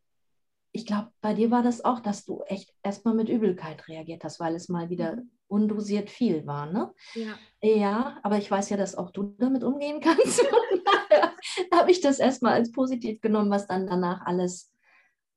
ich 0.76 0.88
glaube, 0.88 1.12
bei 1.22 1.36
dir 1.36 1.52
war 1.52 1.62
das 1.62 1.86
auch, 1.86 2.00
dass 2.00 2.26
du 2.26 2.42
echt 2.48 2.74
erstmal 2.82 3.14
mit 3.14 3.30
Übelkeit 3.30 3.88
reagiert 3.88 4.24
hast, 4.24 4.40
weil 4.40 4.56
es 4.56 4.70
mal 4.70 4.90
wieder 4.90 5.18
mhm. 5.18 5.32
undosiert 5.48 6.10
viel 6.10 6.48
war, 6.48 6.66
ne? 6.66 6.92
Ja. 7.14 7.38
Ja, 7.62 8.20
aber 8.24 8.40
ich 8.40 8.50
weiß 8.50 8.72
ja, 8.72 8.78
dass 8.78 8.96
auch 8.96 9.12
du 9.12 9.36
damit 9.38 9.64
umgehen 9.64 10.02
kannst. 10.02 10.44
da 11.72 11.78
habe 11.78 11.92
ich 11.92 12.02
das 12.02 12.18
erstmal 12.18 12.54
als 12.54 12.72
positiv 12.72 13.22
genommen, 13.22 13.52
was 13.52 13.68
dann 13.68 13.86
danach 13.86 14.26
alles 14.26 14.74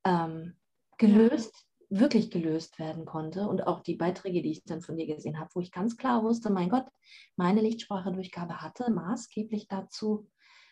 ähm, 0.03 0.55
gelöst, 0.97 1.53
ja. 1.87 1.99
wirklich 1.99 2.31
gelöst 2.31 2.79
werden 2.79 3.05
konnte. 3.05 3.47
Und 3.47 3.67
auch 3.67 3.81
die 3.81 3.95
Beiträge, 3.95 4.41
die 4.41 4.51
ich 4.51 4.63
dann 4.63 4.81
von 4.81 4.97
dir 4.97 5.05
gesehen 5.05 5.39
habe, 5.39 5.51
wo 5.53 5.59
ich 5.59 5.71
ganz 5.71 5.97
klar 5.97 6.23
wusste, 6.23 6.51
mein 6.51 6.69
Gott, 6.69 6.87
meine 7.35 7.61
Lichtsprachedurchgabe 7.61 8.59
hatte 8.61 8.89
maßgeblich 8.89 9.67
dazu 9.67 10.27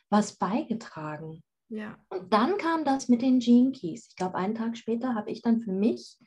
was 0.09 0.37
beigetragen. 0.37 1.43
Ja. 1.69 1.97
Und 2.09 2.31
dann 2.31 2.57
kam 2.57 2.85
das 2.85 3.09
mit 3.09 3.21
den 3.21 3.39
Gene 3.39 3.71
Keys. 3.71 4.07
Ich 4.09 4.15
glaube, 4.15 4.35
einen 4.35 4.55
Tag 4.55 4.77
später 4.77 5.15
habe 5.15 5.31
ich 5.31 5.41
dann 5.41 5.61
für 5.61 5.71
mich 5.71 6.17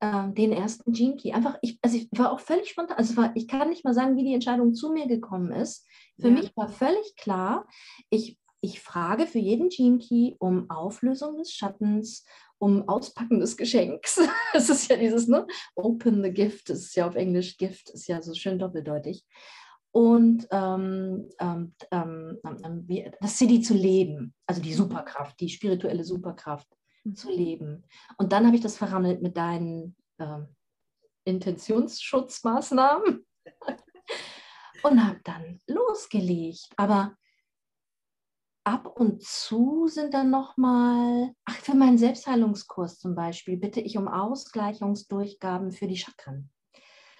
äh, 0.00 0.28
den 0.32 0.52
ersten 0.52 0.92
Gene 0.92 1.16
Key. 1.16 1.32
Einfach, 1.32 1.58
ich, 1.62 1.78
also 1.82 1.96
ich 1.96 2.08
war 2.12 2.32
auch 2.32 2.40
völlig 2.40 2.68
spontan. 2.68 2.98
Also 2.98 3.16
war, 3.16 3.32
ich 3.34 3.48
kann 3.48 3.70
nicht 3.70 3.84
mal 3.84 3.94
sagen, 3.94 4.16
wie 4.16 4.24
die 4.24 4.34
Entscheidung 4.34 4.74
zu 4.74 4.92
mir 4.92 5.06
gekommen 5.06 5.52
ist. 5.52 5.86
Für 6.20 6.28
ja. 6.28 6.34
mich 6.34 6.54
war 6.56 6.68
völlig 6.68 7.16
klar, 7.16 7.66
ich, 8.10 8.38
ich 8.60 8.80
frage 8.80 9.26
für 9.26 9.38
jeden 9.38 9.68
Gene 9.68 9.98
Key 9.98 10.34
um 10.38 10.68
Auflösung 10.70 11.38
des 11.38 11.52
Schattens, 11.52 12.24
um 12.58 12.88
Auspacken 12.88 13.40
des 13.40 13.56
Geschenks. 13.56 14.20
Es 14.54 14.68
ist 14.70 14.88
ja 14.90 14.96
dieses, 14.96 15.28
ne? 15.28 15.46
Open 15.74 16.22
the 16.22 16.30
Gift, 16.30 16.70
das 16.70 16.80
ist 16.80 16.96
ja 16.96 17.06
auf 17.06 17.14
Englisch 17.14 17.56
Gift, 17.58 17.90
ist 17.90 18.08
ja 18.08 18.22
so 18.22 18.34
schön 18.34 18.58
doppeldeutig 18.58 19.24
und 19.96 20.46
ähm, 20.50 21.30
ähm, 21.38 21.74
ähm, 21.90 22.38
ähm 22.44 22.86
das 23.18 23.38
City 23.38 23.62
zu 23.62 23.72
leben, 23.72 24.34
also 24.46 24.60
die 24.60 24.74
Superkraft, 24.74 25.40
die 25.40 25.48
spirituelle 25.48 26.04
Superkraft 26.04 26.68
mhm. 27.04 27.14
zu 27.14 27.30
leben. 27.30 27.82
Und 28.18 28.30
dann 28.30 28.44
habe 28.44 28.56
ich 28.56 28.62
das 28.62 28.76
verrammelt 28.76 29.22
mit 29.22 29.38
deinen 29.38 29.96
ähm, 30.18 30.54
Intentionsschutzmaßnahmen 31.24 33.26
und 34.82 35.02
habe 35.02 35.20
dann 35.24 35.62
losgelegt. 35.66 36.68
Aber 36.76 37.16
ab 38.64 39.00
und 39.00 39.22
zu 39.22 39.86
sind 39.86 40.12
dann 40.12 40.28
nochmal, 40.28 41.32
ach, 41.46 41.56
für 41.56 41.74
meinen 41.74 41.96
Selbstheilungskurs 41.96 42.98
zum 42.98 43.14
Beispiel, 43.14 43.56
bitte 43.56 43.80
ich 43.80 43.96
um 43.96 44.08
Ausgleichungsdurchgaben 44.08 45.72
für 45.72 45.86
die 45.86 45.96
Chakren. 45.96 46.50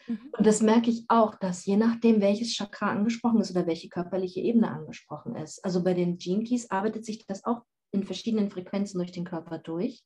Mhm. 0.06 0.32
Und 0.36 0.46
das 0.46 0.62
merke 0.62 0.90
ich 0.90 1.04
auch, 1.08 1.34
dass 1.36 1.64
je 1.64 1.76
nachdem, 1.76 2.20
welches 2.20 2.54
Chakra 2.54 2.90
angesprochen 2.90 3.40
ist 3.40 3.50
oder 3.50 3.66
welche 3.66 3.88
körperliche 3.88 4.40
Ebene 4.40 4.70
angesprochen 4.70 5.36
ist. 5.36 5.64
Also 5.64 5.82
bei 5.82 5.94
den 5.94 6.18
Gene 6.18 6.44
arbeitet 6.70 7.04
sich 7.04 7.26
das 7.26 7.44
auch 7.44 7.62
in 7.92 8.04
verschiedenen 8.04 8.50
Frequenzen 8.50 8.98
durch 8.98 9.12
den 9.12 9.24
Körper 9.24 9.58
durch. 9.58 10.04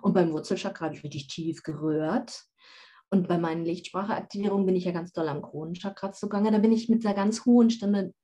Und 0.00 0.14
beim 0.14 0.32
Wurzelchakra 0.32 0.86
habe 0.86 0.94
ich 0.94 1.04
richtig 1.04 1.28
tief 1.28 1.62
gerührt. 1.62 2.44
Und 3.10 3.28
bei 3.28 3.36
meinen 3.36 3.64
Lichtspracheaktivierungen 3.64 4.64
bin 4.64 4.76
ich 4.76 4.84
ja 4.84 4.92
ganz 4.92 5.12
doll 5.12 5.28
am 5.28 5.42
Kronenchakra 5.42 6.12
zugange. 6.12 6.50
Da 6.50 6.58
bin 6.58 6.72
ich 6.72 6.88
mit 6.88 7.04
einer 7.04 7.14
ganz 7.14 7.44
hohen 7.44 7.68
Stimme, 7.68 8.14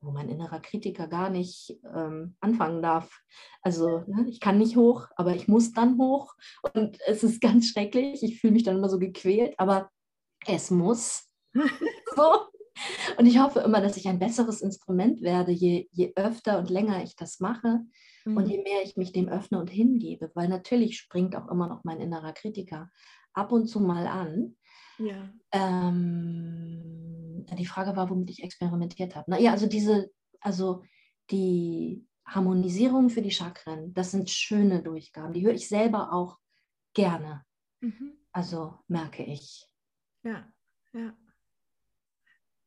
wo 0.00 0.10
mein 0.10 0.30
innerer 0.30 0.60
Kritiker 0.60 1.06
gar 1.06 1.28
nicht 1.28 1.76
ähm, 1.94 2.36
anfangen 2.40 2.80
darf. 2.80 3.20
Also 3.60 4.04
ne, 4.06 4.26
ich 4.28 4.40
kann 4.40 4.56
nicht 4.56 4.76
hoch, 4.76 5.06
aber 5.16 5.34
ich 5.34 5.48
muss 5.48 5.72
dann 5.72 5.98
hoch. 5.98 6.34
Und 6.72 6.98
es 7.06 7.22
ist 7.22 7.42
ganz 7.42 7.68
schrecklich. 7.68 8.22
Ich 8.22 8.40
fühle 8.40 8.54
mich 8.54 8.62
dann 8.62 8.76
immer 8.76 8.88
so 8.88 8.98
gequält. 8.98 9.54
Aber 9.58 9.90
es 10.48 10.70
muss. 10.70 11.28
so. 11.54 12.32
Und 13.16 13.26
ich 13.26 13.38
hoffe 13.38 13.60
immer, 13.60 13.80
dass 13.80 13.96
ich 13.96 14.08
ein 14.08 14.20
besseres 14.20 14.60
Instrument 14.60 15.20
werde, 15.20 15.50
je, 15.50 15.88
je 15.90 16.12
öfter 16.14 16.58
und 16.58 16.70
länger 16.70 17.02
ich 17.02 17.16
das 17.16 17.40
mache 17.40 17.80
mhm. 18.24 18.36
und 18.36 18.46
je 18.46 18.62
mehr 18.62 18.82
ich 18.84 18.96
mich 18.96 19.12
dem 19.12 19.28
öffne 19.28 19.58
und 19.58 19.68
hingebe, 19.68 20.30
weil 20.34 20.48
natürlich 20.48 20.96
springt 20.96 21.34
auch 21.34 21.48
immer 21.48 21.68
noch 21.68 21.82
mein 21.84 22.00
innerer 22.00 22.32
Kritiker 22.32 22.88
ab 23.32 23.52
und 23.52 23.66
zu 23.66 23.80
mal 23.80 24.06
an. 24.06 24.56
Ja. 24.98 25.28
Ähm, 25.52 27.46
die 27.56 27.66
Frage 27.66 27.96
war, 27.96 28.10
womit 28.10 28.30
ich 28.30 28.42
experimentiert 28.42 29.16
habe. 29.16 29.26
Na 29.28 29.40
ja, 29.40 29.52
also 29.52 29.66
diese, 29.66 30.10
also 30.40 30.82
die 31.30 32.06
Harmonisierung 32.26 33.10
für 33.10 33.22
die 33.22 33.30
Chakren, 33.30 33.94
das 33.94 34.10
sind 34.10 34.30
schöne 34.30 34.82
Durchgaben. 34.82 35.32
Die 35.32 35.44
höre 35.44 35.54
ich 35.54 35.68
selber 35.68 36.12
auch 36.12 36.38
gerne. 36.94 37.44
Mhm. 37.80 38.18
Also 38.32 38.74
merke 38.86 39.24
ich. 39.24 39.67
Ja, 40.28 40.52
ja. 40.92 41.16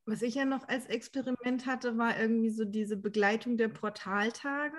Was 0.05 0.23
ich 0.23 0.35
ja 0.35 0.45
noch 0.45 0.67
als 0.67 0.87
Experiment 0.87 1.67
hatte, 1.67 1.97
war 1.97 2.19
irgendwie 2.19 2.49
so 2.49 2.65
diese 2.65 2.97
Begleitung 2.97 3.55
der 3.55 3.67
Portaltage. 3.67 4.77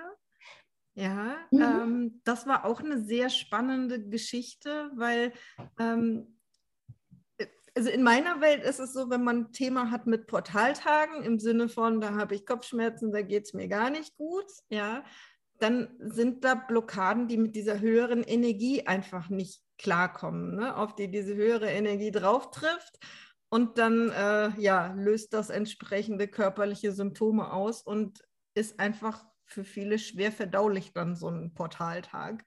Ja, 0.95 1.37
mhm. 1.49 1.61
ähm, 1.61 2.21
das 2.23 2.45
war 2.45 2.65
auch 2.65 2.81
eine 2.81 3.01
sehr 3.03 3.29
spannende 3.29 4.03
Geschichte, 4.09 4.91
weil 4.95 5.31
ähm, 5.79 6.37
also 7.75 7.89
in 7.89 8.03
meiner 8.03 8.41
Welt 8.41 8.63
ist 8.63 8.79
es 8.79 8.93
so, 8.93 9.09
wenn 9.09 9.23
man 9.23 9.45
ein 9.45 9.51
Thema 9.53 9.89
hat 9.89 10.05
mit 10.05 10.27
Portaltagen 10.27 11.23
im 11.23 11.39
Sinne 11.39 11.69
von, 11.69 12.01
da 12.01 12.13
habe 12.13 12.35
ich 12.35 12.45
Kopfschmerzen, 12.45 13.11
da 13.11 13.23
geht 13.23 13.45
es 13.45 13.53
mir 13.53 13.67
gar 13.67 13.89
nicht 13.89 14.15
gut, 14.17 14.45
ja, 14.69 15.03
dann 15.63 15.89
sind 15.99 16.43
da 16.43 16.55
Blockaden, 16.55 17.27
die 17.27 17.37
mit 17.37 17.55
dieser 17.55 17.79
höheren 17.79 18.23
Energie 18.23 18.85
einfach 18.85 19.29
nicht 19.29 19.63
klarkommen, 19.77 20.55
ne? 20.55 20.75
auf 20.75 20.95
die 20.95 21.09
diese 21.09 21.35
höhere 21.35 21.69
Energie 21.69 22.11
drauf 22.11 22.51
trifft. 22.51 22.99
Und 23.49 23.77
dann 23.77 24.09
äh, 24.09 24.49
ja, 24.59 24.93
löst 24.93 25.33
das 25.33 25.49
entsprechende 25.49 26.27
körperliche 26.27 26.91
Symptome 26.91 27.51
aus 27.51 27.81
und 27.81 28.23
ist 28.55 28.79
einfach 28.79 29.25
für 29.45 29.63
viele 29.63 29.99
schwer 29.99 30.31
verdaulich 30.31 30.91
dann 30.93 31.15
so 31.15 31.29
ein 31.29 31.53
Portaltag. 31.53 32.43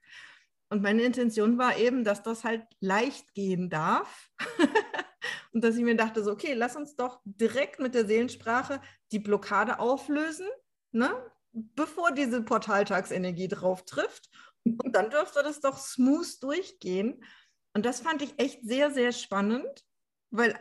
Und 0.69 0.81
meine 0.81 1.03
Intention 1.03 1.57
war 1.57 1.77
eben, 1.77 2.03
dass 2.03 2.23
das 2.23 2.43
halt 2.43 2.65
leicht 2.81 3.33
gehen 3.33 3.69
darf. 3.69 4.29
und 5.53 5.63
dass 5.63 5.77
ich 5.77 5.83
mir 5.83 5.95
dachte, 5.95 6.23
so, 6.23 6.31
okay, 6.31 6.53
lass 6.53 6.75
uns 6.75 6.95
doch 6.95 7.21
direkt 7.23 7.79
mit 7.79 7.95
der 7.95 8.05
Seelensprache 8.05 8.81
die 9.11 9.19
Blockade 9.19 9.79
auflösen, 9.79 10.47
ne? 10.91 11.09
Bevor 11.75 12.11
diese 12.11 12.41
Portaltagsenergie 12.41 13.47
drauf 13.47 13.85
trifft. 13.85 14.29
Und 14.63 14.95
dann 14.95 15.09
dürfte 15.09 15.43
das 15.43 15.61
doch 15.61 15.77
smooth 15.77 16.41
durchgehen. 16.41 17.23
Und 17.73 17.85
das 17.85 18.01
fand 18.01 18.21
ich 18.21 18.33
echt 18.37 18.63
sehr, 18.63 18.91
sehr 18.91 19.11
spannend, 19.11 19.85
weil 20.31 20.59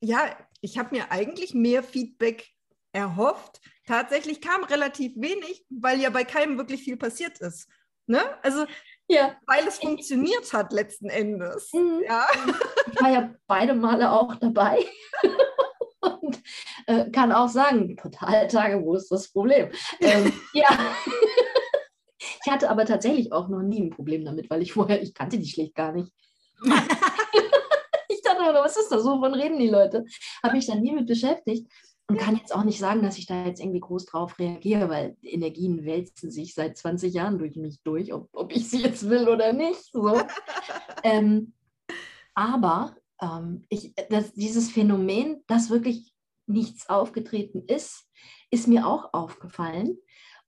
ja, 0.00 0.36
ich 0.60 0.78
habe 0.78 0.96
mir 0.96 1.10
eigentlich 1.10 1.54
mehr 1.54 1.82
Feedback 1.82 2.48
erhofft. 2.92 3.60
Tatsächlich 3.86 4.40
kam 4.40 4.64
relativ 4.64 5.12
wenig, 5.16 5.64
weil 5.70 6.00
ja 6.00 6.10
bei 6.10 6.24
keinem 6.24 6.58
wirklich 6.58 6.82
viel 6.82 6.96
passiert 6.96 7.38
ist. 7.40 7.68
Ne? 8.06 8.20
Also, 8.42 8.66
ja. 9.08 9.36
weil 9.46 9.66
es 9.66 9.78
funktioniert 9.78 10.52
hat 10.52 10.72
letzten 10.72 11.08
Endes. 11.08 11.72
Mhm. 11.72 12.02
Ja. 12.06 12.26
Ich 12.92 13.00
war 13.00 13.10
ja 13.10 13.34
beide 13.46 13.74
Male 13.74 14.10
auch 14.10 14.34
dabei. 14.36 14.84
Äh, 16.86 17.10
kann 17.10 17.32
auch 17.32 17.48
sagen, 17.48 17.96
Portaltage, 17.96 18.82
wo 18.82 18.94
ist 18.94 19.10
das 19.10 19.30
Problem? 19.30 19.70
Ähm, 20.00 20.32
ja. 20.54 20.66
ich 22.44 22.50
hatte 22.50 22.70
aber 22.70 22.84
tatsächlich 22.84 23.32
auch 23.32 23.48
noch 23.48 23.62
nie 23.62 23.82
ein 23.82 23.90
Problem 23.90 24.24
damit, 24.24 24.50
weil 24.50 24.62
ich 24.62 24.72
vorher, 24.72 25.02
ich 25.02 25.14
kannte 25.14 25.38
die 25.38 25.48
schlicht 25.48 25.74
gar 25.74 25.92
nicht. 25.92 26.12
ich 28.08 28.22
dachte, 28.22 28.40
was 28.54 28.76
ist 28.76 28.90
das? 28.90 29.04
Wovon 29.04 29.34
reden 29.34 29.58
die 29.58 29.68
Leute? 29.68 30.04
Habe 30.42 30.56
mich 30.56 30.66
dann 30.66 30.80
nie 30.80 30.92
mit 30.92 31.06
beschäftigt 31.06 31.68
und 32.08 32.18
kann 32.18 32.36
jetzt 32.36 32.54
auch 32.54 32.64
nicht 32.64 32.78
sagen, 32.78 33.02
dass 33.02 33.18
ich 33.18 33.26
da 33.26 33.46
jetzt 33.46 33.60
irgendwie 33.60 33.80
groß 33.80 34.06
drauf 34.06 34.38
reagiere, 34.38 34.88
weil 34.88 35.16
Energien 35.22 35.84
wälzen 35.84 36.30
sich 36.30 36.54
seit 36.54 36.76
20 36.76 37.14
Jahren 37.14 37.38
durch 37.38 37.56
mich 37.56 37.80
durch, 37.82 38.12
ob, 38.12 38.28
ob 38.32 38.54
ich 38.54 38.68
sie 38.68 38.82
jetzt 38.82 39.08
will 39.08 39.28
oder 39.28 39.52
nicht. 39.52 39.92
So. 39.92 40.20
ähm, 41.04 41.54
aber 42.34 42.96
ähm, 43.20 43.64
ich, 43.68 43.94
das, 44.10 44.32
dieses 44.34 44.70
Phänomen, 44.70 45.42
dass 45.46 45.70
wirklich 45.70 46.11
nichts 46.46 46.88
aufgetreten 46.88 47.64
ist, 47.66 48.08
ist 48.50 48.68
mir 48.68 48.86
auch 48.86 49.12
aufgefallen. 49.12 49.98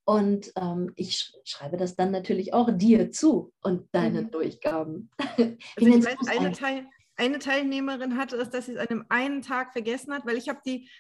Und 0.05 0.53
ähm, 0.57 0.92
ich 0.97 1.16
sch 1.16 1.32
schreibe 1.45 1.76
das 1.76 1.97
dann 1.97 2.11
natürlich 2.11 2.53
auch 2.53 2.70
dir 2.70 3.11
zu 3.11 3.53
und 3.62 3.88
deinen 3.95 4.26
mhm. 4.26 4.30
Durchgaben. 4.30 5.11
also 5.18 5.57
ich 5.76 6.05
weiß, 6.05 6.28
eine, 6.28 6.53
Teil, 6.53 6.86
eine, 7.16 7.38
Teilnehmerin 7.38 8.18
hatte 8.18 8.36
es, 8.36 8.51
dass 8.51 8.66
sie 8.66 8.72
es 8.72 8.78
an 8.78 8.88
einem 8.88 9.05
einen 9.09 9.42
Tag 9.42 9.72
vergessen 9.72 10.12
hat, 10.12 10.26
weil 10.26 10.36
ich 10.36 10.51
habe 10.51 10.61
die, 10.66 10.90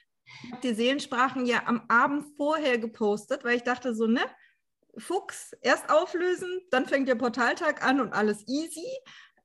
hab 0.50 0.62
die 0.62 0.72
Seelensprachen 0.72 1.44
ja 1.44 1.64
am 1.66 1.82
Abend 1.88 2.24
vorher 2.38 2.78
gepostet, 2.78 3.44
weil 3.44 3.56
ich 3.56 3.62
dachte 3.62 3.94
so, 3.94 4.06
ne, 4.06 4.22
Fuchs, 4.96 5.52
erst 5.60 5.90
auflösen, 5.90 6.60
dann 6.70 6.86
fängt 6.86 7.08
der 7.08 7.16
Portaltag 7.16 7.84
an 7.84 8.00
und 8.00 8.12
alles 8.12 8.46
easy. 8.46 8.86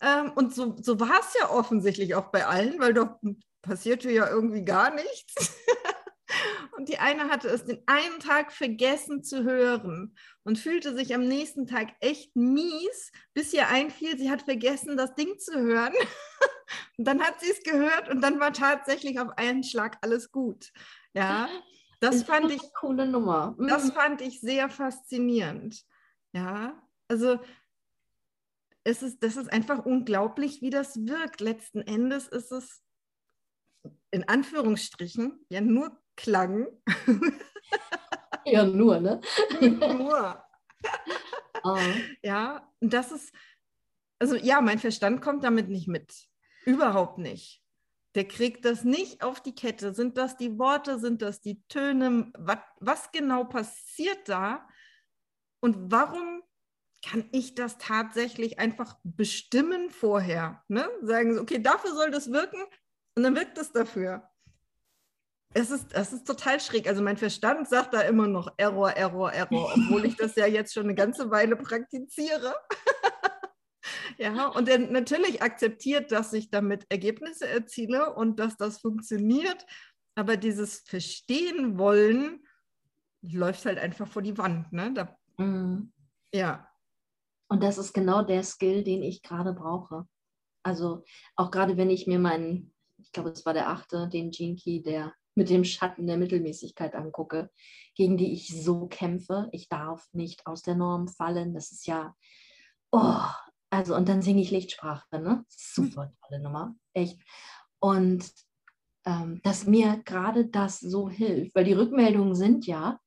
Ähm, 0.01 0.31
und 0.35 0.53
so, 0.53 0.75
so 0.79 0.99
war 0.99 1.19
es 1.19 1.33
ja 1.39 1.49
offensichtlich 1.49 2.15
auch 2.15 2.31
bei 2.31 2.45
allen, 2.45 2.79
weil 2.79 2.93
doch 2.93 3.19
passierte 3.61 4.11
ja 4.11 4.29
irgendwie 4.29 4.63
gar 4.63 4.93
nichts. 4.93 5.55
und 6.77 6.89
die 6.89 6.99
eine 6.99 7.29
hatte 7.29 7.49
es 7.49 7.65
den 7.65 7.81
einen 7.85 8.19
Tag 8.19 8.51
vergessen 8.51 9.23
zu 9.23 9.43
hören 9.43 10.15
und 10.43 10.59
fühlte 10.59 10.95
sich 10.95 11.13
am 11.13 11.27
nächsten 11.27 11.67
Tag 11.67 11.89
echt 11.99 12.35
mies, 12.35 13.11
bis 13.33 13.53
ihr 13.53 13.67
einfiel, 13.67 14.17
sie 14.17 14.29
hat 14.29 14.43
vergessen, 14.43 14.97
das 14.97 15.15
Ding 15.15 15.37
zu 15.39 15.59
hören. 15.59 15.93
und 16.97 17.05
dann 17.05 17.21
hat 17.21 17.39
sie 17.39 17.51
es 17.51 17.63
gehört 17.63 18.09
und 18.09 18.21
dann 18.21 18.39
war 18.39 18.53
tatsächlich 18.53 19.19
auf 19.19 19.37
einen 19.37 19.63
Schlag 19.63 19.97
alles 20.01 20.31
gut. 20.31 20.71
Ja, 21.13 21.49
das 21.99 22.23
fand 22.23 22.51
ich 22.51 22.61
coole 22.73 23.05
Nummer. 23.05 23.55
Das 23.59 23.85
mhm. 23.85 23.91
fand 23.91 24.21
ich 24.21 24.39
sehr 24.39 24.69
faszinierend. 24.69 25.83
Ja, 26.31 26.81
also 27.07 27.39
es 28.83 29.03
ist, 29.03 29.23
das 29.23 29.35
ist 29.35 29.51
einfach 29.51 29.85
unglaublich, 29.85 30.61
wie 30.61 30.69
das 30.69 30.95
wirkt. 31.05 31.41
Letzten 31.41 31.81
Endes 31.81 32.27
ist 32.27 32.51
es 32.51 32.81
in 34.11 34.27
Anführungsstrichen 34.27 35.45
ja 35.49 35.61
nur 35.61 35.97
Klang. 36.15 36.67
ja, 38.45 38.65
nur, 38.65 38.99
ne? 38.99 39.21
nur. 39.61 40.43
Oh. 41.63 41.77
Ja, 42.23 42.69
und 42.79 42.93
das 42.93 43.11
ist, 43.11 43.33
also 44.19 44.35
ja, 44.35 44.61
mein 44.61 44.79
Verstand 44.79 45.21
kommt 45.21 45.43
damit 45.43 45.69
nicht 45.69 45.87
mit. 45.87 46.13
Überhaupt 46.65 47.17
nicht. 47.17 47.61
Der 48.15 48.27
kriegt 48.27 48.65
das 48.65 48.83
nicht 48.83 49.23
auf 49.23 49.41
die 49.41 49.55
Kette. 49.55 49.93
Sind 49.93 50.17
das 50.17 50.35
die 50.35 50.57
Worte? 50.57 50.99
Sind 50.99 51.21
das 51.21 51.41
die 51.41 51.61
Töne? 51.67 52.31
Was, 52.37 52.59
was 52.79 53.11
genau 53.11 53.45
passiert 53.45 54.27
da? 54.27 54.67
Und 55.61 55.91
warum 55.91 56.41
kann 57.05 57.29
ich 57.31 57.55
das 57.55 57.77
tatsächlich 57.77 58.59
einfach 58.59 58.97
bestimmen 59.03 59.89
vorher? 59.89 60.63
Ne? 60.67 60.89
Sagen 61.01 61.33
sie, 61.33 61.39
okay, 61.39 61.61
dafür 61.61 61.93
soll 61.93 62.11
das 62.11 62.31
wirken 62.31 62.65
und 63.19 63.23
dann 63.23 63.35
wirkt 63.35 63.57
es 63.57 63.73
dafür. 63.73 64.23
Es 65.53 65.71
ist, 65.71 65.93
das 65.93 66.13
ist 66.13 66.25
total 66.25 66.61
schräg. 66.61 66.87
Also 66.87 67.01
mein 67.01 67.17
Verstand 67.17 67.67
sagt 67.67 67.93
da 67.93 67.99
immer 67.99 68.27
noch 68.27 68.53
Error, 68.55 68.91
Error, 68.91 69.33
Error, 69.33 69.73
obwohl 69.75 70.05
ich 70.05 70.15
das 70.15 70.37
ja 70.37 70.45
jetzt 70.45 70.73
schon 70.73 70.83
eine 70.83 70.95
ganze 70.95 71.29
Weile 71.29 71.57
praktiziere. 71.57 72.55
ja, 74.17 74.47
und 74.47 74.69
er 74.69 74.79
natürlich 74.79 75.41
akzeptiert, 75.41 76.13
dass 76.13 76.31
ich 76.31 76.49
damit 76.49 76.85
Ergebnisse 76.87 77.45
erziele 77.45 78.13
und 78.13 78.39
dass 78.39 78.55
das 78.55 78.79
funktioniert. 78.79 79.65
Aber 80.15 80.37
dieses 80.37 80.79
Verstehen 80.85 81.77
wollen 81.77 82.41
läuft 83.21 83.65
halt 83.65 83.79
einfach 83.79 84.07
vor 84.07 84.21
die 84.21 84.37
Wand. 84.37 84.71
Ne? 84.71 84.93
Da, 84.93 85.43
mm. 85.43 85.91
Ja. 86.33 86.69
Und 87.49 87.63
das 87.63 87.77
ist 87.77 87.91
genau 87.91 88.21
der 88.21 88.43
Skill, 88.43 88.85
den 88.85 89.03
ich 89.03 89.23
gerade 89.23 89.51
brauche. 89.51 90.07
Also 90.63 91.03
auch 91.35 91.51
gerade 91.51 91.75
wenn 91.75 91.89
ich 91.89 92.07
mir 92.07 92.19
meinen, 92.19 92.73
ich 93.01 93.11
glaube, 93.11 93.29
es 93.29 93.45
war 93.45 93.53
der 93.53 93.69
achte, 93.69 94.07
den 94.07 94.31
Jinky, 94.31 94.81
der 94.81 95.13
mit 95.35 95.49
dem 95.49 95.63
Schatten 95.63 96.07
der 96.07 96.17
Mittelmäßigkeit 96.17 96.95
angucke, 96.95 97.49
gegen 97.95 98.17
die 98.17 98.33
ich 98.33 98.47
so 98.63 98.87
kämpfe. 98.87 99.47
Ich 99.51 99.69
darf 99.69 100.07
nicht 100.13 100.45
aus 100.45 100.61
der 100.61 100.75
Norm 100.75 101.07
fallen. 101.07 101.53
Das 101.53 101.71
ist 101.71 101.87
ja, 101.87 102.15
oh, 102.91 103.21
also 103.69 103.95
und 103.95 104.09
dann 104.09 104.21
singe 104.21 104.41
ich 104.41 104.51
Lichtsprache, 104.51 105.19
ne? 105.19 105.45
Super 105.47 106.11
tolle 106.27 106.41
Nummer, 106.41 106.75
echt. 106.93 107.19
Und 107.79 108.29
ähm, 109.05 109.41
dass 109.43 109.65
mir 109.65 110.01
gerade 110.03 110.45
das 110.45 110.79
so 110.79 111.09
hilft, 111.09 111.55
weil 111.55 111.65
die 111.65 111.73
Rückmeldungen 111.73 112.35
sind 112.35 112.67
ja 112.67 112.99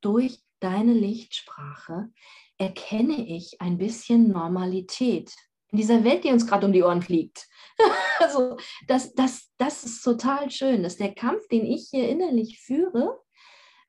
durch 0.00 0.40
deine 0.60 0.92
Lichtsprache 0.92 2.10
erkenne 2.58 3.26
ich 3.26 3.60
ein 3.60 3.78
bisschen 3.78 4.28
Normalität 4.28 5.34
in 5.70 5.78
dieser 5.78 6.04
Welt, 6.04 6.24
die 6.24 6.30
uns 6.30 6.46
gerade 6.46 6.66
um 6.66 6.72
die 6.72 6.82
Ohren 6.82 7.02
fliegt. 7.02 7.48
also 8.18 8.56
das, 8.86 9.14
das, 9.14 9.50
das 9.58 9.84
ist 9.84 10.02
total 10.02 10.50
schön, 10.50 10.82
dass 10.82 10.96
der 10.96 11.14
Kampf, 11.14 11.46
den 11.48 11.64
ich 11.64 11.88
hier 11.90 12.08
innerlich 12.08 12.60
führe, 12.60 13.18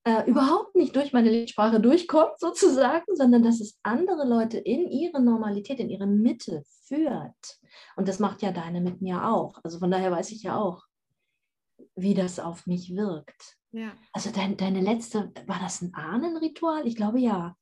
äh, 0.04 0.28
überhaupt 0.28 0.76
nicht 0.76 0.96
durch 0.96 1.14
meine 1.14 1.30
Lichtsprache 1.30 1.80
durchkommt, 1.80 2.34
sozusagen, 2.40 3.16
sondern 3.16 3.44
dass 3.44 3.62
es 3.62 3.80
andere 3.84 4.28
Leute 4.28 4.58
in 4.58 4.90
ihre 4.90 5.22
Normalität, 5.22 5.80
in 5.80 5.90
ihre 5.90 6.08
Mitte 6.08 6.64
führt. 6.88 7.60
Und 7.96 8.08
das 8.08 8.20
macht 8.20 8.42
ja 8.42 8.52
deine 8.52 8.82
mit 8.82 9.02
mir 9.02 9.28
auch. 9.28 9.60
Also 9.64 9.80
von 9.80 9.92
daher 9.92 10.12
weiß 10.12 10.32
ich 10.32 10.44
ja 10.44 10.58
auch, 10.58 10.84
wie 11.96 12.14
das 12.14 12.40
auf 12.40 12.68
mich 12.68 12.96
wirkt. 12.96 13.58
Ja. 13.72 13.94
Also 14.12 14.32
dein, 14.32 14.58
deine 14.58 14.82
letzte, 14.82 15.32
war 15.48 15.60
das 15.60 15.82
ein 15.82 15.94
Ahnenritual? 15.94 16.86
Ich 16.86 16.96
glaube 16.96 17.20
ja. 17.20 17.56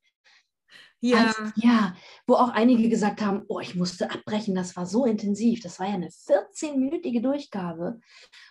Ja. 1.01 1.27
Als, 1.27 1.53
ja, 1.55 1.95
wo 2.27 2.35
auch 2.35 2.49
einige 2.49 2.89
gesagt 2.89 3.21
haben, 3.21 3.43
oh, 3.47 3.59
ich 3.59 3.75
musste 3.75 4.11
abbrechen, 4.11 4.53
das 4.55 4.75
war 4.75 4.85
so 4.85 5.05
intensiv. 5.05 5.61
Das 5.61 5.79
war 5.79 5.87
ja 5.87 5.93
eine 5.93 6.09
14-minütige 6.09 7.21
Durchgabe. 7.21 7.99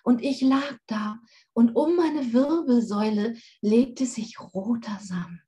Und 0.02 0.22
ich 0.22 0.40
lag 0.40 0.78
da 0.86 1.16
und 1.52 1.76
um 1.76 1.96
meine 1.96 2.32
Wirbelsäule 2.32 3.36
legte 3.60 4.06
sich 4.06 4.40
roter 4.40 4.98
Samt. 5.00 5.40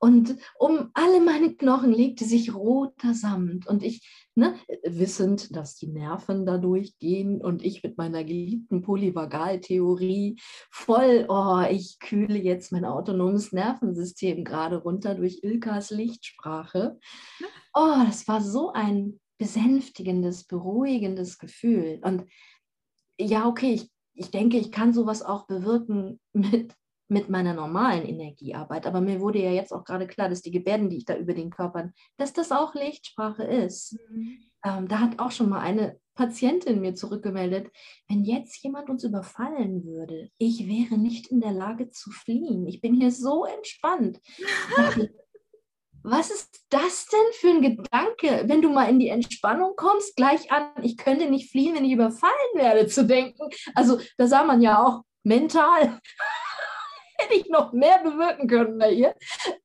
Und 0.00 0.36
um 0.58 0.90
alle 0.94 1.20
meine 1.20 1.54
Knochen 1.54 1.92
legte 1.92 2.24
sich 2.24 2.54
roter 2.54 3.14
Samt. 3.14 3.66
Und 3.66 3.82
ich, 3.82 4.08
ne, 4.36 4.54
wissend, 4.84 5.54
dass 5.56 5.74
die 5.74 5.88
Nerven 5.88 6.46
da 6.46 6.56
durchgehen 6.56 7.40
und 7.40 7.64
ich 7.64 7.82
mit 7.82 7.98
meiner 7.98 8.22
geliebten 8.22 8.82
Polyvagaltheorie 8.82 10.36
voll, 10.70 11.26
oh, 11.28 11.62
ich 11.68 11.98
kühle 11.98 12.38
jetzt 12.38 12.70
mein 12.70 12.84
autonomes 12.84 13.52
Nervensystem 13.52 14.44
gerade 14.44 14.76
runter 14.76 15.16
durch 15.16 15.40
Ilkas 15.42 15.90
Lichtsprache. 15.90 16.98
Oh, 17.74 18.02
das 18.06 18.28
war 18.28 18.40
so 18.40 18.72
ein 18.72 19.18
besänftigendes, 19.38 20.44
beruhigendes 20.44 21.38
Gefühl. 21.38 22.00
Und 22.02 22.24
ja, 23.18 23.48
okay, 23.48 23.74
ich, 23.74 23.90
ich 24.14 24.30
denke, 24.30 24.58
ich 24.58 24.70
kann 24.70 24.92
sowas 24.92 25.22
auch 25.22 25.46
bewirken 25.46 26.20
mit 26.32 26.74
mit 27.08 27.28
meiner 27.28 27.54
normalen 27.54 28.06
Energiearbeit. 28.06 28.86
Aber 28.86 29.00
mir 29.00 29.20
wurde 29.20 29.40
ja 29.40 29.50
jetzt 29.50 29.72
auch 29.72 29.84
gerade 29.84 30.06
klar, 30.06 30.28
dass 30.28 30.42
die 30.42 30.50
Gebärden, 30.50 30.90
die 30.90 30.98
ich 30.98 31.04
da 31.04 31.16
über 31.16 31.34
den 31.34 31.50
Körpern, 31.50 31.92
dass 32.16 32.32
das 32.32 32.52
auch 32.52 32.74
Lichtsprache 32.74 33.44
ist. 33.44 33.98
Mhm. 34.10 34.38
Ähm, 34.64 34.88
da 34.88 35.00
hat 35.00 35.18
auch 35.18 35.30
schon 35.30 35.48
mal 35.48 35.60
eine 35.60 35.98
Patientin 36.14 36.80
mir 36.80 36.94
zurückgemeldet, 36.94 37.70
wenn 38.08 38.24
jetzt 38.24 38.60
jemand 38.62 38.90
uns 38.90 39.04
überfallen 39.04 39.84
würde, 39.84 40.30
ich 40.36 40.66
wäre 40.66 40.98
nicht 40.98 41.28
in 41.28 41.40
der 41.40 41.52
Lage 41.52 41.90
zu 41.90 42.10
fliehen. 42.10 42.66
Ich 42.66 42.80
bin 42.80 42.94
hier 42.94 43.12
so 43.12 43.44
entspannt. 43.44 44.20
Was 46.02 46.30
ist 46.30 46.64
das 46.70 47.06
denn 47.06 47.32
für 47.32 47.48
ein 47.50 47.62
Gedanke, 47.62 48.44
wenn 48.48 48.62
du 48.62 48.70
mal 48.70 48.88
in 48.88 48.98
die 48.98 49.08
Entspannung 49.08 49.74
kommst, 49.76 50.16
gleich 50.16 50.50
an, 50.50 50.70
ich 50.82 50.96
könnte 50.96 51.28
nicht 51.28 51.50
fliehen, 51.50 51.74
wenn 51.74 51.84
ich 51.84 51.92
überfallen 51.92 52.32
werde, 52.54 52.86
zu 52.86 53.04
denken? 53.04 53.48
Also 53.74 54.00
da 54.16 54.26
sah 54.26 54.44
man 54.44 54.62
ja 54.62 54.84
auch 54.84 55.02
mental 55.22 56.00
hätte 57.20 57.34
ich 57.34 57.48
noch 57.48 57.72
mehr 57.72 58.02
bewirken 58.02 58.48
können 58.48 58.78
bei 58.78 58.92
ihr. 58.92 59.14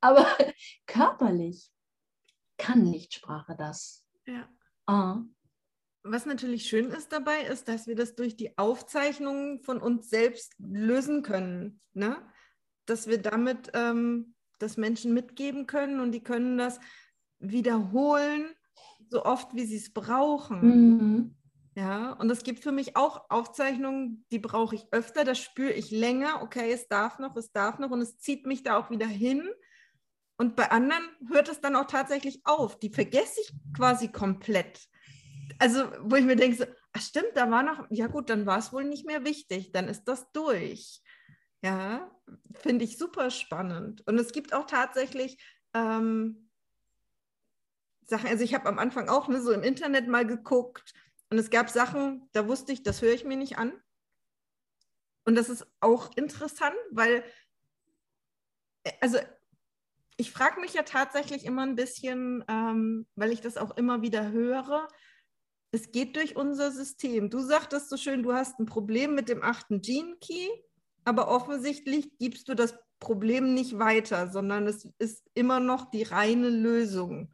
Aber 0.01 0.25
körperlich 0.87 1.71
kann 2.57 2.85
Lichtsprache 2.85 3.55
das. 3.57 4.05
Ja. 4.25 4.47
Ah. 4.85 5.21
Was 6.05 6.25
natürlich 6.25 6.65
schön 6.65 6.89
ist 6.89 7.13
dabei, 7.13 7.43
ist, 7.43 7.69
dass 7.69 7.87
wir 7.87 7.95
das 7.95 8.15
durch 8.15 8.35
die 8.35 8.57
Aufzeichnungen 8.57 9.61
von 9.61 9.79
uns 9.81 10.09
selbst 10.09 10.53
lösen 10.59 11.23
können. 11.23 11.79
Ne? 11.93 12.17
Dass 12.85 13.07
wir 13.07 13.21
damit 13.21 13.71
ähm, 13.73 14.35
das 14.59 14.75
Menschen 14.75 15.13
mitgeben 15.13 15.65
können 15.65 16.01
und 16.01 16.11
die 16.11 16.23
können 16.23 16.57
das 16.57 16.81
wiederholen, 17.39 18.53
so 19.09 19.23
oft 19.23 19.53
wie 19.55 19.65
sie 19.65 19.77
es 19.77 19.93
brauchen. 19.93 20.61
Mhm. 20.61 21.35
Ja, 21.75 22.11
und 22.13 22.29
es 22.29 22.43
gibt 22.43 22.61
für 22.61 22.71
mich 22.71 22.95
auch 22.95 23.29
Aufzeichnungen, 23.29 24.25
die 24.31 24.37
brauche 24.37 24.75
ich 24.75 24.85
öfter, 24.91 25.23
da 25.23 25.33
spüre 25.33 25.71
ich 25.71 25.89
länger, 25.89 26.43
okay, 26.43 26.71
es 26.71 26.87
darf 26.87 27.17
noch, 27.17 27.35
es 27.35 27.51
darf 27.51 27.79
noch 27.79 27.89
und 27.89 28.01
es 28.01 28.19
zieht 28.19 28.45
mich 28.45 28.61
da 28.61 28.77
auch 28.77 28.91
wieder 28.91 29.07
hin. 29.07 29.49
Und 30.37 30.55
bei 30.55 30.69
anderen 30.69 31.03
hört 31.29 31.49
es 31.49 31.61
dann 31.61 31.75
auch 31.75 31.87
tatsächlich 31.87 32.41
auf. 32.43 32.77
Die 32.79 32.89
vergesse 32.89 33.41
ich 33.41 33.53
quasi 33.75 34.07
komplett. 34.09 34.87
Also, 35.57 35.85
wo 36.01 36.15
ich 36.15 36.25
mir 36.25 36.35
denke, 36.35 36.57
so, 36.57 36.65
ach 36.91 37.01
stimmt, 37.01 37.31
da 37.35 37.49
war 37.49 37.63
noch, 37.63 37.87
ja 37.89 38.07
gut, 38.07 38.29
dann 38.29 38.45
war 38.45 38.59
es 38.59 38.71
wohl 38.71 38.83
nicht 38.83 39.05
mehr 39.05 39.23
wichtig, 39.23 39.71
dann 39.71 39.87
ist 39.87 40.03
das 40.05 40.31
durch. 40.31 41.01
Ja, 41.63 42.11
finde 42.55 42.85
ich 42.85 42.97
super 42.97 43.31
spannend. 43.31 44.05
Und 44.07 44.19
es 44.19 44.31
gibt 44.31 44.53
auch 44.53 44.65
tatsächlich 44.65 45.41
ähm, 45.73 46.49
Sachen, 48.05 48.27
also 48.27 48.43
ich 48.43 48.53
habe 48.53 48.67
am 48.67 48.79
Anfang 48.79 49.09
auch 49.09 49.27
ne, 49.27 49.41
so 49.41 49.51
im 49.51 49.63
Internet 49.63 50.07
mal 50.07 50.25
geguckt 50.25 50.93
und 51.33 51.39
es 51.39 51.49
gab 51.49 51.71
Sachen, 51.71 52.29
da 52.33 52.47
wusste 52.47 52.73
ich, 52.73 52.83
das 52.83 53.01
höre 53.01 53.15
ich 53.15 53.25
mir 53.25 53.37
nicht 53.37 53.57
an. 53.57 53.73
Und 55.25 55.33
das 55.33 55.49
ist 55.49 55.65
auch 55.79 56.15
interessant, 56.15 56.75
weil, 56.91 57.23
äh, 58.83 58.91
also 59.01 59.17
ich 60.15 60.31
frage 60.31 60.61
mich 60.61 60.75
ja 60.75 60.83
tatsächlich 60.83 61.43
immer 61.45 61.63
ein 61.63 61.73
bisschen, 61.73 62.43
ähm, 62.47 63.07
weil 63.15 63.31
ich 63.31 63.41
das 63.41 63.57
auch 63.57 63.75
immer 63.77 64.03
wieder 64.03 64.31
höre, 64.31 64.87
es 65.71 65.91
geht 65.91 66.17
durch 66.17 66.35
unser 66.35 66.69
System. 66.69 67.31
Du 67.31 67.39
sagtest 67.39 67.89
so 67.89 67.97
schön, 67.97 68.21
du 68.21 68.33
hast 68.33 68.59
ein 68.59 68.67
Problem 68.67 69.15
mit 69.15 69.27
dem 69.27 69.41
achten 69.41 69.81
Gene 69.81 70.15
Key, 70.21 70.49
aber 71.03 71.29
offensichtlich 71.29 72.15
gibst 72.19 72.47
du 72.47 72.53
das 72.53 72.77
Problem 72.99 73.55
nicht 73.55 73.79
weiter, 73.79 74.29
sondern 74.31 74.67
es 74.67 74.87
ist 74.99 75.27
immer 75.33 75.59
noch 75.59 75.89
die 75.89 76.03
reine 76.03 76.51
Lösung 76.51 77.33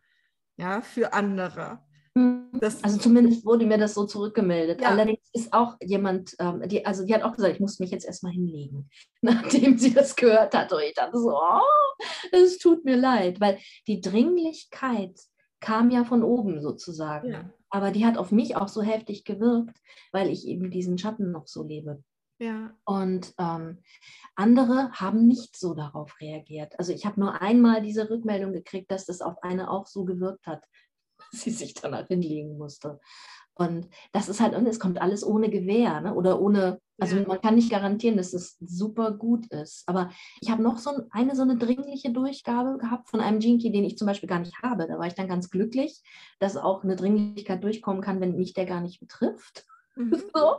ja, 0.55 0.79
für 0.79 1.11
andere. 1.11 1.85
Mhm. 2.19 2.59
Das 2.59 2.83
also 2.83 2.97
zumindest 2.97 3.45
wurde 3.45 3.65
mir 3.65 3.77
das 3.77 3.93
so 3.93 4.05
zurückgemeldet. 4.05 4.81
Ja. 4.81 4.89
Allerdings 4.89 5.29
ist 5.33 5.53
auch 5.53 5.75
jemand, 5.81 6.35
ähm, 6.39 6.61
die, 6.67 6.85
also 6.85 7.05
die 7.05 7.13
hat 7.13 7.23
auch 7.23 7.35
gesagt, 7.35 7.53
ich 7.53 7.59
muss 7.59 7.79
mich 7.79 7.91
jetzt 7.91 8.05
erstmal 8.05 8.33
hinlegen, 8.33 8.89
nachdem 9.21 9.77
sie 9.77 9.93
das 9.93 10.15
gehört 10.15 10.53
hat. 10.53 10.71
Und 10.73 10.81
ich 10.81 10.93
dachte 10.93 11.17
so, 11.17 11.31
oh, 11.31 12.03
es 12.31 12.57
tut 12.57 12.85
mir 12.85 12.97
leid, 12.97 13.39
weil 13.39 13.59
die 13.87 14.01
Dringlichkeit 14.01 15.17
kam 15.61 15.91
ja 15.91 16.03
von 16.03 16.23
oben 16.23 16.61
sozusagen. 16.61 17.31
Ja. 17.31 17.49
Aber 17.69 17.91
die 17.91 18.05
hat 18.05 18.17
auf 18.17 18.31
mich 18.31 18.55
auch 18.55 18.67
so 18.67 18.81
heftig 18.81 19.25
gewirkt, 19.25 19.77
weil 20.11 20.29
ich 20.29 20.47
eben 20.47 20.71
diesen 20.71 20.97
Schatten 20.97 21.31
noch 21.31 21.47
so 21.47 21.63
lebe. 21.63 22.03
Ja. 22.39 22.73
Und 22.85 23.33
ähm, 23.37 23.79
andere 24.35 24.91
haben 24.93 25.27
nicht 25.27 25.57
so 25.57 25.73
darauf 25.73 26.19
reagiert. 26.21 26.79
Also 26.79 26.93
ich 26.93 27.05
habe 27.05 27.19
nur 27.19 27.41
einmal 27.41 27.81
diese 27.81 28.09
Rückmeldung 28.09 28.53
gekriegt, 28.53 28.89
dass 28.91 29.05
das 29.05 29.21
auf 29.21 29.43
eine 29.43 29.69
auch 29.69 29.87
so 29.87 30.05
gewirkt 30.05 30.47
hat, 30.47 30.63
sie 31.31 31.51
sich 31.51 31.73
danach 31.73 32.07
hinlegen 32.07 32.57
musste. 32.57 32.99
Und 33.59 33.89
das 34.13 34.29
ist 34.29 34.39
halt, 34.39 34.55
und 34.55 34.65
es 34.67 34.79
kommt 34.79 35.01
alles 35.01 35.25
ohne 35.25 35.49
Gewehr, 35.49 35.99
ne? 35.99 36.13
oder 36.13 36.39
ohne, 36.41 36.79
also 36.97 37.17
ja. 37.17 37.27
man 37.27 37.41
kann 37.41 37.55
nicht 37.55 37.69
garantieren, 37.69 38.15
dass 38.15 38.33
es 38.33 38.55
super 38.61 39.11
gut 39.11 39.47
ist. 39.47 39.83
Aber 39.85 40.11
ich 40.39 40.49
habe 40.49 40.63
noch 40.63 40.77
so 40.77 40.91
eine 41.11 41.35
so 41.35 41.41
eine 41.41 41.57
dringliche 41.57 42.11
Durchgabe 42.13 42.77
gehabt 42.77 43.09
von 43.09 43.19
einem 43.19 43.41
Jinky, 43.41 43.69
den 43.69 43.83
ich 43.83 43.97
zum 43.97 44.07
Beispiel 44.07 44.29
gar 44.29 44.39
nicht 44.39 44.57
habe. 44.63 44.87
Da 44.87 44.97
war 44.97 45.07
ich 45.07 45.13
dann 45.13 45.27
ganz 45.27 45.49
glücklich, 45.49 46.01
dass 46.39 46.55
auch 46.55 46.85
eine 46.85 46.95
Dringlichkeit 46.95 47.61
durchkommen 47.61 48.01
kann, 48.01 48.21
wenn 48.21 48.37
mich 48.37 48.53
der 48.53 48.65
gar 48.65 48.79
nicht 48.79 49.01
betrifft. 49.01 49.65
Mhm. 49.95 50.23
So. 50.33 50.55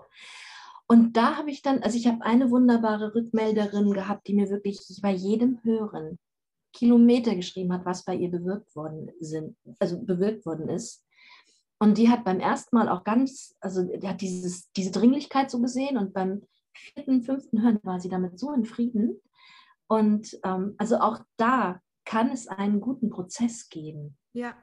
Und 0.86 1.16
da 1.16 1.36
habe 1.36 1.50
ich 1.50 1.62
dann, 1.62 1.82
also 1.82 1.96
ich 1.96 2.06
habe 2.08 2.22
eine 2.22 2.50
wunderbare 2.50 3.14
Rückmelderin 3.14 3.92
gehabt, 3.92 4.26
die 4.26 4.34
mir 4.34 4.50
wirklich 4.50 4.80
bei 5.00 5.12
jedem 5.12 5.60
Hören 5.62 6.18
Kilometer 6.72 7.34
geschrieben 7.34 7.72
hat, 7.72 7.84
was 7.84 8.04
bei 8.04 8.14
ihr 8.14 8.30
bewirkt 8.30 8.74
worden 8.76 9.10
sind, 9.20 9.56
also 9.78 10.00
bewirkt 10.00 10.46
worden 10.46 10.68
ist. 10.68 11.04
Und 11.78 11.96
die 11.96 12.10
hat 12.10 12.24
beim 12.24 12.40
ersten 12.40 12.76
Mal 12.76 12.88
auch 12.88 13.04
ganz, 13.04 13.56
also 13.60 13.82
die 13.82 14.08
hat 14.08 14.20
dieses, 14.20 14.70
diese 14.72 14.90
Dringlichkeit 14.90 15.50
so 15.50 15.60
gesehen 15.60 15.96
und 15.96 16.12
beim 16.12 16.42
vierten, 16.74 17.22
fünften 17.22 17.62
Hören 17.62 17.80
war 17.82 18.00
sie 18.00 18.08
damit 18.08 18.38
so 18.38 18.52
in 18.52 18.64
Frieden. 18.64 19.20
Und 19.88 20.38
ähm, 20.44 20.74
also 20.78 20.98
auch 20.98 21.20
da 21.36 21.80
kann 22.04 22.30
es 22.30 22.48
einen 22.48 22.80
guten 22.80 23.10
Prozess 23.10 23.68
geben. 23.68 24.16
Ja. 24.32 24.56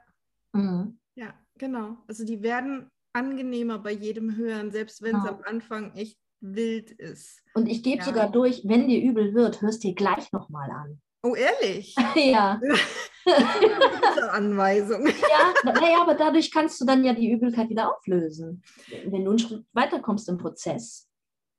Mhm. 0.53 0.99
Ja, 1.15 1.33
genau. 1.57 1.97
Also 2.07 2.23
die 2.23 2.43
werden 2.43 2.89
angenehmer 3.13 3.79
bei 3.79 3.91
jedem 3.91 4.35
Hören, 4.35 4.71
selbst 4.71 5.01
wenn 5.01 5.15
es 5.15 5.23
genau. 5.23 5.37
am 5.37 5.43
Anfang 5.43 5.93
echt 5.95 6.19
wild 6.39 6.91
ist. 6.91 7.41
Und 7.55 7.67
ich 7.67 7.81
gebe 7.81 7.97
ja. 7.97 8.03
sogar 8.03 8.31
durch, 8.31 8.61
wenn 8.65 8.87
dir 8.87 9.01
übel 9.01 9.33
wird, 9.33 9.61
hörst 9.61 9.83
dir 9.83 9.95
gleich 9.95 10.31
nochmal 10.31 10.69
an. 10.69 11.01
Oh, 11.23 11.35
ehrlich? 11.35 11.95
ja. 12.15 12.59
Diese 13.25 14.31
Anweisung. 14.31 15.05
ja, 15.07 15.71
naja, 15.71 16.01
aber 16.01 16.15
dadurch 16.15 16.51
kannst 16.51 16.79
du 16.79 16.85
dann 16.85 17.03
ja 17.03 17.13
die 17.13 17.31
Übelkeit 17.31 17.69
wieder 17.69 17.93
auflösen, 17.93 18.63
wenn 19.05 19.25
du 19.25 19.31
einen 19.31 19.39
Schritt 19.39 19.65
weiterkommst 19.73 20.29
im 20.29 20.37
Prozess. 20.37 21.09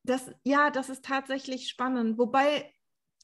Das, 0.05 0.31
ja, 0.45 0.71
das 0.71 0.89
ist 0.89 1.05
tatsächlich 1.05 1.69
spannend. 1.69 2.19
Wobei, 2.19 2.73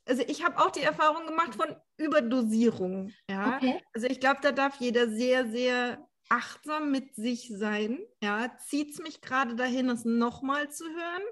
also 0.07 0.23
ich 0.27 0.45
habe 0.45 0.59
auch 0.59 0.71
die 0.71 0.83
Erfahrung 0.83 1.27
gemacht 1.27 1.55
von 1.55 1.75
Überdosierung. 1.97 3.13
Ja? 3.31 3.57
Okay. 3.57 3.81
Also 3.95 4.07
ich 4.09 4.21
glaube, 4.21 4.41
da 4.43 4.53
darf 4.53 4.77
jeder 4.81 5.09
sehr, 5.09 5.51
sehr 5.51 6.07
achtsam 6.29 6.91
mit 6.91 7.15
sich 7.15 7.51
sein. 7.55 8.01
Ja? 8.23 8.55
Zieht 8.67 8.91
es 8.91 8.99
mich 8.99 9.23
gerade 9.23 9.55
dahin, 9.55 9.89
es 9.89 10.05
nochmal 10.05 10.71
zu 10.71 10.85
hören? 10.85 11.23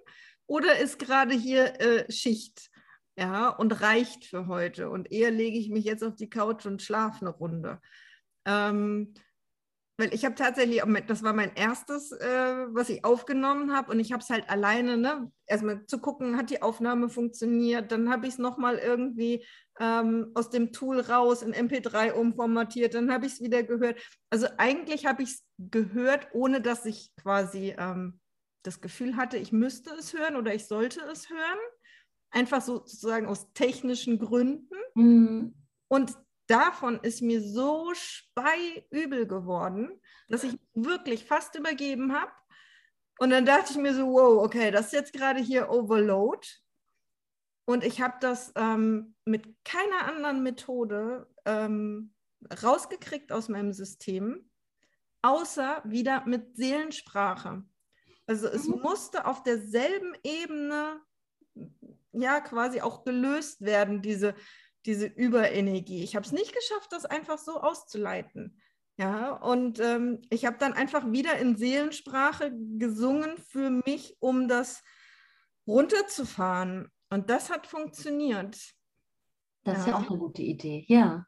Oder 0.47 0.79
ist 0.79 0.99
gerade 0.99 1.35
hier 1.35 1.79
äh, 1.81 2.11
Schicht? 2.11 2.71
Ja, 3.17 3.49
und 3.49 3.81
reicht 3.81 4.25
für 4.25 4.47
heute. 4.47 4.91
Und 4.91 5.13
eher 5.13 5.31
lege 5.31 5.59
ich 5.59 5.71
mich 5.71 5.85
jetzt 5.85 6.03
auf 6.03 6.15
die 6.15 6.31
Couch 6.31 6.67
und 6.67 6.83
schlafe 6.83 7.23
eine 7.23 7.31
Runde. 7.31 7.81
Ähm, 8.47 9.15
weil 9.99 10.15
ich 10.15 10.25
habe 10.25 10.35
tatsächlich, 10.35 10.83
das 11.07 11.23
war 11.23 11.35
mein 11.35 11.55
erstes, 11.55 12.13
äh, 12.13 12.67
was 12.71 12.89
ich 12.89 13.05
aufgenommen 13.05 13.77
habe 13.77 13.93
und 13.93 14.01
ich 14.01 14.13
habe 14.13 14.23
es 14.23 14.31
halt 14.31 14.49
alleine, 14.49 14.97
ne, 14.97 15.31
erstmal 15.47 15.87
zu 15.87 15.99
gucken, 15.99 16.37
hat 16.37 16.51
die 16.51 16.63
Aufnahme 16.63 17.11
funktioniert, 17.11 17.93
dann 17.93 18.11
habe 18.11 18.27
ich 18.27 18.33
es 18.33 18.39
nochmal 18.39 18.79
irgendwie 18.79 19.45
ähm, 19.79 20.33
aus 20.35 20.49
dem 20.49 20.73
Tool 20.73 20.99
raus 20.99 21.43
in 21.43 21.55
MP3 21.55 22.13
umformatiert, 22.13 22.95
dann 22.95 23.13
habe 23.13 23.27
ich 23.27 23.35
es 23.35 23.41
wieder 23.43 23.63
gehört. 23.63 24.01
Also 24.31 24.49
eigentlich 24.57 25.07
habe 25.07 25.23
ich 25.23 25.31
es 25.31 25.45
gehört, 25.59 26.29
ohne 26.33 26.63
dass 26.63 26.87
ich 26.87 27.15
quasi 27.23 27.75
ähm, 27.79 28.19
das 28.63 28.81
Gefühl 28.81 29.17
hatte, 29.17 29.37
ich 29.37 29.53
müsste 29.53 29.91
es 29.91 30.15
hören 30.15 30.37
oder 30.37 30.55
ich 30.55 30.67
sollte 30.67 31.01
es 31.13 31.29
hören 31.29 31.59
einfach 32.33 32.63
sozusagen 32.63 33.27
aus 33.27 33.53
technischen 33.53 34.19
Gründen. 34.19 34.75
Mhm. 34.95 35.55
Und 35.89 36.17
davon 36.47 36.99
ist 37.03 37.23
mir 37.23 37.43
so 37.43 37.93
speiübel 37.95 39.27
geworden, 39.27 40.01
dass 40.29 40.45
ich 40.45 40.59
wirklich 40.75 41.25
fast 41.25 41.55
übergeben 41.55 42.13
habe. 42.13 42.33
Und 43.19 43.31
dann 43.31 43.47
dachte 43.47 43.73
ich 43.73 43.79
mir 43.79 43.95
so, 43.95 44.07
wow, 44.07 44.45
okay, 44.45 44.71
das 44.71 44.87
ist 44.87 44.93
jetzt 44.93 45.13
gerade 45.13 45.41
hier 45.41 45.71
Overload. 45.71 46.47
Und 47.65 47.85
ich 47.85 48.01
habe 48.01 48.15
das 48.21 48.53
ähm, 48.57 49.15
mit 49.25 49.45
keiner 49.65 50.09
anderen 50.09 50.43
Methode 50.43 51.29
ähm, 51.45 52.15
rausgekriegt 52.63 53.31
aus 53.31 53.49
meinem 53.49 53.73
System, 53.73 54.51
außer 55.23 55.83
wieder 55.85 56.27
mit 56.27 56.57
Seelensprache. 56.57 57.63
Also 58.27 58.49
es 58.49 58.67
mhm. 58.67 58.81
musste 58.81 59.27
auf 59.27 59.43
derselben 59.43 60.17
Ebene 60.25 61.01
ja 62.13 62.41
quasi 62.41 62.81
auch 62.81 63.05
gelöst 63.05 63.61
werden, 63.61 64.03
diese, 64.03 64.35
diese 64.87 65.07
Überenergie. 65.07 66.03
Ich 66.03 66.17
habe 66.17 66.27
es 66.27 66.33
nicht 66.33 66.55
geschafft, 66.55 66.93
das 66.93 67.05
einfach 67.05 67.39
so 67.39 67.61
auszuleiten. 67.61 68.61
Ja, 68.99 69.33
und 69.33 69.81
ähm, 69.81 70.21
ich 70.29 70.45
habe 70.45 70.59
dann 70.59 70.75
einfach 70.75 71.11
wieder 71.11 71.39
in 71.39 71.57
Seelensprache 71.57 72.53
gesungen 72.79 73.39
für 73.39 73.71
mich, 73.71 74.17
um 74.21 74.49
das 74.49 74.83
runterzufahren. 75.67 76.91
Und 77.09 77.31
das 77.31 77.51
hat 77.51 77.67
funktioniert. 77.67 78.55
Das 79.65 79.75
ja. 79.75 79.81
ist 79.81 79.87
ja 79.87 79.97
auch 79.97 80.09
eine 80.09 80.19
gute 80.19 80.43
Idee, 80.43 80.85
ja. 80.89 81.27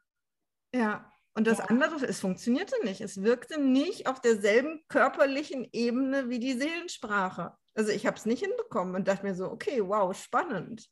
Ja, 0.73 1.11
und 1.33 1.47
das 1.47 1.57
ja. 1.57 1.65
andere, 1.65 2.05
es 2.05 2.19
funktionierte 2.19 2.75
nicht. 2.83 3.01
Es 3.01 3.21
wirkte 3.21 3.59
nicht 3.59 4.07
auf 4.07 4.21
derselben 4.21 4.83
körperlichen 4.87 5.67
Ebene 5.71 6.29
wie 6.29 6.39
die 6.39 6.53
Seelensprache. 6.53 7.55
Also 7.75 7.91
ich 7.91 8.05
habe 8.05 8.17
es 8.17 8.25
nicht 8.25 8.43
hinbekommen 8.43 8.95
und 8.95 9.07
dachte 9.07 9.25
mir 9.25 9.35
so, 9.35 9.51
okay, 9.51 9.81
wow, 9.85 10.15
spannend. 10.15 10.89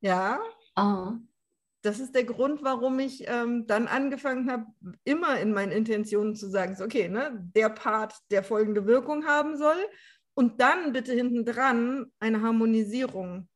Ja. 0.00 0.40
Oh. 0.76 1.12
Das 1.82 2.00
ist 2.00 2.14
der 2.14 2.24
Grund, 2.24 2.62
warum 2.62 2.98
ich 2.98 3.28
ähm, 3.28 3.66
dann 3.66 3.86
angefangen 3.86 4.50
habe, 4.50 4.66
immer 5.04 5.38
in 5.38 5.52
meinen 5.52 5.72
Intentionen 5.72 6.34
zu 6.34 6.48
sagen, 6.48 6.74
so, 6.74 6.84
okay, 6.84 7.08
ne, 7.08 7.30
der 7.54 7.68
Part, 7.68 8.14
der 8.30 8.42
folgende 8.42 8.86
Wirkung 8.86 9.26
haben 9.26 9.56
soll 9.56 9.76
und 10.34 10.60
dann 10.60 10.92
bitte 10.92 11.12
hinten 11.12 11.44
dran 11.44 12.12
eine 12.18 12.42
Harmonisierung. 12.42 13.48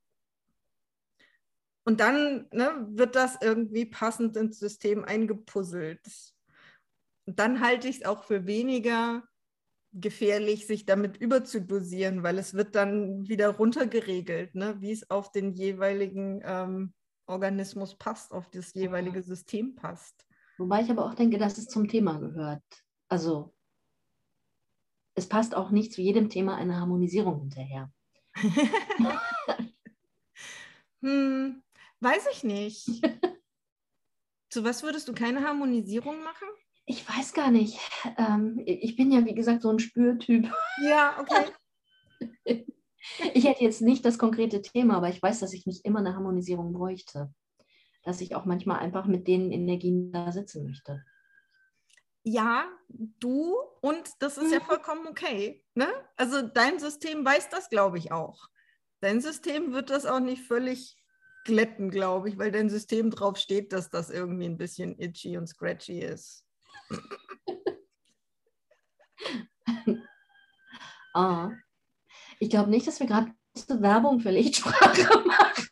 Und 1.85 2.01
dann 2.01 2.47
ne, 2.53 2.87
wird 2.91 3.17
das 3.17 3.39
irgendwie 3.41 3.87
passend 3.87 4.37
ins 4.37 4.59
System 4.59 5.05
eingepuzzelt. 5.05 6.01
Und 7.27 7.39
dann 7.39 7.61
halte 7.61 7.89
ich 7.89 7.99
es 7.99 8.05
auch 8.05 8.25
für 8.25 8.47
weniger 8.47 9.23
gefährlich, 9.93 10.67
sich 10.67 10.87
damit 10.87 11.17
überzudosieren, 11.17 12.23
weil 12.23 12.39
es 12.39 12.55
wird 12.55 12.75
dann 12.75 13.29
wieder 13.29 13.49
runtergeregelt, 13.49 14.55
ne? 14.55 14.77
wie 14.81 14.93
es 14.93 15.11
auf 15.11 15.33
den 15.33 15.53
jeweiligen 15.53 16.41
ähm, 16.45 16.95
Organismus 17.27 17.97
passt, 17.97 18.33
auf 18.33 18.49
das 18.51 18.75
jeweilige 18.75 19.23
System 19.23 19.75
passt. 19.75 20.27
Wobei 20.59 20.83
ich 20.83 20.91
aber 20.91 21.07
auch 21.07 21.15
denke, 21.15 21.39
dass 21.39 21.59
es 21.59 21.67
zum 21.67 21.89
Thema 21.89 22.19
gehört. 22.19 22.63
Also 23.09 23.55
es 25.15 25.27
passt 25.29 25.55
auch 25.55 25.71
nicht 25.71 25.93
zu 25.93 26.03
jedem 26.03 26.29
Thema 26.29 26.57
eine 26.57 26.77
Harmonisierung 26.77 27.41
hinterher. 27.41 27.93
hm, 31.01 31.63
weiß 32.01 32.27
ich 32.33 32.45
nicht. 32.45 32.87
zu 34.51 34.65
was 34.65 34.83
würdest 34.83 35.09
du 35.09 35.15
keine 35.15 35.43
Harmonisierung 35.47 36.23
machen? 36.23 36.49
Ich 36.91 37.09
weiß 37.09 37.35
gar 37.35 37.53
nicht. 37.53 37.79
Ähm, 38.19 38.61
ich 38.67 38.97
bin 38.97 39.13
ja, 39.13 39.25
wie 39.25 39.35
gesagt, 39.35 39.63
so 39.63 39.71
ein 39.71 39.79
Spürtyp. 39.79 40.53
Ja, 40.83 41.17
okay. 41.21 42.35
ich 43.33 43.47
hätte 43.47 43.63
jetzt 43.63 43.81
nicht 43.81 44.05
das 44.05 44.19
konkrete 44.19 44.61
Thema, 44.61 44.97
aber 44.97 45.09
ich 45.09 45.23
weiß, 45.23 45.39
dass 45.39 45.53
ich 45.53 45.67
nicht 45.67 45.85
immer 45.85 46.01
eine 46.01 46.17
Harmonisierung 46.17 46.73
bräuchte. 46.73 47.33
Dass 48.03 48.21
ich 48.21 48.35
auch 48.35 48.45
manchmal 48.45 48.81
einfach 48.81 49.07
mit 49.07 49.29
den 49.29 49.53
Energien 49.53 50.11
da 50.11 50.33
sitzen 50.33 50.65
möchte 50.65 51.05
ja, 52.23 52.67
du 52.89 53.57
und 53.81 54.11
das 54.19 54.37
ist 54.37 54.53
ja 54.53 54.59
mhm. 54.59 54.65
vollkommen 54.67 55.07
okay. 55.07 55.65
Ne? 55.75 55.87
Also 56.17 56.43
dein 56.43 56.79
System 56.79 57.25
weiß 57.25 57.49
das, 57.49 57.71
glaube 57.71 57.97
ich, 57.97 58.13
auch. 58.13 58.49
Dein 59.01 59.23
System 59.23 59.73
wird 59.73 59.89
das 59.89 60.05
auch 60.05 60.21
nicht 60.21 60.43
völlig 60.43 60.99
glätten, 61.47 61.91
glaube 61.91 62.29
ich, 62.29 62.37
weil 62.37 62.53
dein 62.53 62.69
System 62.69 63.11
drauf 63.11 63.39
steht, 63.39 63.73
dass 63.73 63.89
das 63.89 64.11
irgendwie 64.11 64.45
ein 64.45 64.59
bisschen 64.59 64.99
itchy 64.99 65.39
und 65.39 65.47
scratchy 65.47 66.01
ist. 66.01 66.45
ah. 71.15 71.51
Ich 72.39 72.51
glaube 72.51 72.71
nicht, 72.71 72.87
dass 72.87 73.01
wir 73.01 73.07
gerade 73.07 73.33
Werbung 73.69 74.21
für 74.21 74.31
Lichtsprache 74.31 75.21
machen. 75.27 75.69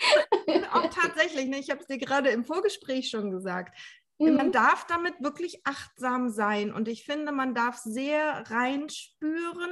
auch 0.72 0.88
tatsächlich, 0.90 1.48
ne, 1.48 1.58
ich 1.58 1.70
habe 1.70 1.80
es 1.80 1.86
dir 1.86 1.98
gerade 1.98 2.30
im 2.30 2.44
Vorgespräch 2.44 3.10
schon 3.10 3.30
gesagt. 3.30 3.78
Mhm. 4.18 4.34
Man 4.34 4.52
darf 4.52 4.86
damit 4.86 5.14
wirklich 5.20 5.60
achtsam 5.64 6.28
sein 6.28 6.72
und 6.72 6.88
ich 6.88 7.04
finde, 7.04 7.32
man 7.32 7.54
darf 7.54 7.78
sehr 7.78 8.50
reinspüren, 8.50 9.70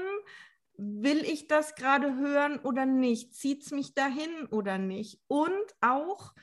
will 0.78 1.24
ich 1.24 1.48
das 1.48 1.74
gerade 1.74 2.16
hören 2.16 2.58
oder 2.60 2.86
nicht? 2.86 3.34
Zieht 3.34 3.64
es 3.64 3.70
mich 3.70 3.94
dahin 3.94 4.46
oder 4.50 4.78
nicht? 4.78 5.20
Und 5.26 5.64
auch 5.80 6.34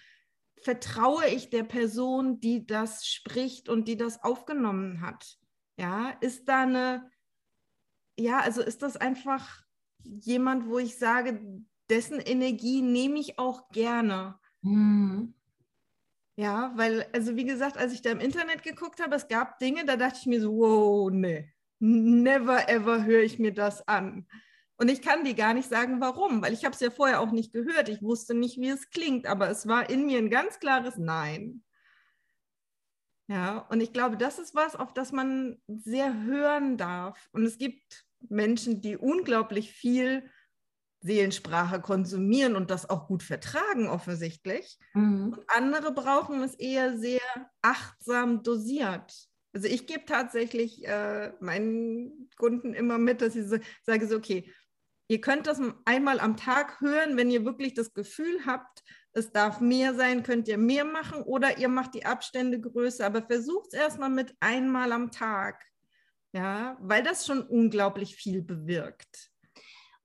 vertraue 0.64 1.28
ich 1.28 1.50
der 1.50 1.64
Person, 1.64 2.40
die 2.40 2.66
das 2.66 3.06
spricht 3.08 3.70
und 3.70 3.88
die 3.88 3.98
das 3.98 4.24
aufgenommen 4.24 5.02
hat? 5.02 5.38
Ja, 5.78 6.10
ist 6.22 6.48
da 6.48 6.64
eine, 6.64 7.10
ja, 8.18 8.40
also 8.40 8.62
ist 8.62 8.82
das 8.82 8.98
einfach 8.98 9.64
jemand, 10.04 10.68
wo 10.68 10.80
ich 10.80 10.98
sage, 10.98 11.40
dessen 11.90 12.20
Energie 12.20 12.82
nehme 12.82 13.20
ich 13.20 13.40
auch 13.40 13.70
gerne. 13.70 14.40
Mhm. 14.62 15.34
Ja, 16.36 16.74
weil, 16.76 17.06
also 17.14 17.36
wie 17.36 17.46
gesagt, 17.46 17.78
als 17.78 17.94
ich 17.94 18.02
da 18.02 18.12
im 18.12 18.20
Internet 18.20 18.64
geguckt 18.64 19.02
habe, 19.02 19.16
es 19.16 19.28
gab 19.28 19.60
Dinge, 19.60 19.86
da 19.86 19.96
dachte 19.96 20.18
ich 20.20 20.26
mir 20.26 20.42
so, 20.42 20.52
wow, 20.52 21.12
nee, 21.12 21.54
never 21.80 22.68
ever 22.70 23.04
höre 23.04 23.22
ich 23.22 23.38
mir 23.38 23.54
das 23.54 23.88
an. 23.88 24.28
Und 24.78 24.90
ich 24.90 25.02
kann 25.02 25.24
dir 25.24 25.36
gar 25.36 25.54
nicht 25.54 25.70
sagen, 25.70 26.02
warum, 26.02 26.42
weil 26.42 26.54
ich 26.54 26.66
habe 26.66 26.74
es 26.74 26.80
ja 26.80 26.90
vorher 26.90 27.22
auch 27.22 27.32
nicht 27.32 27.54
gehört. 27.54 27.90
Ich 27.90 28.02
wusste 28.02 28.34
nicht, 28.34 28.60
wie 28.60 28.70
es 28.70 28.90
klingt, 28.90 29.28
aber 29.28 29.50
es 29.50 29.68
war 29.68 29.90
in 29.90 30.06
mir 30.06 30.18
ein 30.18 30.30
ganz 30.30 30.60
klares 30.60 30.98
Nein. 30.98 31.64
Ja, 33.28 33.60
und 33.70 33.82
ich 33.82 33.94
glaube, 33.94 34.18
das 34.18 34.40
ist 34.40 34.54
was, 34.54 34.76
auf 34.76 34.94
das 34.94 35.12
man 35.12 35.62
sehr 35.68 36.24
hören 36.24 36.78
darf. 36.78 37.30
Und 37.32 37.46
es 37.46 37.58
gibt 37.58 38.06
Menschen, 38.30 38.82
die 38.82 38.98
unglaublich 38.98 39.72
viel 39.72 40.30
Seelensprache 41.02 41.82
konsumieren 41.82 42.56
und 42.56 42.72
das 42.72 42.90
auch 42.90 43.08
gut 43.08 43.24
vertragen, 43.24 43.88
offensichtlich. 43.88 44.78
Mhm. 44.94 45.34
Und 45.34 45.44
andere 45.48 45.94
brauchen 45.94 46.42
es 46.42 46.56
eher 46.56 46.98
sehr 46.98 47.22
achtsam 47.62 48.42
dosiert. 48.42 49.14
Also 49.54 49.68
ich 49.68 49.86
gebe 49.86 50.06
tatsächlich 50.06 50.86
äh, 50.88 51.34
meinen 51.40 52.30
Kunden 52.38 52.74
immer 52.74 52.98
mit, 52.98 53.22
dass 53.22 53.36
ich 53.36 53.46
so, 53.48 53.58
sage 53.84 54.08
so, 54.08 54.16
okay, 54.16 54.52
ihr 55.08 55.22
könnt 55.22 55.48
das 55.48 55.60
einmal 55.86 56.20
am 56.20 56.38
Tag 56.38 56.82
hören, 56.82 57.18
wenn 57.18 57.32
ihr 57.32 57.46
wirklich 57.46 57.74
das 57.74 57.94
Gefühl 57.94 58.46
habt, 58.46 58.84
es 59.12 59.32
darf 59.32 59.62
mehr 59.62 59.94
sein, 59.94 60.24
könnt 60.24 60.48
ihr 60.48 60.58
mehr 60.58 60.86
machen 60.86 61.22
oder 61.22 61.58
ihr 61.58 61.70
macht 61.70 61.94
die 61.94 62.06
Abstände 62.06 62.60
größer, 62.60 63.06
aber 63.06 63.22
versucht 63.22 63.68
es 63.72 63.80
erstmal 63.80 64.10
mit 64.10 64.36
einmal 64.40 64.92
am 64.92 65.12
Tag. 65.12 65.64
Ja, 66.32 66.78
weil 66.82 67.04
das 67.04 67.28
schon 67.28 67.44
unglaublich 67.44 68.16
viel 68.16 68.42
bewirkt. 68.42 69.33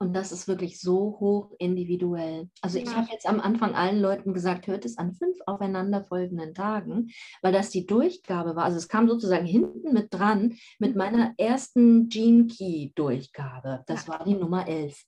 Und 0.00 0.14
das 0.14 0.30
ist 0.30 0.46
wirklich 0.46 0.80
so 0.80 1.18
hoch 1.18 1.50
individuell. 1.58 2.48
Also 2.62 2.78
ja. 2.78 2.84
ich 2.84 2.94
habe 2.94 3.08
jetzt 3.10 3.28
am 3.28 3.40
Anfang 3.40 3.74
allen 3.74 4.00
Leuten 4.00 4.32
gesagt, 4.32 4.68
hört 4.68 4.84
es 4.84 4.96
an 4.96 5.12
fünf 5.14 5.36
aufeinanderfolgenden 5.46 6.54
Tagen, 6.54 7.10
weil 7.42 7.52
das 7.52 7.70
die 7.70 7.84
Durchgabe 7.84 8.54
war. 8.54 8.64
Also 8.64 8.76
es 8.76 8.88
kam 8.88 9.08
sozusagen 9.08 9.46
hinten 9.46 9.92
mit 9.92 10.14
dran 10.14 10.56
mit 10.78 10.94
meiner 10.94 11.34
ersten 11.36 12.08
Gene 12.08 12.46
Key 12.46 12.92
Durchgabe. 12.94 13.82
Das 13.86 14.06
ja. 14.06 14.12
war 14.12 14.24
die 14.24 14.34
Nummer 14.34 14.68
11. 14.68 15.02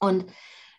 Und 0.00 0.24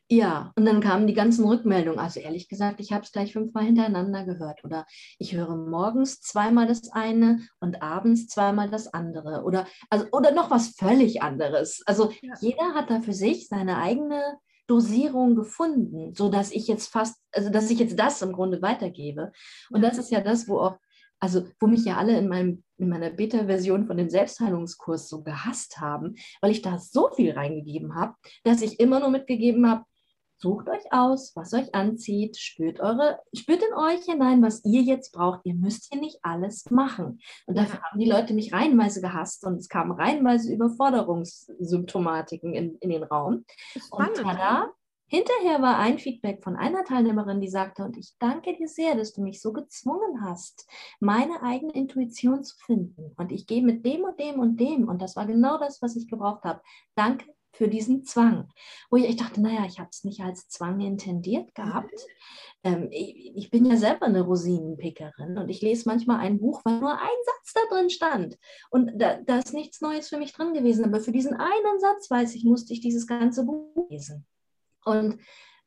ja, 0.08 0.52
und 0.56 0.66
dann 0.66 0.82
kamen 0.82 1.08
die 1.08 1.16
ganzen 1.16 1.46
Rückmeldungen. 1.46 2.00
Also 2.00 2.20
ehrlich 2.20 2.48
gesagt, 2.48 2.80
ich 2.80 2.94
habe 2.94 3.04
es 3.04 3.12
gleich 3.12 3.34
fünfmal 3.34 3.64
hintereinander 3.64 4.24
gehört. 4.24 4.64
Oder 4.64 4.86
ich 5.18 5.34
höre 5.34 5.56
morgens 5.56 6.22
zweimal 6.22 6.68
das 6.68 6.92
eine 6.92 7.40
und 7.60 7.82
abends 7.82 8.28
zweimal 8.28 8.70
das 8.70 8.94
andere. 8.94 9.44
Oder, 9.44 9.66
also, 9.90 10.06
oder 10.12 10.32
noch 10.32 10.52
was 10.52 10.76
völlig 10.78 11.24
anderes. 11.24 11.82
Also 11.88 12.12
ja. 12.22 12.34
jeder 12.40 12.76
hat 12.76 12.92
da 12.92 13.02
für 13.02 13.14
sich 13.14 13.48
seine 13.48 13.78
eigene 13.78 14.38
Dosierung 14.68 15.36
gefunden, 15.36 16.14
sodass 16.14 16.52
ich 16.52 16.68
jetzt 16.68 16.88
fast, 16.88 17.18
also 17.32 17.50
dass 17.50 17.72
ich 17.72 17.80
jetzt 17.80 17.98
das 18.00 18.22
im 18.22 18.34
Grunde 18.34 18.62
weitergebe. 18.62 19.32
Und 19.72 19.82
das 19.82 19.98
ist 19.98 20.12
ja 20.12 20.22
das, 20.22 20.48
wo 20.48 20.60
auch, 20.60 20.78
also 21.20 21.48
wo 21.60 21.66
mich 21.66 21.86
ja 21.86 21.98
alle 21.98 22.18
in 22.18 22.28
meinem 22.28 22.64
in 22.78 22.90
meiner 22.90 23.10
Beta-Version 23.10 23.86
von 23.86 23.98
dem 23.98 24.10
Selbstheilungskurs 24.10 25.08
so 25.08 25.24
gehasst 25.24 25.80
haben, 25.80 26.16
weil 26.42 26.52
ich 26.52 26.62
da 26.62 26.78
so 26.78 27.10
viel 27.16 27.32
reingegeben 27.32 27.96
habe, 27.96 28.16
dass 28.44 28.62
ich 28.62 28.80
immer 28.80 29.00
nur 29.00 29.10
mitgegeben 29.10 29.70
habe, 29.70 29.86
Sucht 30.38 30.70
euch 30.70 30.92
aus, 30.92 31.34
was 31.36 31.54
euch 31.54 31.74
anzieht, 31.74 32.38
spürt, 32.38 32.82
eure, 32.82 33.20
spürt 33.34 33.64
in 33.64 33.74
euch 33.74 34.04
hinein, 34.04 34.42
was 34.42 34.66
ihr 34.66 34.82
jetzt 34.82 35.14
braucht. 35.14 35.46
Ihr 35.46 35.56
müsst 35.56 35.88
hier 35.92 36.02
nicht 36.02 36.20
alles 36.24 36.70
machen. 36.70 37.22
Und 37.46 37.58
dafür 37.58 37.82
haben 37.82 38.00
die 38.00 38.10
Leute 38.10 38.34
mich 38.34 38.52
reihenweise 38.52 39.00
gehasst 39.00 39.46
und 39.46 39.58
es 39.58 39.70
kamen 39.70 39.94
reihenweise 39.94 40.54
Überforderungssymptomatiken 40.54 42.54
in, 42.54 42.76
in 42.80 42.90
den 42.90 43.04
Raum. 43.04 43.46
Und 43.92 44.16
tada, 44.16 44.72
hinterher 45.08 45.62
war 45.62 45.78
ein 45.78 46.00
Feedback 46.00 46.44
von 46.44 46.56
einer 46.56 46.84
Teilnehmerin, 46.84 47.40
die 47.40 47.48
sagte, 47.48 47.86
und 47.86 47.96
ich 47.96 48.16
danke 48.20 48.58
dir 48.58 48.68
sehr, 48.68 48.96
dass 48.96 49.14
du 49.14 49.22
mich 49.22 49.42
so 49.42 49.54
gezwungen 49.54 50.22
hast, 50.22 50.68
meine 51.00 51.44
eigene 51.44 51.74
Intuition 51.74 52.44
zu 52.44 52.58
finden. 52.58 53.14
Und 53.16 53.32
ich 53.32 53.48
gehe 53.48 53.64
mit 53.64 53.86
dem 53.86 54.04
und 54.04 54.20
dem 54.20 54.40
und 54.40 54.60
dem. 54.60 54.90
Und 54.90 55.02
das 55.02 55.16
war 55.16 55.28
genau 55.28 55.58
das, 55.58 55.82
was 55.82 55.96
ich 55.96 56.10
gebraucht 56.10 56.44
habe. 56.44 56.60
Danke 56.96 57.35
für 57.56 57.68
diesen 57.68 58.04
Zwang. 58.04 58.50
Wo 58.90 58.98
ich, 58.98 59.16
dachte, 59.16 59.42
naja, 59.42 59.66
ich 59.66 59.80
habe 59.80 59.90
es 59.92 60.04
nicht 60.04 60.22
als 60.22 60.48
Zwang 60.50 60.80
intendiert 60.82 61.56
gehabt. 61.56 61.94
Ähm, 62.64 62.90
ich, 62.92 63.36
ich, 63.36 63.50
bin 63.50 63.66
ja 63.66 63.78
selber 63.78 64.06
eine 64.06 64.22
Rosinenpickerin 64.22 65.38
und 65.38 65.50
ich 65.50 65.62
lese 65.62 65.88
manchmal 65.88 66.20
ein 66.20 66.40
Buch, 66.40 66.62
weil 66.66 66.80
nur 66.80 66.94
ein 66.94 67.00
Satz 67.26 67.54
da 67.54 67.76
drin 67.76 67.90
stand. 67.90 68.38
Und 68.70 68.92
da, 68.96 69.18
da 69.22 69.40
ist 69.40 69.54
nichts 69.54 69.82
Neues 69.82 70.10
für 70.10 70.18
mich 70.18 70.34
drin 70.34 70.54
gewesen. 70.54 70.86
Aber 70.86 71.00
für 71.00 71.12
diesen 71.12 71.34
einen 71.34 71.80
Satz, 71.80 72.10
weiß 72.10 72.36
ich, 72.36 72.44
musste 72.44 72.74
ich 72.74 72.82
dieses 72.82 73.08
ganze 73.08 73.46
Buch 73.46 73.88
lesen. 73.90 74.26
Und 74.84 75.20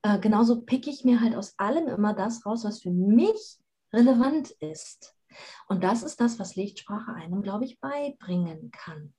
äh, 0.03 0.19
genauso 0.19 0.63
picke 0.63 0.91
ich 0.91 1.05
mir 1.05 1.21
halt 1.21 1.35
aus 1.35 1.59
allem 1.59 1.89
immer 1.89 2.15
das 2.15 2.45
raus, 2.45 2.65
was 2.65 2.83
für 2.83 2.91
mich 2.91 3.59
relevant 3.93 4.51
ist. 4.61 5.15
Und 5.69 5.85
das 5.85 6.03
ist 6.03 6.21
das, 6.21 6.39
was 6.39 6.57
Lichtsprache 6.57 7.13
einem, 7.13 7.43
glaube 7.43 7.65
ich, 7.65 7.81
beibringen 7.81 8.71
kann 8.71 9.13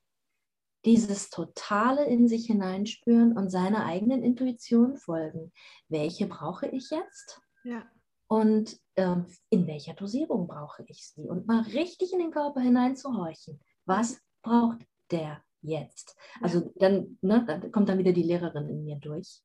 dieses 0.85 1.29
totale 1.29 2.05
in 2.05 2.27
sich 2.27 2.45
hineinspüren 2.47 3.37
und 3.37 3.49
seiner 3.49 3.85
eigenen 3.85 4.23
Intuition 4.23 4.97
folgen. 4.97 5.51
Welche 5.87 6.27
brauche 6.27 6.67
ich 6.67 6.89
jetzt? 6.89 7.41
Ja. 7.63 7.85
Und 8.27 8.79
ähm, 8.95 9.25
in 9.49 9.65
welcher 9.67 9.93
Dosierung 9.93 10.47
brauche 10.47 10.83
ich 10.87 11.07
sie? 11.07 11.23
Und 11.23 11.47
mal 11.47 11.61
richtig 11.61 12.13
in 12.13 12.19
den 12.19 12.31
Körper 12.31 12.61
hineinzuhorchen. 12.61 13.59
Was 13.85 14.21
braucht 14.43 14.85
der 15.11 15.43
jetzt? 15.61 16.15
Also 16.39 16.71
dann, 16.75 17.17
ne, 17.21 17.43
dann 17.45 17.71
kommt 17.71 17.89
dann 17.89 17.97
wieder 17.97 18.13
die 18.13 18.23
Lehrerin 18.23 18.69
in 18.69 18.85
mir 18.85 18.97
durch. 18.97 19.41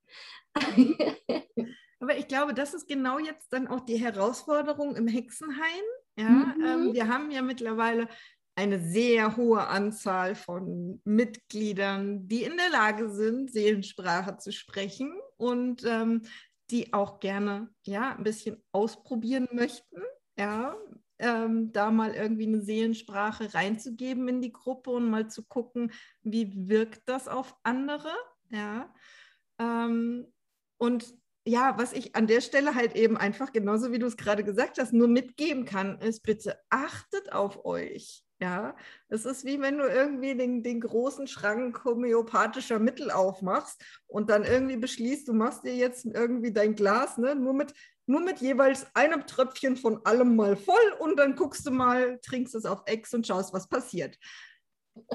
Aber 2.01 2.19
ich 2.19 2.29
glaube, 2.29 2.53
das 2.53 2.75
ist 2.75 2.87
genau 2.87 3.19
jetzt 3.19 3.51
dann 3.53 3.67
auch 3.67 3.81
die 3.81 3.97
Herausforderung 3.97 4.95
im 4.97 5.09
Hexenhain. 5.09 5.83
Ja, 6.17 6.29
mhm. 6.29 6.65
ähm, 6.65 6.93
wir 6.93 7.09
haben 7.09 7.31
ja 7.31 7.41
mittlerweile 7.41 8.09
eine 8.57 8.79
sehr 8.79 9.37
hohe 9.37 9.67
Anzahl 9.67 10.35
von 10.35 11.01
Mitgliedern, 11.05 12.29
die 12.29 12.45
in 12.45 12.57
der 12.57 12.71
Lage 12.71 13.11
sind, 13.11 13.53
Seelensprache 13.53 14.37
zu 14.39 14.53
sprechen 14.53 15.13
und 15.37 15.83
ähm, 15.85 16.23
die 16.71 16.93
auch 16.93 17.21
gerne 17.21 17.69
ja, 17.85 18.17
ein 18.17 18.25
bisschen 18.25 18.63
ausprobieren 18.73 19.49
möchten, 19.53 20.03
ja, 20.39 20.77
ähm, 21.19 21.73
da 21.73 21.91
mal 21.91 22.15
irgendwie 22.15 22.47
eine 22.47 22.63
Seelensprache 22.63 23.55
reinzugeben 23.55 24.29
in 24.29 24.41
die 24.41 24.53
Gruppe 24.53 24.91
und 24.91 25.11
mal 25.11 25.29
zu 25.29 25.45
gucken, 25.45 25.93
wie 26.23 26.69
wirkt 26.69 27.09
das 27.09 27.29
auf 27.29 27.55
andere. 27.63 28.11
Ja. 28.51 28.93
Ähm, 29.59 30.33
und 30.79 31.15
ja, 31.47 31.77
was 31.79 31.93
ich 31.93 32.17
an 32.17 32.27
der 32.27 32.41
Stelle 32.41 32.75
halt 32.75 32.97
eben 32.97 33.17
einfach, 33.17 33.53
genauso 33.53 33.93
wie 33.93 33.99
du 33.99 34.07
es 34.07 34.17
gerade 34.17 34.45
gesagt 34.45 34.79
hast, 34.79 34.93
nur 34.93 35.09
mitgeben 35.09 35.65
kann, 35.67 35.99
ist 36.01 36.23
bitte 36.23 36.59
achtet 36.71 37.33
auf 37.33 37.65
euch. 37.65 38.25
Ja, 38.41 38.77
es 39.09 39.25
ist 39.25 39.45
wie 39.45 39.61
wenn 39.61 39.79
du 39.79 39.85
irgendwie 39.85 40.35
den, 40.35 40.63
den 40.63 40.81
großen 40.81 41.29
Schrank 41.29 41.85
homöopathischer 41.85 42.81
Mittel 42.81 43.11
aufmachst 43.11 43.83
und 44.07 44.29
dann 44.29 44.45
irgendwie 44.45 44.77
beschließt, 44.77 45.29
du 45.29 45.33
machst 45.33 45.65
dir 45.65 45.75
jetzt 45.75 46.05
irgendwie 46.05 46.53
dein 46.53 46.75
Glas, 46.75 47.17
ne, 47.17 47.37
nur 47.37 47.55
mit, 47.55 47.73
nur 48.07 48.21
mit 48.21 48.41
jeweils 48.41 48.87
einem 48.95 49.27
Tröpfchen 49.27 49.77
von 49.77 50.05
allem 50.05 50.35
mal 50.35 50.57
voll 50.57 50.95
und 50.99 51.17
dann 51.17 51.37
guckst 51.37 51.65
du 51.67 51.71
mal, 51.71 52.19
trinkst 52.21 52.57
es 52.57 52.67
auf 52.67 52.83
Ex 52.87 53.15
und 53.15 53.27
schaust, 53.27 53.55
was 53.55 53.69
passiert. 53.69 54.19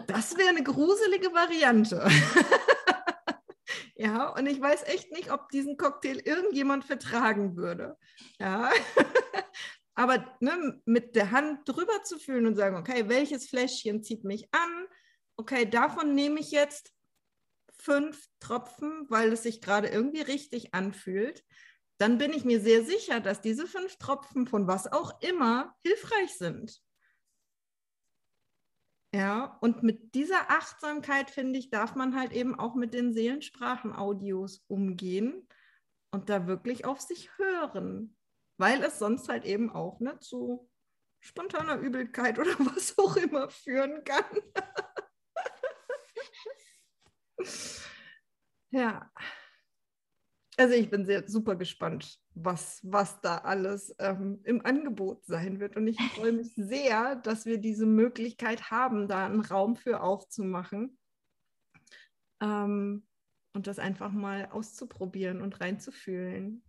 Das 0.07 0.37
wäre 0.37 0.49
eine 0.49 0.63
gruselige 0.63 1.33
Variante. 1.33 2.05
ja, 3.95 4.29
und 4.29 4.47
ich 4.47 4.59
weiß 4.59 4.83
echt 4.83 5.11
nicht, 5.11 5.31
ob 5.31 5.49
diesen 5.49 5.77
Cocktail 5.77 6.19
irgendjemand 6.23 6.85
vertragen 6.85 7.57
würde. 7.57 7.97
Ja. 8.39 8.71
Aber 9.99 10.25
ne, 10.39 10.81
mit 10.85 11.17
der 11.17 11.31
Hand 11.31 11.67
drüber 11.67 12.03
zu 12.05 12.19
fühlen 12.19 12.47
und 12.47 12.55
sagen, 12.55 12.77
okay, 12.77 13.09
welches 13.09 13.49
Fläschchen 13.49 14.01
zieht 14.01 14.23
mich 14.23 14.47
an? 14.53 14.87
Okay, 15.35 15.69
davon 15.69 16.15
nehme 16.15 16.39
ich 16.39 16.51
jetzt 16.51 16.93
fünf 17.77 18.25
Tropfen, 18.39 19.07
weil 19.09 19.33
es 19.33 19.43
sich 19.43 19.59
gerade 19.59 19.89
irgendwie 19.89 20.21
richtig 20.21 20.73
anfühlt. 20.73 21.43
Dann 21.97 22.17
bin 22.17 22.31
ich 22.31 22.45
mir 22.45 22.61
sehr 22.61 22.85
sicher, 22.85 23.19
dass 23.19 23.41
diese 23.41 23.67
fünf 23.67 23.97
Tropfen 23.97 24.47
von 24.47 24.67
was 24.67 24.89
auch 24.89 25.21
immer 25.21 25.75
hilfreich 25.83 26.33
sind. 26.37 26.81
Ja, 29.13 29.57
und 29.59 29.83
mit 29.83 30.15
dieser 30.15 30.49
Achtsamkeit, 30.49 31.29
finde 31.29 31.59
ich, 31.59 31.71
darf 31.71 31.95
man 31.95 32.17
halt 32.17 32.31
eben 32.31 32.57
auch 32.57 32.75
mit 32.75 32.93
den 32.93 33.11
Seelensprachen-Audios 33.11 34.63
umgehen 34.69 35.45
und 36.11 36.29
da 36.29 36.47
wirklich 36.47 36.85
auf 36.85 37.01
sich 37.01 37.37
hören 37.37 38.15
weil 38.59 38.83
es 38.83 38.99
sonst 38.99 39.29
halt 39.29 39.45
eben 39.45 39.71
auch 39.71 39.99
ne, 40.01 40.19
zu 40.19 40.69
spontaner 41.21 41.77
Übelkeit 41.77 42.37
oder 42.37 42.51
was 42.59 42.97
auch 42.97 43.15
immer 43.15 43.49
führen 43.49 44.03
kann. 44.03 44.25
ja. 48.71 49.11
Also 50.57 50.73
ich 50.73 50.89
bin 50.89 51.05
sehr 51.05 51.25
super 51.25 51.55
gespannt, 51.55 52.19
was, 52.35 52.81
was 52.83 53.21
da 53.21 53.37
alles 53.37 53.95
ähm, 53.97 54.41
im 54.43 54.65
Angebot 54.65 55.25
sein 55.25 55.61
wird. 55.61 55.77
Und 55.77 55.87
ich 55.87 55.97
freue 56.15 56.33
mich 56.33 56.53
sehr, 56.55 57.15
dass 57.15 57.45
wir 57.45 57.59
diese 57.59 57.85
Möglichkeit 57.85 58.69
haben, 58.69 59.07
da 59.07 59.25
einen 59.25 59.39
Raum 59.39 59.77
für 59.77 60.01
aufzumachen. 60.01 60.99
Ähm, 62.41 63.07
und 63.53 63.67
das 63.67 63.79
einfach 63.79 64.11
mal 64.11 64.49
auszuprobieren 64.51 65.41
und 65.41 65.61
reinzufühlen. 65.61 66.61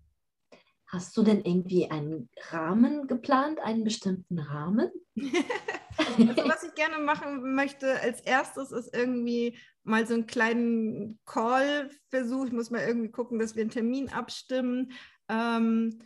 Hast 0.92 1.16
du 1.16 1.22
denn 1.22 1.42
irgendwie 1.42 1.88
einen 1.88 2.28
Rahmen 2.50 3.06
geplant, 3.06 3.60
einen 3.60 3.84
bestimmten 3.84 4.40
Rahmen? 4.40 4.90
also 5.16 6.48
was 6.48 6.64
ich 6.64 6.74
gerne 6.74 6.98
machen 6.98 7.54
möchte 7.54 8.00
als 8.00 8.20
erstes 8.22 8.72
ist 8.72 8.92
irgendwie 8.92 9.56
mal 9.84 10.04
so 10.04 10.14
einen 10.14 10.26
kleinen 10.26 11.20
Call-Versuch. 11.26 12.46
Ich 12.46 12.52
muss 12.52 12.70
mal 12.70 12.84
irgendwie 12.84 13.10
gucken, 13.10 13.38
dass 13.38 13.54
wir 13.54 13.62
einen 13.62 13.70
Termin 13.70 14.10
abstimmen. 14.10 14.90
Ähm, 15.28 16.00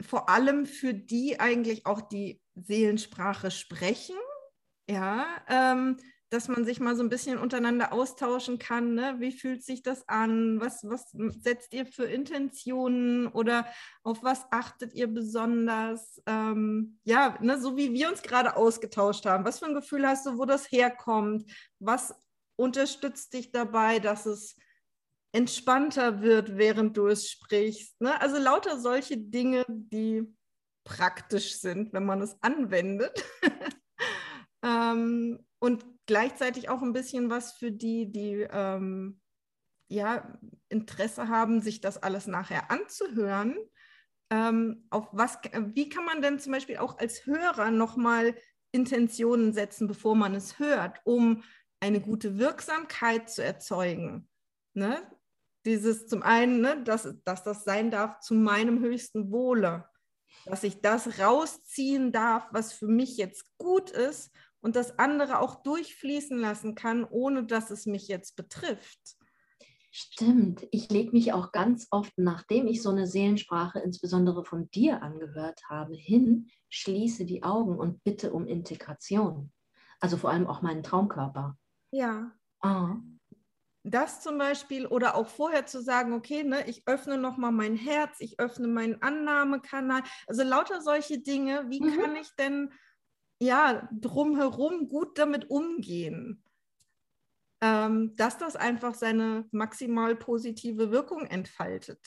vor 0.00 0.30
allem 0.30 0.64
für 0.64 0.94
die 0.94 1.38
eigentlich 1.38 1.84
auch 1.84 2.00
die 2.00 2.40
Seelensprache 2.54 3.50
sprechen. 3.50 4.16
Ja, 4.88 5.26
ähm, 5.48 5.98
dass 6.30 6.46
man 6.46 6.64
sich 6.64 6.78
mal 6.78 6.94
so 6.94 7.02
ein 7.02 7.08
bisschen 7.08 7.38
untereinander 7.38 7.92
austauschen 7.92 8.60
kann. 8.60 8.94
Ne? 8.94 9.16
Wie 9.18 9.32
fühlt 9.32 9.64
sich 9.64 9.82
das 9.82 10.08
an? 10.08 10.60
Was, 10.60 10.84
was 10.84 11.10
setzt 11.42 11.74
ihr 11.74 11.86
für 11.86 12.04
Intentionen 12.04 13.26
oder 13.26 13.66
auf 14.04 14.22
was 14.22 14.46
achtet 14.52 14.94
ihr 14.94 15.08
besonders? 15.08 16.22
Ähm, 16.26 16.98
ja, 17.02 17.36
ne, 17.40 17.60
so 17.60 17.76
wie 17.76 17.92
wir 17.92 18.08
uns 18.08 18.22
gerade 18.22 18.56
ausgetauscht 18.56 19.26
haben. 19.26 19.44
Was 19.44 19.58
für 19.58 19.66
ein 19.66 19.74
Gefühl 19.74 20.06
hast 20.06 20.24
du, 20.24 20.38
wo 20.38 20.44
das 20.44 20.70
herkommt? 20.70 21.50
Was 21.80 22.14
unterstützt 22.54 23.34
dich 23.34 23.50
dabei, 23.50 23.98
dass 23.98 24.24
es 24.26 24.56
entspannter 25.32 26.22
wird, 26.22 26.56
während 26.56 26.96
du 26.96 27.08
es 27.08 27.28
sprichst? 27.28 28.00
Ne? 28.00 28.20
Also 28.20 28.38
lauter 28.38 28.78
solche 28.78 29.18
Dinge, 29.18 29.64
die 29.68 30.32
praktisch 30.84 31.56
sind, 31.56 31.92
wenn 31.92 32.04
man 32.04 32.22
es 32.22 32.36
anwendet. 32.40 33.24
ähm, 34.62 35.44
und 35.60 35.84
gleichzeitig 36.06 36.68
auch 36.68 36.82
ein 36.82 36.92
bisschen 36.92 37.30
was 37.30 37.52
für 37.52 37.70
die, 37.70 38.10
die 38.10 38.46
ähm, 38.50 39.20
ja, 39.88 40.38
Interesse 40.68 41.28
haben, 41.28 41.60
sich 41.60 41.80
das 41.80 42.02
alles 42.02 42.26
nachher 42.26 42.70
anzuhören. 42.70 43.56
Ähm, 44.30 44.86
auf 44.90 45.08
was, 45.12 45.38
wie 45.74 45.88
kann 45.88 46.04
man 46.04 46.22
denn 46.22 46.38
zum 46.38 46.52
Beispiel 46.52 46.78
auch 46.78 46.98
als 46.98 47.26
Hörer 47.26 47.70
nochmal 47.70 48.34
Intentionen 48.72 49.52
setzen, 49.52 49.88
bevor 49.88 50.14
man 50.14 50.34
es 50.34 50.58
hört, 50.58 51.00
um 51.04 51.42
eine 51.80 52.00
gute 52.00 52.38
Wirksamkeit 52.38 53.28
zu 53.28 53.44
erzeugen? 53.44 54.28
Ne? 54.74 55.02
Dieses 55.66 56.06
zum 56.06 56.22
einen, 56.22 56.60
ne, 56.60 56.82
dass, 56.84 57.12
dass 57.24 57.42
das 57.42 57.64
sein 57.64 57.90
darf 57.90 58.20
zu 58.20 58.34
meinem 58.34 58.80
höchsten 58.80 59.30
Wohle, 59.30 59.88
dass 60.46 60.62
ich 60.62 60.80
das 60.80 61.18
rausziehen 61.18 62.12
darf, 62.12 62.46
was 62.52 62.72
für 62.72 62.86
mich 62.86 63.16
jetzt 63.16 63.44
gut 63.58 63.90
ist 63.90 64.30
und 64.60 64.76
das 64.76 64.98
andere 64.98 65.40
auch 65.40 65.62
durchfließen 65.62 66.38
lassen 66.38 66.74
kann, 66.74 67.04
ohne 67.04 67.44
dass 67.44 67.70
es 67.70 67.86
mich 67.86 68.08
jetzt 68.08 68.36
betrifft. 68.36 69.16
Stimmt. 69.92 70.68
Ich 70.70 70.88
lege 70.88 71.10
mich 71.10 71.32
auch 71.32 71.50
ganz 71.50 71.88
oft, 71.90 72.12
nachdem 72.16 72.68
ich 72.68 72.80
so 72.80 72.90
eine 72.90 73.08
Seelensprache 73.08 73.80
insbesondere 73.80 74.44
von 74.44 74.70
dir 74.70 75.02
angehört 75.02 75.62
habe, 75.68 75.96
hin, 75.96 76.48
schließe 76.68 77.24
die 77.24 77.42
Augen 77.42 77.76
und 77.76 78.04
bitte 78.04 78.32
um 78.32 78.46
Integration. 78.46 79.52
Also 79.98 80.16
vor 80.16 80.30
allem 80.30 80.46
auch 80.46 80.62
meinen 80.62 80.84
Traumkörper. 80.84 81.58
Ja. 81.90 82.30
Ah. 82.60 82.96
Das 83.82 84.20
zum 84.20 84.38
Beispiel 84.38 84.86
oder 84.86 85.16
auch 85.16 85.26
vorher 85.26 85.66
zu 85.66 85.82
sagen, 85.82 86.12
okay, 86.12 86.44
ne, 86.44 86.68
ich 86.68 86.86
öffne 86.86 87.18
nochmal 87.18 87.50
mein 87.50 87.74
Herz, 87.74 88.16
ich 88.20 88.38
öffne 88.38 88.68
meinen 88.68 89.02
Annahmekanal. 89.02 90.02
Also 90.28 90.44
lauter 90.44 90.82
solche 90.82 91.18
Dinge. 91.18 91.64
Wie 91.68 91.80
mhm. 91.80 91.96
kann 91.98 92.14
ich 92.14 92.30
denn 92.38 92.70
ja, 93.40 93.88
drumherum 93.92 94.88
gut 94.88 95.18
damit 95.18 95.50
umgehen, 95.50 96.44
ähm, 97.62 98.14
dass 98.16 98.38
das 98.38 98.54
einfach 98.54 98.94
seine 98.94 99.48
maximal 99.50 100.14
positive 100.14 100.90
Wirkung 100.90 101.26
entfaltet. 101.26 102.00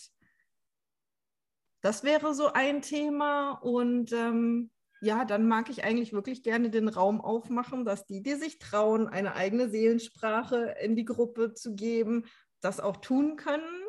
Das 1.82 2.04
wäre 2.04 2.34
so 2.34 2.54
ein 2.54 2.82
Thema 2.82 3.52
und 3.52 4.14
ähm, 4.14 4.72
ja, 5.02 5.26
dann 5.26 5.48
mag 5.48 5.70
ich 5.70 5.84
eigentlich 5.84 6.14
wirklich 6.14 6.44
gerne 6.44 6.70
den 6.70 6.88
Raum 6.88 7.20
aufmachen, 7.20 7.84
dass 7.84 8.06
die, 8.06 8.24
die 8.24 8.36
sich 8.36 8.58
trauen, 8.58 9.10
eine 9.10 9.36
eigene 9.36 9.70
Seelensprache 9.70 10.76
in 10.82 10.96
die 10.96 11.04
Gruppe 11.04 11.54
zu 11.54 11.76
geben, 11.76 12.26
das 12.62 12.80
auch 12.80 12.98
tun 12.98 13.36
können 13.36 13.84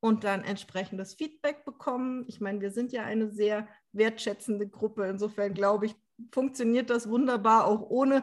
und 0.00 0.24
dann 0.24 0.44
entsprechendes 0.44 1.14
Feedback 1.14 1.64
bekommen. 1.64 2.24
Ich 2.28 2.40
meine, 2.40 2.60
wir 2.60 2.70
sind 2.70 2.92
ja 2.92 3.04
eine 3.04 3.30
sehr 3.30 3.66
wertschätzende 3.92 4.68
Gruppe. 4.68 5.06
Insofern 5.06 5.54
glaube 5.54 5.86
ich, 5.86 5.96
funktioniert 6.32 6.90
das 6.90 7.08
wunderbar, 7.08 7.66
auch 7.66 7.82
ohne 7.82 8.22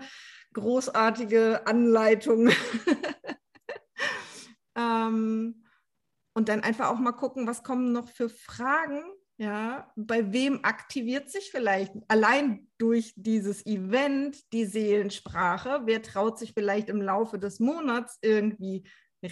großartige 0.53 1.65
Anleitung. 1.67 2.49
ähm, 4.75 5.63
und 6.33 6.49
dann 6.49 6.61
einfach 6.61 6.89
auch 6.89 6.99
mal 6.99 7.13
gucken, 7.13 7.47
was 7.47 7.63
kommen 7.63 7.91
noch 7.91 8.09
für 8.09 8.29
Fragen. 8.29 9.03
Ja, 9.37 9.91
bei 9.97 10.31
wem 10.31 10.63
aktiviert 10.63 11.29
sich 11.29 11.51
vielleicht 11.51 11.93
allein 12.07 12.69
durch 12.77 13.13
dieses 13.17 13.65
Event 13.65 14.37
die 14.53 14.65
Seelensprache? 14.65 15.81
Wer 15.85 16.01
traut 16.01 16.39
sich 16.39 16.53
vielleicht 16.53 16.87
im 16.87 17.01
Laufe 17.01 17.37
des 17.37 17.59
Monats 17.59 18.17
irgendwie 18.21 18.87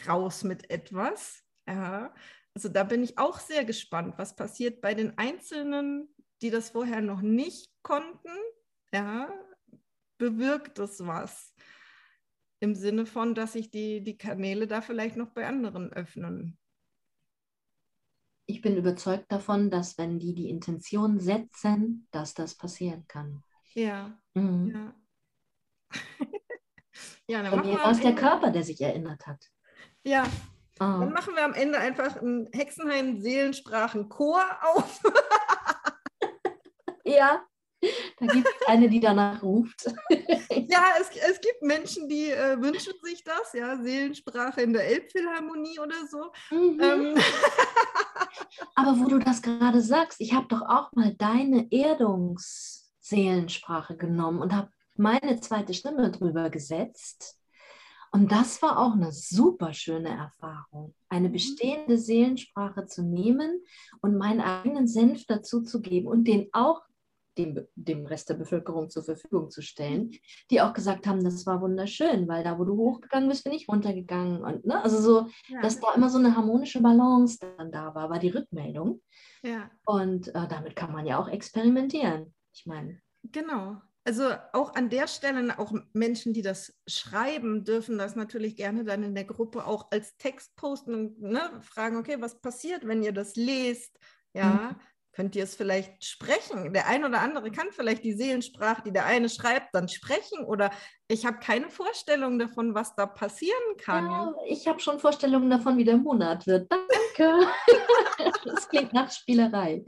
raus 0.07 0.43
mit 0.43 0.69
etwas? 0.69 1.41
Ja, 1.67 2.13
also 2.53 2.67
da 2.67 2.83
bin 2.83 3.01
ich 3.01 3.17
auch 3.17 3.39
sehr 3.39 3.63
gespannt, 3.63 4.15
was 4.17 4.35
passiert 4.35 4.81
bei 4.81 4.93
den 4.93 5.17
Einzelnen, 5.17 6.13
die 6.43 6.51
das 6.51 6.69
vorher 6.69 7.01
noch 7.01 7.21
nicht 7.21 7.71
konnten 7.81 8.29
ja, 8.93 9.27
bewirkt 10.17 10.79
es 10.79 11.05
was. 11.05 11.53
Im 12.59 12.75
Sinne 12.75 13.05
von, 13.05 13.35
dass 13.35 13.53
sich 13.53 13.71
die, 13.71 14.01
die 14.03 14.17
Kanäle 14.17 14.67
da 14.67 14.81
vielleicht 14.81 15.17
noch 15.17 15.31
bei 15.31 15.47
anderen 15.47 15.91
öffnen. 15.91 16.57
Ich 18.45 18.61
bin 18.61 18.77
überzeugt 18.77 19.31
davon, 19.31 19.71
dass 19.71 19.97
wenn 19.97 20.19
die 20.19 20.35
die 20.35 20.49
Intention 20.49 21.19
setzen, 21.19 22.07
dass 22.11 22.33
das 22.33 22.55
passieren 22.55 23.05
kann. 23.07 23.43
Ja. 23.73 24.17
Mhm. 24.33 24.67
ja. 24.67 24.95
ja 27.27 27.41
dann 27.41 27.51
Bei 27.51 27.63
mir 27.63 27.83
es 27.85 27.99
der 27.99 28.15
Körper, 28.15 28.51
der 28.51 28.63
sich 28.63 28.79
erinnert 28.79 29.25
hat. 29.27 29.49
Ja. 30.03 30.23
Oh. 30.79 30.85
Dann 30.85 31.13
machen 31.13 31.35
wir 31.35 31.45
am 31.45 31.53
Ende 31.53 31.79
einfach 31.79 32.17
einen 32.17 32.47
Hexenheim-Seelensprachen-Chor 32.51 34.43
auf. 34.75 35.01
ja. 37.03 37.43
Da 38.17 38.25
gibt 38.27 38.47
es 38.47 38.67
eine, 38.67 38.89
die 38.89 38.99
danach 38.99 39.41
ruft. 39.43 39.85
ja, 40.09 40.83
es, 40.99 41.09
es 41.29 41.39
gibt 41.41 41.61
Menschen, 41.61 42.07
die 42.07 42.31
äh, 42.31 42.59
wünschen 42.61 42.93
sich 43.03 43.23
das, 43.23 43.53
ja, 43.53 43.77
Seelensprache 43.81 44.61
in 44.61 44.73
der 44.73 44.87
Elbphilharmonie 44.87 45.79
oder 45.79 45.95
so. 46.09 46.31
Mhm. 46.55 46.79
Ähm, 46.81 47.15
Aber 48.75 48.99
wo 48.99 49.07
du 49.07 49.17
das 49.19 49.41
gerade 49.41 49.81
sagst, 49.81 50.21
ich 50.21 50.33
habe 50.33 50.47
doch 50.47 50.61
auch 50.61 50.91
mal 50.93 51.13
deine 51.15 51.67
Erdungsseelensprache 51.71 53.97
genommen 53.97 54.39
und 54.39 54.53
habe 54.53 54.69
meine 54.95 55.41
zweite 55.41 55.73
Stimme 55.73 56.11
drüber 56.11 56.49
gesetzt. 56.49 57.37
Und 58.11 58.31
das 58.31 58.61
war 58.61 58.77
auch 58.77 58.93
eine 58.93 59.11
super 59.11 59.73
schöne 59.73 60.09
Erfahrung, 60.09 60.93
eine 61.09 61.27
mhm. 61.29 61.33
bestehende 61.33 61.97
Seelensprache 61.97 62.85
zu 62.85 63.01
nehmen 63.01 63.63
und 64.01 64.17
meinen 64.17 64.41
eigenen 64.41 64.87
Senf 64.87 65.25
dazu 65.25 65.63
zu 65.63 65.81
geben 65.81 66.07
und 66.07 66.25
den 66.25 66.47
auch 66.53 66.83
dem, 67.37 67.67
dem 67.75 68.05
Rest 68.05 68.29
der 68.29 68.35
Bevölkerung 68.35 68.89
zur 68.89 69.03
Verfügung 69.03 69.49
zu 69.49 69.61
stellen, 69.61 70.11
die 70.49 70.61
auch 70.61 70.73
gesagt 70.73 71.07
haben, 71.07 71.23
das 71.23 71.45
war 71.45 71.61
wunderschön, 71.61 72.27
weil 72.27 72.43
da, 72.43 72.57
wo 72.59 72.63
du 72.63 72.77
hochgegangen 72.77 73.29
bist, 73.29 73.43
bin 73.43 73.53
ich 73.53 73.67
runtergegangen. 73.67 74.43
Und 74.43 74.65
ne, 74.65 74.83
also 74.83 75.01
so, 75.01 75.27
ja. 75.47 75.61
dass 75.61 75.79
da 75.79 75.93
immer 75.95 76.09
so 76.09 76.17
eine 76.17 76.35
harmonische 76.35 76.81
Balance 76.81 77.39
dann 77.57 77.71
da 77.71 77.93
war, 77.95 78.09
war 78.09 78.19
die 78.19 78.29
Rückmeldung. 78.29 79.01
Ja. 79.43 79.69
Und 79.85 80.29
äh, 80.29 80.47
damit 80.47 80.75
kann 80.75 80.91
man 80.91 81.05
ja 81.05 81.19
auch 81.19 81.27
experimentieren. 81.27 82.33
Ich 82.53 82.65
meine. 82.65 83.01
Genau. 83.23 83.81
Also 84.05 84.31
auch 84.51 84.75
an 84.75 84.89
der 84.89 85.07
Stelle, 85.07 85.57
auch 85.57 85.73
Menschen, 85.93 86.33
die 86.33 86.41
das 86.41 86.77
schreiben, 86.87 87.63
dürfen 87.63 87.97
das 87.97 88.15
natürlich 88.15 88.57
gerne 88.57 88.83
dann 88.83 89.01
in 89.01 89.15
der 89.15 89.23
Gruppe 89.23 89.65
auch 89.65 89.91
als 89.91 90.17
Text 90.17 90.55
posten 90.57 90.93
und 90.93 91.21
ne, 91.21 91.61
fragen, 91.61 91.95
okay, 91.95 92.17
was 92.19 92.41
passiert, 92.41 92.85
wenn 92.85 93.01
ihr 93.01 93.13
das 93.13 93.37
lest? 93.37 93.97
Ja, 94.33 94.75
mhm. 94.75 94.75
Könnt 95.13 95.35
ihr 95.35 95.43
es 95.43 95.55
vielleicht 95.55 96.03
sprechen? 96.03 96.73
Der 96.73 96.87
eine 96.87 97.07
oder 97.07 97.21
andere 97.21 97.51
kann 97.51 97.67
vielleicht 97.71 98.03
die 98.03 98.13
Seelensprache, 98.13 98.81
die 98.83 98.91
der 98.91 99.05
eine 99.05 99.29
schreibt, 99.29 99.75
dann 99.75 99.87
sprechen. 99.87 100.43
Oder 100.43 100.71
ich 101.07 101.25
habe 101.27 101.37
keine 101.37 101.69
Vorstellung 101.69 102.39
davon, 102.39 102.73
was 102.73 102.95
da 102.95 103.05
passieren 103.05 103.77
kann. 103.77 104.05
Ja, 104.05 104.33
ich 104.47 104.67
habe 104.67 104.79
schon 104.79 104.99
Vorstellungen 104.99 105.51
davon, 105.51 105.77
wie 105.77 105.83
der 105.83 105.97
Monat 105.97 106.47
wird. 106.47 106.71
Danke. 106.71 107.47
das 108.45 108.67
klingt 108.67 108.91
nach 108.93 109.11
Spielerei. 109.11 109.85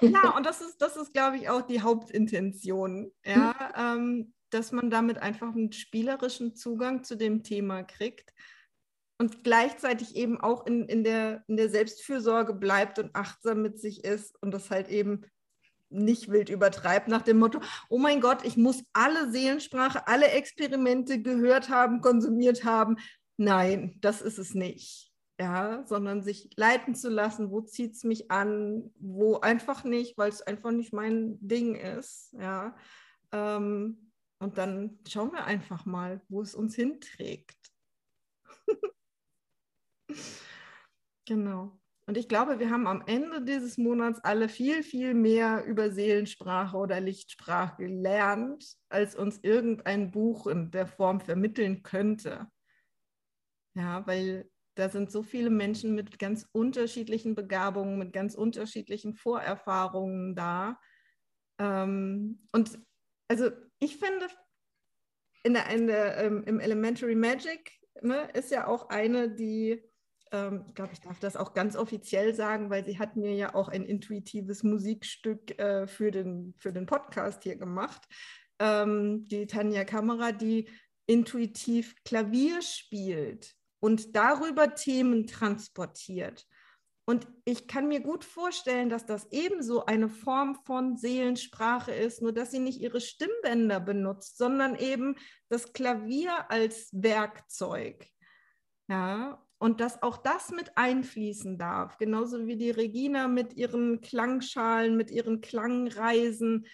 Ja, 0.00 0.34
und 0.36 0.44
das 0.44 0.60
ist, 0.60 0.78
das 0.78 0.96
ist, 0.96 1.12
glaube 1.12 1.36
ich, 1.36 1.48
auch 1.48 1.62
die 1.62 1.80
Hauptintention. 1.80 3.12
Ja, 3.24 3.54
mhm. 3.76 4.00
ähm, 4.02 4.34
dass 4.50 4.72
man 4.72 4.90
damit 4.90 5.18
einfach 5.18 5.52
einen 5.52 5.72
spielerischen 5.72 6.56
Zugang 6.56 7.04
zu 7.04 7.16
dem 7.16 7.44
Thema 7.44 7.84
kriegt 7.84 8.32
und 9.18 9.44
gleichzeitig 9.44 10.16
eben 10.16 10.40
auch 10.40 10.66
in, 10.66 10.88
in, 10.88 11.04
der, 11.04 11.44
in 11.46 11.56
der 11.56 11.68
Selbstfürsorge 11.68 12.54
bleibt 12.54 12.98
und 12.98 13.14
achtsam 13.14 13.62
mit 13.62 13.78
sich 13.78 14.04
ist 14.04 14.36
und 14.42 14.52
das 14.52 14.70
halt 14.70 14.88
eben 14.88 15.22
nicht 15.90 16.30
wild 16.30 16.48
übertreibt 16.48 17.08
nach 17.08 17.22
dem 17.22 17.38
Motto, 17.38 17.60
oh 17.88 17.98
mein 17.98 18.20
Gott, 18.20 18.44
ich 18.44 18.56
muss 18.56 18.82
alle 18.92 19.30
Seelensprache, 19.30 20.06
alle 20.08 20.28
Experimente 20.28 21.22
gehört 21.22 21.68
haben, 21.68 22.00
konsumiert 22.00 22.64
haben. 22.64 22.96
Nein, 23.36 23.96
das 24.00 24.20
ist 24.20 24.38
es 24.38 24.54
nicht. 24.54 25.12
Ja, 25.40 25.84
sondern 25.86 26.22
sich 26.22 26.50
leiten 26.56 26.94
zu 26.94 27.08
lassen, 27.08 27.50
wo 27.50 27.60
zieht 27.60 27.94
es 27.94 28.04
mich 28.04 28.30
an, 28.30 28.92
wo 29.00 29.40
einfach 29.40 29.82
nicht, 29.82 30.16
weil 30.16 30.28
es 30.28 30.42
einfach 30.42 30.70
nicht 30.70 30.92
mein 30.92 31.38
Ding 31.40 31.74
ist. 31.74 32.32
Ja. 32.38 32.76
Ähm, 33.32 34.12
und 34.38 34.58
dann 34.58 34.98
schauen 35.08 35.32
wir 35.32 35.44
einfach 35.44 35.86
mal, 35.86 36.20
wo 36.28 36.40
es 36.40 36.54
uns 36.54 36.76
hinträgt. 36.76 37.58
Genau. 41.26 41.80
Und 42.06 42.18
ich 42.18 42.28
glaube, 42.28 42.58
wir 42.58 42.68
haben 42.68 42.86
am 42.86 43.02
Ende 43.06 43.42
dieses 43.42 43.78
Monats 43.78 44.20
alle 44.20 44.50
viel, 44.50 44.82
viel 44.82 45.14
mehr 45.14 45.64
über 45.64 45.90
Seelensprache 45.90 46.76
oder 46.76 47.00
Lichtsprache 47.00 47.76
gelernt, 47.78 48.76
als 48.90 49.16
uns 49.16 49.38
irgendein 49.42 50.10
Buch 50.10 50.46
in 50.46 50.70
der 50.70 50.86
Form 50.86 51.20
vermitteln 51.20 51.82
könnte. 51.82 52.46
Ja, 53.74 54.06
weil 54.06 54.50
da 54.74 54.90
sind 54.90 55.10
so 55.10 55.22
viele 55.22 55.50
Menschen 55.50 55.94
mit 55.94 56.18
ganz 56.18 56.46
unterschiedlichen 56.52 57.34
Begabungen, 57.34 57.98
mit 57.98 58.12
ganz 58.12 58.34
unterschiedlichen 58.34 59.14
Vorerfahrungen 59.14 60.34
da. 60.34 60.78
Ähm, 61.58 62.46
und 62.52 62.78
also 63.28 63.50
ich 63.78 63.96
finde, 63.96 64.26
in 65.42 65.54
der, 65.54 65.70
in 65.70 65.86
der, 65.86 66.18
ähm, 66.18 66.44
im 66.44 66.60
Elementary 66.60 67.14
Magic 67.14 67.72
ne, 68.02 68.28
ist 68.34 68.50
ja 68.50 68.66
auch 68.66 68.90
eine, 68.90 69.30
die 69.30 69.82
ähm, 70.34 70.64
ich 70.68 70.74
glaube, 70.74 70.92
ich 70.92 71.00
darf 71.00 71.20
das 71.20 71.36
auch 71.36 71.54
ganz 71.54 71.76
offiziell 71.76 72.34
sagen, 72.34 72.68
weil 72.68 72.84
sie 72.84 72.98
hat 72.98 73.16
mir 73.16 73.34
ja 73.34 73.54
auch 73.54 73.68
ein 73.68 73.84
intuitives 73.84 74.64
Musikstück 74.64 75.58
äh, 75.58 75.86
für, 75.86 76.10
den, 76.10 76.54
für 76.58 76.72
den 76.72 76.86
Podcast 76.86 77.44
hier 77.44 77.56
gemacht. 77.56 78.02
Ähm, 78.58 79.24
die 79.26 79.46
Tanja 79.46 79.84
Kamera, 79.84 80.32
die 80.32 80.68
intuitiv 81.06 81.94
Klavier 82.04 82.62
spielt 82.62 83.54
und 83.80 84.16
darüber 84.16 84.74
Themen 84.74 85.26
transportiert. 85.26 86.46
Und 87.06 87.28
ich 87.44 87.68
kann 87.68 87.86
mir 87.86 88.00
gut 88.00 88.24
vorstellen, 88.24 88.88
dass 88.88 89.04
das 89.04 89.30
ebenso 89.30 89.84
eine 89.84 90.08
Form 90.08 90.54
von 90.64 90.96
Seelensprache 90.96 91.92
ist, 91.92 92.22
nur 92.22 92.32
dass 92.32 92.50
sie 92.50 92.60
nicht 92.60 92.80
ihre 92.80 93.00
Stimmbänder 93.00 93.78
benutzt, 93.78 94.38
sondern 94.38 94.74
eben 94.74 95.16
das 95.50 95.74
Klavier 95.74 96.50
als 96.50 96.88
Werkzeug. 96.92 98.06
Ja, 98.88 99.43
und 99.64 99.80
dass 99.80 100.02
auch 100.02 100.18
das 100.18 100.50
mit 100.50 100.76
einfließen 100.76 101.56
darf, 101.56 101.96
genauso 101.96 102.46
wie 102.46 102.58
die 102.58 102.70
Regina 102.70 103.28
mit 103.28 103.54
ihren 103.54 104.02
Klangschalen, 104.02 104.94
mit 104.94 105.10
ihren 105.10 105.40
Klangreisen 105.40 106.66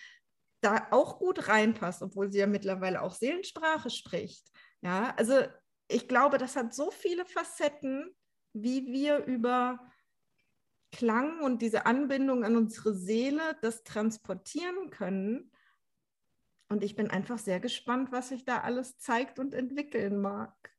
da 0.60 0.88
auch 0.90 1.20
gut 1.20 1.46
reinpasst, 1.46 2.02
obwohl 2.02 2.32
sie 2.32 2.40
ja 2.40 2.48
mittlerweile 2.48 3.02
auch 3.02 3.14
Seelensprache 3.14 3.90
spricht. 3.90 4.50
Ja, 4.82 5.14
also 5.16 5.34
ich 5.86 6.08
glaube, 6.08 6.36
das 6.36 6.56
hat 6.56 6.74
so 6.74 6.90
viele 6.90 7.24
Facetten, 7.26 8.10
wie 8.54 8.84
wir 8.86 9.24
über 9.24 9.78
Klang 10.90 11.44
und 11.44 11.62
diese 11.62 11.86
Anbindung 11.86 12.42
an 12.42 12.56
unsere 12.56 12.92
Seele 12.92 13.56
das 13.62 13.84
transportieren 13.84 14.90
können. 14.90 15.52
Und 16.68 16.82
ich 16.82 16.96
bin 16.96 17.08
einfach 17.08 17.38
sehr 17.38 17.60
gespannt, 17.60 18.10
was 18.10 18.30
sich 18.30 18.44
da 18.44 18.62
alles 18.62 18.98
zeigt 18.98 19.38
und 19.38 19.54
entwickeln 19.54 20.20
mag. 20.20 20.72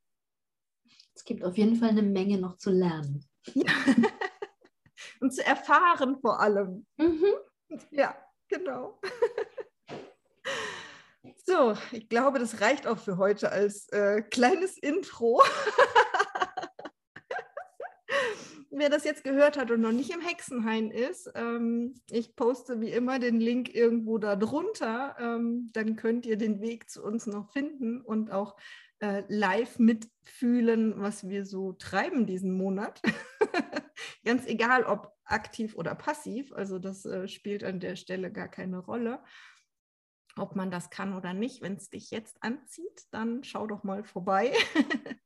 Es 1.21 1.25
gibt 1.25 1.43
auf 1.43 1.55
jeden 1.55 1.75
Fall 1.75 1.89
eine 1.89 2.01
Menge 2.01 2.39
noch 2.39 2.57
zu 2.57 2.71
lernen. 2.71 3.23
Und 5.19 5.31
zu 5.31 5.45
erfahren 5.45 6.17
vor 6.19 6.39
allem. 6.39 6.87
Mhm. 6.97 7.25
Ja, 7.91 8.15
genau. 8.47 8.99
So, 11.45 11.75
ich 11.91 12.07
glaube, 12.07 12.39
das 12.39 12.61
reicht 12.61 12.87
auch 12.87 12.97
für 12.97 13.17
heute 13.17 13.51
als 13.51 13.89
äh, 13.89 14.21
kleines 14.21 14.77
Intro. 14.77 15.41
Wer 18.69 18.89
das 18.89 19.03
jetzt 19.03 19.23
gehört 19.23 19.57
hat 19.57 19.69
und 19.69 19.81
noch 19.81 19.91
nicht 19.91 20.11
im 20.11 20.21
Hexenhain 20.21 20.91
ist, 20.91 21.29
ähm, 21.35 21.99
ich 22.09 22.35
poste 22.35 22.79
wie 22.79 22.91
immer 22.91 23.19
den 23.19 23.39
Link 23.39 23.73
irgendwo 23.73 24.17
da 24.17 24.35
drunter. 24.35 25.15
Ähm, 25.19 25.69
dann 25.73 25.95
könnt 25.95 26.25
ihr 26.25 26.37
den 26.37 26.61
Weg 26.61 26.89
zu 26.89 27.03
uns 27.03 27.25
noch 27.25 27.51
finden 27.51 28.01
und 28.01 28.31
auch 28.31 28.55
äh, 29.01 29.23
live 29.27 29.79
mitfühlen, 29.79 30.99
was 31.01 31.27
wir 31.27 31.45
so 31.45 31.73
treiben 31.73 32.25
diesen 32.25 32.53
Monat. 32.53 33.01
Ganz 34.25 34.45
egal, 34.45 34.83
ob 34.83 35.17
aktiv 35.25 35.75
oder 35.75 35.95
passiv. 35.95 36.53
Also 36.53 36.79
das 36.79 37.05
äh, 37.05 37.27
spielt 37.27 37.63
an 37.63 37.79
der 37.79 37.95
Stelle 37.95 38.31
gar 38.31 38.47
keine 38.47 38.77
Rolle. 38.79 39.23
Ob 40.37 40.55
man 40.55 40.71
das 40.71 40.89
kann 40.89 41.13
oder 41.13 41.33
nicht, 41.33 41.61
wenn 41.61 41.75
es 41.75 41.89
dich 41.89 42.11
jetzt 42.11 42.41
anzieht, 42.41 43.07
dann 43.11 43.43
schau 43.43 43.67
doch 43.67 43.83
mal 43.83 44.03
vorbei. 44.03 44.53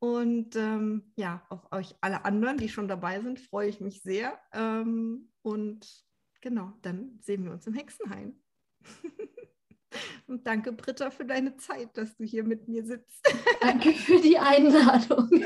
und 0.00 0.56
ähm, 0.56 1.12
ja, 1.16 1.46
auf 1.50 1.70
euch 1.72 1.94
alle 2.00 2.24
anderen, 2.24 2.56
die 2.56 2.68
schon 2.68 2.88
dabei 2.88 3.20
sind, 3.20 3.38
freue 3.38 3.68
ich 3.68 3.80
mich 3.80 4.02
sehr. 4.02 4.40
Ähm, 4.52 5.30
und 5.42 5.86
genau, 6.40 6.72
dann 6.82 7.18
sehen 7.20 7.44
wir 7.44 7.52
uns 7.52 7.66
im 7.66 7.74
Hexenhain. 7.74 8.42
Und 10.26 10.46
danke, 10.46 10.72
Britta, 10.72 11.10
für 11.10 11.24
deine 11.24 11.56
Zeit, 11.56 11.96
dass 11.96 12.16
du 12.16 12.24
hier 12.24 12.44
mit 12.44 12.68
mir 12.68 12.84
sitzt. 12.84 13.26
Danke 13.60 13.92
für 13.92 14.20
die 14.20 14.38
Einladung. 14.38 15.28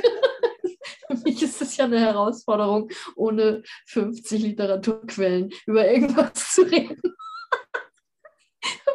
für 1.07 1.17
mich 1.25 1.43
ist 1.43 1.63
es 1.63 1.77
ja 1.77 1.85
eine 1.85 2.01
Herausforderung, 2.01 2.91
ohne 3.15 3.63
50 3.87 4.43
Literaturquellen 4.43 5.53
über 5.67 5.89
irgendwas 5.89 6.33
zu 6.55 6.63
reden. 6.63 7.01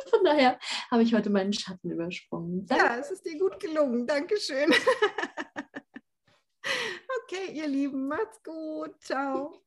Von 0.09 0.23
daher 0.23 0.59
habe 0.89 1.03
ich 1.03 1.13
heute 1.13 1.29
meinen 1.29 1.53
Schatten 1.53 1.91
übersprungen. 1.91 2.65
Danke. 2.65 2.85
Ja, 2.85 2.97
es 2.97 3.11
ist 3.11 3.25
dir 3.25 3.37
gut 3.37 3.59
gelungen. 3.59 4.07
Dankeschön. 4.07 4.73
okay, 7.23 7.51
ihr 7.53 7.67
Lieben, 7.67 8.07
macht's 8.07 8.41
gut. 8.43 8.95
Ciao. 9.01 9.66